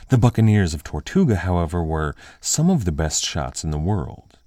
The 0.09 0.17
buccaneers 0.17 0.73
of 0.73 0.83
Tortuga, 0.83 1.37
however, 1.37 1.85
were 1.85 2.15
some 2.41 2.71
of 2.71 2.87
the 2.87 2.91
best 2.91 3.23
shots 3.23 3.63
in 3.63 3.71
the 3.71 3.77
world. 3.77 4.39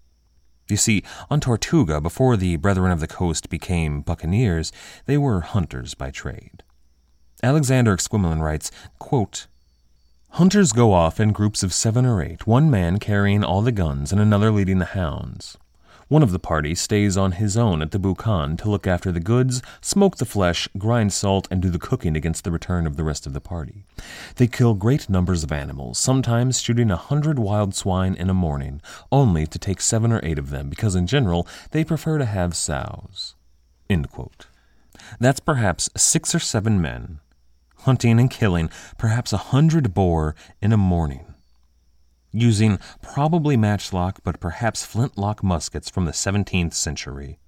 You 0.67 0.77
see, 0.77 1.03
on 1.29 1.41
Tortuga, 1.41 2.01
before 2.01 2.37
the 2.37 2.55
Brethren 2.55 2.91
of 2.91 3.01
the 3.01 3.07
Coast 3.07 3.51
became 3.51 4.01
buccaneers, 4.01 4.71
they 5.05 5.19
were 5.19 5.41
hunters 5.41 5.93
by 5.93 6.09
trade. 6.09 6.63
Alexander 7.43 7.95
Exquemelin 7.95 8.41
writes, 8.41 8.71
quote, 8.97 9.45
Hunters 10.31 10.71
go 10.71 10.91
off 10.91 11.19
in 11.19 11.31
groups 11.31 11.61
of 11.61 11.71
seven 11.71 12.05
or 12.05 12.21
eight, 12.21 12.47
one 12.47 12.69
man 12.69 12.97
carrying 12.97 13.43
all 13.43 13.61
the 13.61 13.71
guns 13.71 14.11
and 14.11 14.19
another 14.19 14.51
leading 14.51 14.79
the 14.79 14.85
hounds. 14.85 15.57
One 16.07 16.23
of 16.23 16.31
the 16.31 16.39
party 16.39 16.73
stays 16.73 17.15
on 17.15 17.33
his 17.33 17.55
own 17.55 17.81
at 17.81 17.91
the 17.91 17.99
boucan 17.99 18.57
to 18.59 18.69
look 18.69 18.87
after 18.87 19.11
the 19.11 19.19
goods, 19.19 19.61
smoke 19.81 20.17
the 20.17 20.25
flesh, 20.25 20.67
grind 20.77 21.13
salt, 21.13 21.47
and 21.51 21.61
do 21.61 21.69
the 21.69 21.77
cooking 21.77 22.15
against 22.15 22.43
the 22.43 22.51
return 22.51 22.87
of 22.87 22.95
the 22.95 23.03
rest 23.03 23.27
of 23.27 23.33
the 23.33 23.41
party. 23.41 23.83
They 24.37 24.47
kill 24.47 24.73
great 24.73 25.09
numbers 25.09 25.43
of 25.43 25.51
animals, 25.51 25.99
sometimes 25.99 26.61
shooting 26.61 26.89
a 26.89 26.95
hundred 26.95 27.37
wild 27.37 27.75
swine 27.75 28.15
in 28.15 28.29
a 28.29 28.33
morning, 28.33 28.81
only 29.11 29.45
to 29.45 29.59
take 29.59 29.81
seven 29.81 30.11
or 30.11 30.21
eight 30.23 30.39
of 30.39 30.49
them, 30.49 30.69
because 30.69 30.95
in 30.95 31.07
general 31.07 31.45
they 31.71 31.83
prefer 31.83 32.17
to 32.17 32.25
have 32.25 32.55
sows. 32.55 33.35
That's 35.19 35.39
perhaps 35.39 35.89
six 35.95 36.33
or 36.33 36.39
seven 36.39 36.81
men, 36.81 37.19
hunting 37.87 38.19
and 38.19 38.29
killing 38.29 38.69
perhaps 38.97 39.31
a 39.31 39.37
hundred 39.37 39.93
boar 39.93 40.35
in 40.61 40.73
a 40.73 40.77
morning 40.77 41.33
using 42.33 42.77
probably 43.01 43.55
matchlock 43.55 44.19
but 44.25 44.41
perhaps 44.41 44.85
flintlock 44.85 45.41
muskets 45.41 45.89
from 45.89 46.03
the 46.03 46.11
17th 46.11 46.73
century. 46.73 47.39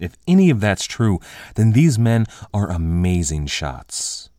If 0.00 0.16
any 0.26 0.50
of 0.50 0.60
that's 0.60 0.84
true, 0.84 1.20
then 1.54 1.70
these 1.70 1.96
men 1.96 2.26
are 2.52 2.68
amazing 2.70 3.46
shots. 3.46 4.30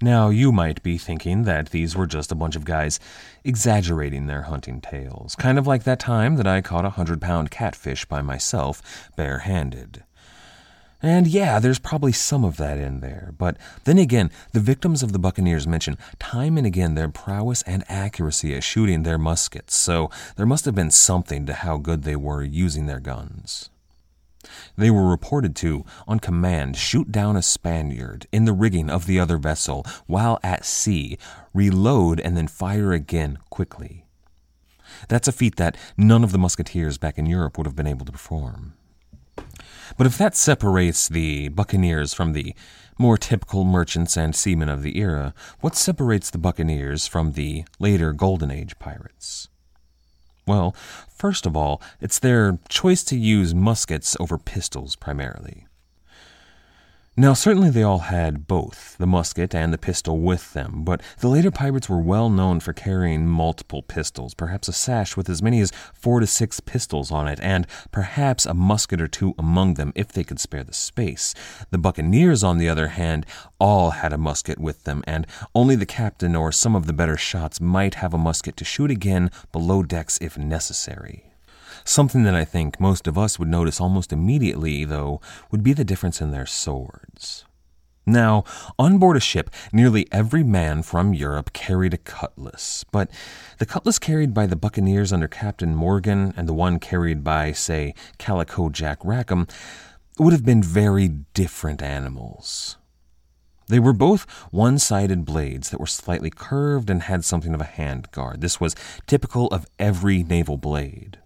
Now, 0.00 0.30
you 0.30 0.50
might 0.50 0.82
be 0.82 0.96
thinking 0.96 1.42
that 1.42 1.68
these 1.68 1.94
were 1.94 2.06
just 2.06 2.32
a 2.32 2.34
bunch 2.34 2.56
of 2.56 2.64
guys 2.64 2.98
exaggerating 3.44 4.28
their 4.28 4.42
hunting 4.42 4.80
tales, 4.80 5.34
kind 5.34 5.58
of 5.58 5.66
like 5.66 5.84
that 5.84 6.00
time 6.00 6.36
that 6.36 6.46
I 6.46 6.62
caught 6.62 6.86
a 6.86 6.90
hundred 6.90 7.20
pound 7.20 7.50
catfish 7.50 8.06
by 8.06 8.22
myself, 8.22 9.10
barehanded. 9.14 10.04
And 11.02 11.26
yeah, 11.26 11.58
there's 11.58 11.78
probably 11.78 12.12
some 12.12 12.44
of 12.44 12.58
that 12.58 12.78
in 12.78 13.00
there. 13.00 13.32
But 13.38 13.56
then 13.84 13.96
again, 13.96 14.30
the 14.52 14.60
victims 14.60 15.02
of 15.02 15.12
the 15.12 15.18
Buccaneers 15.18 15.66
mention 15.66 15.96
time 16.18 16.58
and 16.58 16.66
again 16.66 16.94
their 16.94 17.08
prowess 17.08 17.62
and 17.62 17.84
accuracy 17.88 18.54
at 18.54 18.62
shooting 18.62 19.02
their 19.02 19.18
muskets, 19.18 19.74
so 19.74 20.10
there 20.36 20.46
must 20.46 20.66
have 20.66 20.74
been 20.74 20.90
something 20.90 21.46
to 21.46 21.54
how 21.54 21.78
good 21.78 22.02
they 22.02 22.16
were 22.16 22.42
using 22.42 22.86
their 22.86 23.00
guns. 23.00 23.70
They 24.76 24.90
were 24.90 25.08
reported 25.08 25.54
to, 25.56 25.84
on 26.08 26.20
command, 26.20 26.76
shoot 26.76 27.12
down 27.12 27.36
a 27.36 27.42
Spaniard 27.42 28.26
in 28.32 28.44
the 28.44 28.52
rigging 28.52 28.88
of 28.88 29.06
the 29.06 29.20
other 29.20 29.36
vessel 29.36 29.84
while 30.06 30.38
at 30.42 30.64
sea, 30.64 31.18
reload, 31.52 32.20
and 32.20 32.36
then 32.36 32.48
fire 32.48 32.92
again 32.92 33.38
quickly. 33.50 34.06
That's 35.08 35.28
a 35.28 35.32
feat 35.32 35.56
that 35.56 35.76
none 35.96 36.24
of 36.24 36.32
the 36.32 36.38
musketeers 36.38 36.98
back 36.98 37.18
in 37.18 37.26
Europe 37.26 37.58
would 37.58 37.66
have 37.66 37.76
been 37.76 37.86
able 37.86 38.06
to 38.06 38.12
perform. 38.12 38.74
But 40.00 40.06
if 40.06 40.16
that 40.16 40.34
separates 40.34 41.10
the 41.10 41.48
buccaneers 41.48 42.14
from 42.14 42.32
the 42.32 42.54
more 42.96 43.18
typical 43.18 43.64
merchants 43.64 44.16
and 44.16 44.34
seamen 44.34 44.70
of 44.70 44.80
the 44.80 44.96
era, 44.96 45.34
what 45.60 45.76
separates 45.76 46.30
the 46.30 46.38
buccaneers 46.38 47.06
from 47.06 47.32
the 47.32 47.64
later 47.78 48.14
Golden 48.14 48.50
Age 48.50 48.78
pirates? 48.78 49.48
Well, 50.46 50.74
first 51.14 51.44
of 51.44 51.54
all, 51.54 51.82
it's 52.00 52.18
their 52.18 52.58
choice 52.70 53.04
to 53.04 53.18
use 53.18 53.54
muskets 53.54 54.16
over 54.18 54.38
pistols 54.38 54.96
primarily. 54.96 55.66
Now, 57.16 57.34
certainly 57.34 57.70
they 57.70 57.82
all 57.82 57.98
had 57.98 58.46
both 58.46 58.96
the 58.96 59.06
musket 59.06 59.52
and 59.52 59.72
the 59.72 59.78
pistol 59.78 60.20
with 60.20 60.52
them, 60.52 60.84
but 60.84 61.02
the 61.18 61.28
later 61.28 61.50
pirates 61.50 61.88
were 61.88 62.00
well 62.00 62.30
known 62.30 62.60
for 62.60 62.72
carrying 62.72 63.26
multiple 63.26 63.82
pistols, 63.82 64.32
perhaps 64.32 64.68
a 64.68 64.72
sash 64.72 65.16
with 65.16 65.28
as 65.28 65.42
many 65.42 65.60
as 65.60 65.72
four 65.92 66.20
to 66.20 66.26
six 66.26 66.60
pistols 66.60 67.10
on 67.10 67.26
it, 67.26 67.40
and 67.42 67.66
perhaps 67.90 68.46
a 68.46 68.54
musket 68.54 69.00
or 69.00 69.08
two 69.08 69.34
among 69.36 69.74
them 69.74 69.92
if 69.96 70.12
they 70.12 70.22
could 70.22 70.38
spare 70.38 70.62
the 70.62 70.72
space. 70.72 71.34
The 71.70 71.78
buccaneers, 71.78 72.44
on 72.44 72.58
the 72.58 72.68
other 72.68 72.88
hand, 72.88 73.26
all 73.58 73.90
had 73.90 74.12
a 74.12 74.18
musket 74.18 74.60
with 74.60 74.84
them, 74.84 75.02
and 75.04 75.26
only 75.52 75.74
the 75.74 75.86
captain 75.86 76.36
or 76.36 76.52
some 76.52 76.76
of 76.76 76.86
the 76.86 76.92
better 76.92 77.16
shots 77.16 77.60
might 77.60 77.96
have 77.96 78.14
a 78.14 78.18
musket 78.18 78.56
to 78.58 78.64
shoot 78.64 78.90
again 78.90 79.32
below 79.50 79.82
decks 79.82 80.16
if 80.22 80.38
necessary. 80.38 81.29
Something 81.84 82.22
that 82.24 82.34
I 82.34 82.44
think 82.44 82.80
most 82.80 83.06
of 83.06 83.18
us 83.18 83.38
would 83.38 83.48
notice 83.48 83.80
almost 83.80 84.12
immediately, 84.12 84.84
though, 84.84 85.20
would 85.50 85.62
be 85.62 85.72
the 85.72 85.84
difference 85.84 86.20
in 86.20 86.30
their 86.30 86.46
swords. 86.46 87.44
Now, 88.06 88.44
on 88.78 88.98
board 88.98 89.16
a 89.16 89.20
ship, 89.20 89.50
nearly 89.72 90.08
every 90.10 90.42
man 90.42 90.82
from 90.82 91.14
Europe 91.14 91.52
carried 91.52 91.94
a 91.94 91.98
cutlass, 91.98 92.84
but 92.90 93.10
the 93.58 93.66
cutlass 93.66 93.98
carried 93.98 94.32
by 94.34 94.46
the 94.46 94.56
buccaneers 94.56 95.12
under 95.12 95.28
Captain 95.28 95.74
Morgan 95.76 96.32
and 96.36 96.48
the 96.48 96.54
one 96.54 96.78
carried 96.78 97.22
by, 97.22 97.52
say, 97.52 97.94
Calico 98.18 98.68
Jack 98.70 98.98
Rackham 99.04 99.46
would 100.18 100.32
have 100.32 100.44
been 100.44 100.62
very 100.62 101.08
different 101.34 101.82
animals. 101.82 102.76
They 103.68 103.78
were 103.78 103.92
both 103.92 104.22
one 104.50 104.78
sided 104.80 105.24
blades 105.24 105.70
that 105.70 105.78
were 105.78 105.86
slightly 105.86 106.30
curved 106.30 106.90
and 106.90 107.02
had 107.02 107.24
something 107.24 107.54
of 107.54 107.60
a 107.60 107.64
hand 107.64 108.10
guard. 108.10 108.40
This 108.40 108.60
was 108.60 108.74
typical 109.06 109.46
of 109.48 109.66
every 109.78 110.24
naval 110.24 110.56
blade. 110.56 111.18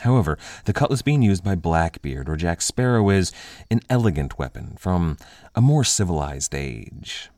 However, 0.00 0.38
the 0.64 0.72
cutlass 0.72 1.02
being 1.02 1.22
used 1.22 1.42
by 1.42 1.54
Blackbeard 1.54 2.28
or 2.28 2.36
Jack 2.36 2.60
Sparrow 2.60 3.08
is 3.10 3.32
an 3.70 3.80
elegant 3.88 4.38
weapon 4.38 4.76
from 4.78 5.16
a 5.54 5.60
more 5.60 5.84
civilized 5.84 6.54
age. 6.54 7.30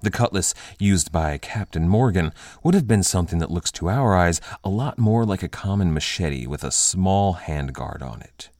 The 0.00 0.10
cutlass 0.10 0.54
used 0.78 1.10
by 1.10 1.38
Captain 1.38 1.88
Morgan 1.88 2.32
would 2.62 2.74
have 2.74 2.86
been 2.86 3.02
something 3.02 3.38
that 3.38 3.50
looks 3.50 3.72
to 3.72 3.88
our 3.88 4.14
eyes 4.14 4.40
a 4.62 4.68
lot 4.68 4.98
more 4.98 5.24
like 5.24 5.42
a 5.42 5.48
common 5.48 5.92
machete 5.92 6.46
with 6.46 6.62
a 6.62 6.70
small 6.70 7.34
handguard 7.34 8.02
on 8.02 8.20
it. 8.22 8.50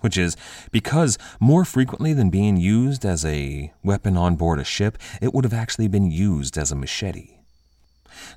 Which 0.00 0.16
is 0.16 0.36
because 0.70 1.18
more 1.40 1.64
frequently 1.64 2.12
than 2.12 2.30
being 2.30 2.56
used 2.56 3.04
as 3.04 3.24
a 3.24 3.72
weapon 3.82 4.16
on 4.16 4.36
board 4.36 4.60
a 4.60 4.64
ship, 4.64 4.98
it 5.20 5.34
would 5.34 5.44
have 5.44 5.54
actually 5.54 5.88
been 5.88 6.10
used 6.10 6.56
as 6.56 6.70
a 6.70 6.76
machete. 6.76 7.35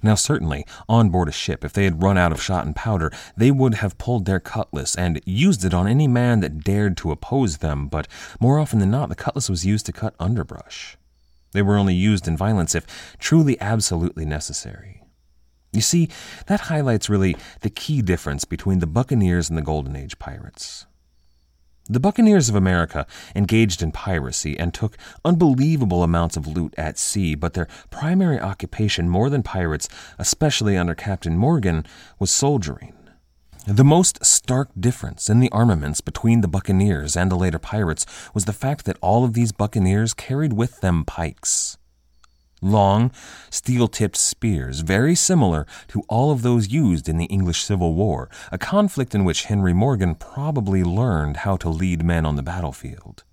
Now, 0.01 0.15
certainly, 0.15 0.65
on 0.88 1.09
board 1.09 1.30
a 1.30 1.32
ship, 1.32 1.63
if 1.63 1.73
they 1.73 1.84
had 1.84 2.03
run 2.03 2.17
out 2.17 2.32
of 2.32 2.41
shot 2.41 2.65
and 2.65 2.75
powder, 2.75 3.11
they 3.36 3.51
would 3.51 3.75
have 3.75 3.97
pulled 3.97 4.25
their 4.25 4.39
cutlass 4.39 4.95
and 4.95 5.21
used 5.25 5.63
it 5.65 5.73
on 5.73 5.88
any 5.88 6.07
man 6.07 6.39
that 6.41 6.63
dared 6.63 6.97
to 6.97 7.11
oppose 7.11 7.57
them, 7.57 7.88
but 7.88 8.07
more 8.39 8.59
often 8.59 8.80
than 8.80 8.91
not, 8.91 9.09
the 9.09 9.15
cutlass 9.15 9.49
was 9.49 9.65
used 9.65 9.86
to 9.86 9.91
cut 9.91 10.15
underbrush. 10.19 10.97
They 11.51 11.61
were 11.61 11.77
only 11.77 11.95
used 11.95 12.27
in 12.27 12.38
violence 12.38 12.75
if 12.75 13.17
truly 13.17 13.59
absolutely 13.59 14.25
necessary. 14.25 15.03
You 15.71 15.82
see, 15.82 16.09
that 16.47 16.61
highlights 16.61 17.09
really 17.09 17.36
the 17.61 17.69
key 17.69 18.01
difference 18.01 18.43
between 18.45 18.80
the 18.80 18.88
Buccaneers 18.88 19.49
and 19.49 19.57
the 19.57 19.63
Golden 19.63 19.95
Age 19.95 20.17
pirates. 20.17 20.86
The 21.91 21.99
Buccaneers 21.99 22.49
of 22.49 22.55
America 22.55 23.07
engaged 23.35 23.81
in 23.81 23.91
piracy 23.91 24.59
and 24.59 24.71
took 24.71 24.95
unbelievable 25.25 26.03
amounts 26.03 26.37
of 26.37 26.45
loot 26.45 26.75
at 26.77 26.99
sea, 26.99 27.33
but 27.33 27.55
their 27.55 27.67
primary 27.89 28.39
occupation, 28.39 29.09
more 29.09 29.27
than 29.27 29.41
pirates, 29.41 29.89
especially 30.19 30.77
under 30.77 30.93
Captain 30.93 31.35
Morgan, 31.35 31.83
was 32.19 32.29
soldiering. 32.29 32.93
The 33.65 33.83
most 33.83 34.23
stark 34.23 34.69
difference 34.79 35.31
in 35.31 35.39
the 35.39 35.51
armaments 35.51 35.99
between 35.99 36.41
the 36.41 36.47
buccaneers 36.47 37.17
and 37.17 37.31
the 37.31 37.35
later 37.35 37.57
pirates 37.57 38.05
was 38.35 38.45
the 38.45 38.53
fact 38.53 38.85
that 38.85 38.99
all 39.01 39.23
of 39.25 39.33
these 39.33 39.51
buccaneers 39.51 40.13
carried 40.13 40.53
with 40.53 40.81
them 40.81 41.03
pikes 41.05 41.78
long, 42.62 43.12
steel 43.49 43.88
tipped 43.88 44.18
spears, 44.18 44.82
very 44.82 45.16
similar 45.16 45.66
to 45.88 46.03
all 46.10 46.32
of 46.32 46.41
those 46.41 46.70
used 46.70 47.07
in 47.07 47.18
the 47.18 47.26
English 47.26 47.64
Civil 47.64 47.93
War, 47.93 48.30
a 48.51 48.57
conflict 48.57 49.16
in 49.16 49.24
which 49.24 49.45
Henry 49.45 49.74
Morgan 49.74 50.16
probably 50.16 50.84
learned 50.84 51.38
how 51.38 51.57
to 51.57 51.70
lead 51.70 52.03
men 52.03 52.26
on 52.26 52.36
the 52.36 52.43
battlefield 52.43 53.24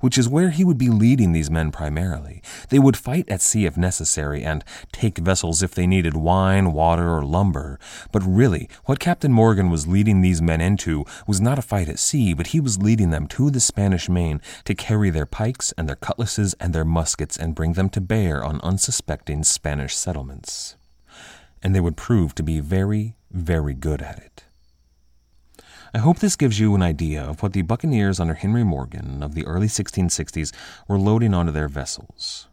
which 0.00 0.18
is 0.18 0.28
where 0.28 0.50
he 0.50 0.64
would 0.64 0.78
be 0.78 0.88
leading 0.88 1.32
these 1.32 1.50
men 1.50 1.70
primarily. 1.70 2.42
They 2.68 2.78
would 2.78 2.96
fight 2.96 3.28
at 3.28 3.40
sea 3.40 3.66
if 3.66 3.76
necessary 3.76 4.44
and 4.44 4.64
take 4.92 5.18
vessels 5.18 5.62
if 5.62 5.74
they 5.74 5.86
needed 5.86 6.16
wine, 6.16 6.72
water, 6.72 7.08
or 7.08 7.24
lumber. 7.24 7.78
But 8.12 8.22
really, 8.24 8.68
what 8.84 9.00
Captain 9.00 9.32
Morgan 9.32 9.70
was 9.70 9.86
leading 9.86 10.20
these 10.20 10.42
men 10.42 10.60
into 10.60 11.04
was 11.26 11.40
not 11.40 11.58
a 11.58 11.62
fight 11.62 11.88
at 11.88 11.98
sea, 11.98 12.34
but 12.34 12.48
he 12.48 12.60
was 12.60 12.82
leading 12.82 13.10
them 13.10 13.26
to 13.28 13.50
the 13.50 13.60
Spanish 13.60 14.08
Main 14.08 14.40
to 14.64 14.74
carry 14.74 15.10
their 15.10 15.26
pikes 15.26 15.72
and 15.76 15.88
their 15.88 15.96
cutlasses 15.96 16.54
and 16.60 16.72
their 16.72 16.84
muskets 16.84 17.36
and 17.36 17.54
bring 17.54 17.74
them 17.74 17.88
to 17.90 18.00
bear 18.00 18.44
on 18.44 18.60
unsuspecting 18.62 19.44
Spanish 19.44 19.94
settlements. 19.94 20.76
And 21.62 21.74
they 21.74 21.80
would 21.80 21.96
prove 21.96 22.34
to 22.36 22.42
be 22.42 22.60
very, 22.60 23.16
very 23.30 23.74
good 23.74 24.00
at 24.00 24.18
it. 24.18 24.45
I 25.94 25.98
hope 25.98 26.18
this 26.18 26.36
gives 26.36 26.58
you 26.58 26.74
an 26.74 26.82
idea 26.82 27.22
of 27.22 27.42
what 27.42 27.52
the 27.52 27.62
buccaneers 27.62 28.20
under 28.20 28.34
Henry 28.34 28.64
Morgan 28.64 29.22
of 29.22 29.34
the 29.34 29.46
early 29.46 29.68
1660s 29.68 30.52
were 30.88 30.98
loading 30.98 31.34
onto 31.34 31.52
their 31.52 31.68
vessels. 31.68 32.48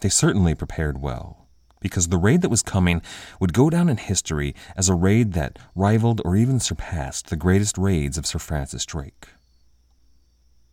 They 0.00 0.08
certainly 0.08 0.54
prepared 0.54 1.00
well, 1.00 1.46
because 1.80 2.08
the 2.08 2.18
raid 2.18 2.42
that 2.42 2.50
was 2.50 2.62
coming 2.62 3.02
would 3.40 3.52
go 3.52 3.70
down 3.70 3.88
in 3.88 3.96
history 3.96 4.54
as 4.76 4.88
a 4.88 4.94
raid 4.94 5.32
that 5.32 5.58
rivaled 5.74 6.22
or 6.24 6.36
even 6.36 6.60
surpassed 6.60 7.28
the 7.28 7.36
greatest 7.36 7.76
raids 7.76 8.16
of 8.16 8.26
Sir 8.26 8.38
Francis 8.38 8.86
Drake. 8.86 9.28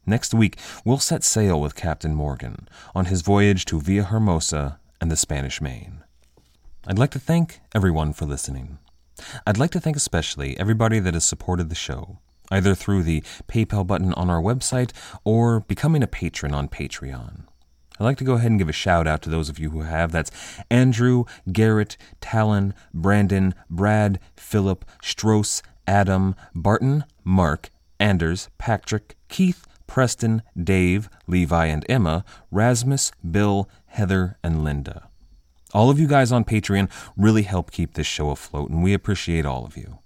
Next 0.05 0.33
week, 0.33 0.57
we'll 0.83 0.97
set 0.97 1.23
sail 1.23 1.61
with 1.61 1.75
Captain 1.75 2.15
Morgan 2.15 2.67
on 2.95 3.05
his 3.05 3.21
voyage 3.21 3.65
to 3.65 3.79
Villa 3.79 4.05
Hermosa 4.05 4.79
and 4.99 5.11
the 5.11 5.17
Spanish 5.17 5.61
Main. 5.61 6.03
I'd 6.87 6.99
like 6.99 7.11
to 7.11 7.19
thank 7.19 7.61
everyone 7.75 8.13
for 8.13 8.25
listening. 8.25 8.79
I'd 9.45 9.57
like 9.57 9.71
to 9.71 9.79
thank 9.79 9.95
especially 9.95 10.57
everybody 10.59 10.99
that 10.99 11.13
has 11.13 11.23
supported 11.23 11.69
the 11.69 11.75
show, 11.75 12.19
either 12.49 12.75
through 12.75 13.03
the 13.03 13.21
PayPal 13.47 13.85
button 13.85 14.13
on 14.13 14.29
our 14.29 14.41
website 14.41 14.91
or 15.23 15.61
becoming 15.61 16.03
a 16.03 16.07
patron 16.07 16.53
on 16.53 16.67
Patreon. 16.67 17.45
I'd 17.99 18.03
like 18.03 18.17
to 18.17 18.23
go 18.23 18.33
ahead 18.33 18.49
and 18.49 18.59
give 18.59 18.69
a 18.69 18.73
shout 18.73 19.05
out 19.05 19.21
to 19.21 19.29
those 19.29 19.47
of 19.47 19.59
you 19.59 19.69
who 19.69 19.81
have. 19.81 20.11
That's 20.11 20.31
Andrew, 20.71 21.25
Garrett, 21.51 21.97
Talon, 22.19 22.73
Brandon, 22.93 23.53
Brad, 23.69 24.19
Philip, 24.35 24.85
Stross, 25.03 25.61
Adam, 25.87 26.35
Barton, 26.55 27.03
Mark, 27.23 27.69
Anders, 27.99 28.49
Patrick, 28.57 29.15
Keith, 29.29 29.67
Preston, 29.85 30.41
Dave, 30.57 31.09
Levi 31.27 31.65
and 31.65 31.85
Emma, 31.87 32.25
Rasmus, 32.49 33.11
Bill, 33.29 33.69
Heather, 33.85 34.37
and 34.41 34.63
Linda. 34.63 35.10
All 35.73 35.89
of 35.89 35.99
you 35.99 36.07
guys 36.07 36.31
on 36.31 36.43
Patreon 36.43 36.89
really 37.15 37.43
help 37.43 37.71
keep 37.71 37.93
this 37.93 38.07
show 38.07 38.29
afloat, 38.29 38.69
and 38.69 38.83
we 38.83 38.93
appreciate 38.93 39.45
all 39.45 39.65
of 39.65 39.77
you. 39.77 39.99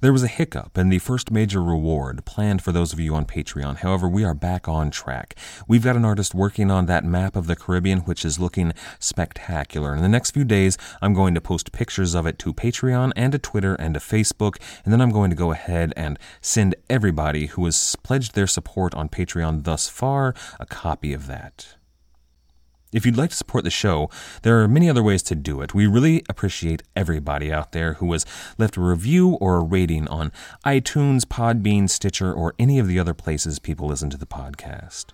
There 0.00 0.12
was 0.12 0.22
a 0.22 0.28
hiccup 0.28 0.76
in 0.76 0.88
the 0.88 0.98
first 0.98 1.30
major 1.30 1.62
reward 1.62 2.24
planned 2.24 2.62
for 2.62 2.72
those 2.72 2.92
of 2.92 3.00
you 3.00 3.14
on 3.14 3.24
Patreon. 3.24 3.78
However, 3.78 4.08
we 4.08 4.24
are 4.24 4.34
back 4.34 4.68
on 4.68 4.90
track. 4.90 5.34
We've 5.66 5.84
got 5.84 5.96
an 5.96 6.04
artist 6.04 6.34
working 6.34 6.70
on 6.70 6.86
that 6.86 7.04
map 7.04 7.36
of 7.36 7.46
the 7.46 7.56
Caribbean, 7.56 8.00
which 8.00 8.24
is 8.24 8.38
looking 8.38 8.72
spectacular. 8.98 9.94
In 9.94 10.02
the 10.02 10.08
next 10.08 10.32
few 10.32 10.44
days, 10.44 10.76
I'm 11.00 11.14
going 11.14 11.34
to 11.34 11.40
post 11.40 11.72
pictures 11.72 12.14
of 12.14 12.26
it 12.26 12.38
to 12.40 12.52
Patreon 12.52 13.12
and 13.16 13.32
to 13.32 13.38
Twitter 13.38 13.74
and 13.76 13.94
to 13.94 14.00
Facebook, 14.00 14.56
and 14.84 14.92
then 14.92 15.00
I'm 15.00 15.12
going 15.12 15.30
to 15.30 15.36
go 15.36 15.52
ahead 15.52 15.92
and 15.96 16.18
send 16.40 16.74
everybody 16.90 17.46
who 17.46 17.64
has 17.64 17.96
pledged 18.02 18.34
their 18.34 18.46
support 18.46 18.94
on 18.94 19.08
Patreon 19.08 19.64
thus 19.64 19.88
far 19.88 20.34
a 20.60 20.66
copy 20.66 21.12
of 21.12 21.26
that. 21.28 21.76
If 22.94 23.04
you'd 23.04 23.16
like 23.16 23.30
to 23.30 23.36
support 23.36 23.64
the 23.64 23.70
show, 23.70 24.08
there 24.42 24.62
are 24.62 24.68
many 24.68 24.88
other 24.88 25.02
ways 25.02 25.24
to 25.24 25.34
do 25.34 25.60
it. 25.62 25.74
We 25.74 25.88
really 25.88 26.22
appreciate 26.28 26.84
everybody 26.94 27.52
out 27.52 27.72
there 27.72 27.94
who 27.94 28.12
has 28.12 28.24
left 28.56 28.76
a 28.76 28.80
review 28.80 29.30
or 29.40 29.56
a 29.56 29.64
rating 29.64 30.06
on 30.06 30.30
iTunes, 30.64 31.22
Podbean, 31.22 31.90
Stitcher, 31.90 32.32
or 32.32 32.54
any 32.56 32.78
of 32.78 32.86
the 32.86 33.00
other 33.00 33.12
places 33.12 33.58
people 33.58 33.88
listen 33.88 34.10
to 34.10 34.16
the 34.16 34.26
podcast. 34.26 35.06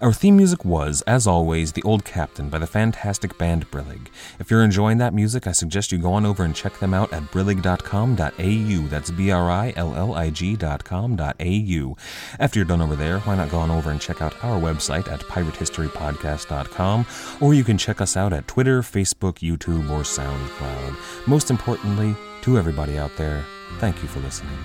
Our 0.00 0.12
theme 0.12 0.36
music 0.36 0.64
was, 0.64 1.02
as 1.02 1.26
always, 1.26 1.72
The 1.72 1.82
Old 1.82 2.04
Captain 2.04 2.48
by 2.48 2.58
the 2.58 2.68
fantastic 2.68 3.36
band 3.36 3.68
Brillig. 3.70 4.08
If 4.38 4.48
you're 4.50 4.62
enjoying 4.62 4.98
that 4.98 5.12
music, 5.12 5.48
I 5.48 5.52
suggest 5.52 5.90
you 5.90 5.98
go 5.98 6.12
on 6.12 6.24
over 6.24 6.44
and 6.44 6.54
check 6.54 6.78
them 6.78 6.94
out 6.94 7.12
at 7.12 7.24
brillig.com.au. 7.24 8.88
That's 8.88 9.10
B 9.10 9.30
R 9.32 9.50
I 9.50 9.72
L 9.74 9.94
L 9.96 10.14
I 10.14 10.30
G.com.au. 10.30 11.96
After 12.38 12.58
you're 12.58 12.66
done 12.66 12.80
over 12.80 12.94
there, 12.94 13.18
why 13.20 13.34
not 13.34 13.50
go 13.50 13.58
on 13.58 13.70
over 13.72 13.90
and 13.90 14.00
check 14.00 14.22
out 14.22 14.36
our 14.44 14.60
website 14.60 15.10
at 15.10 15.20
piratehistorypodcast.com, 15.20 17.06
or 17.40 17.54
you 17.54 17.64
can 17.64 17.76
check 17.76 18.00
us 18.00 18.16
out 18.16 18.32
at 18.32 18.46
Twitter, 18.46 18.82
Facebook, 18.82 19.38
YouTube, 19.38 19.90
or 19.90 20.02
SoundCloud. 20.02 21.26
Most 21.26 21.50
importantly, 21.50 22.14
to 22.42 22.56
everybody 22.56 22.98
out 22.98 23.16
there, 23.16 23.44
thank 23.78 24.00
you 24.02 24.08
for 24.08 24.20
listening. 24.20 24.58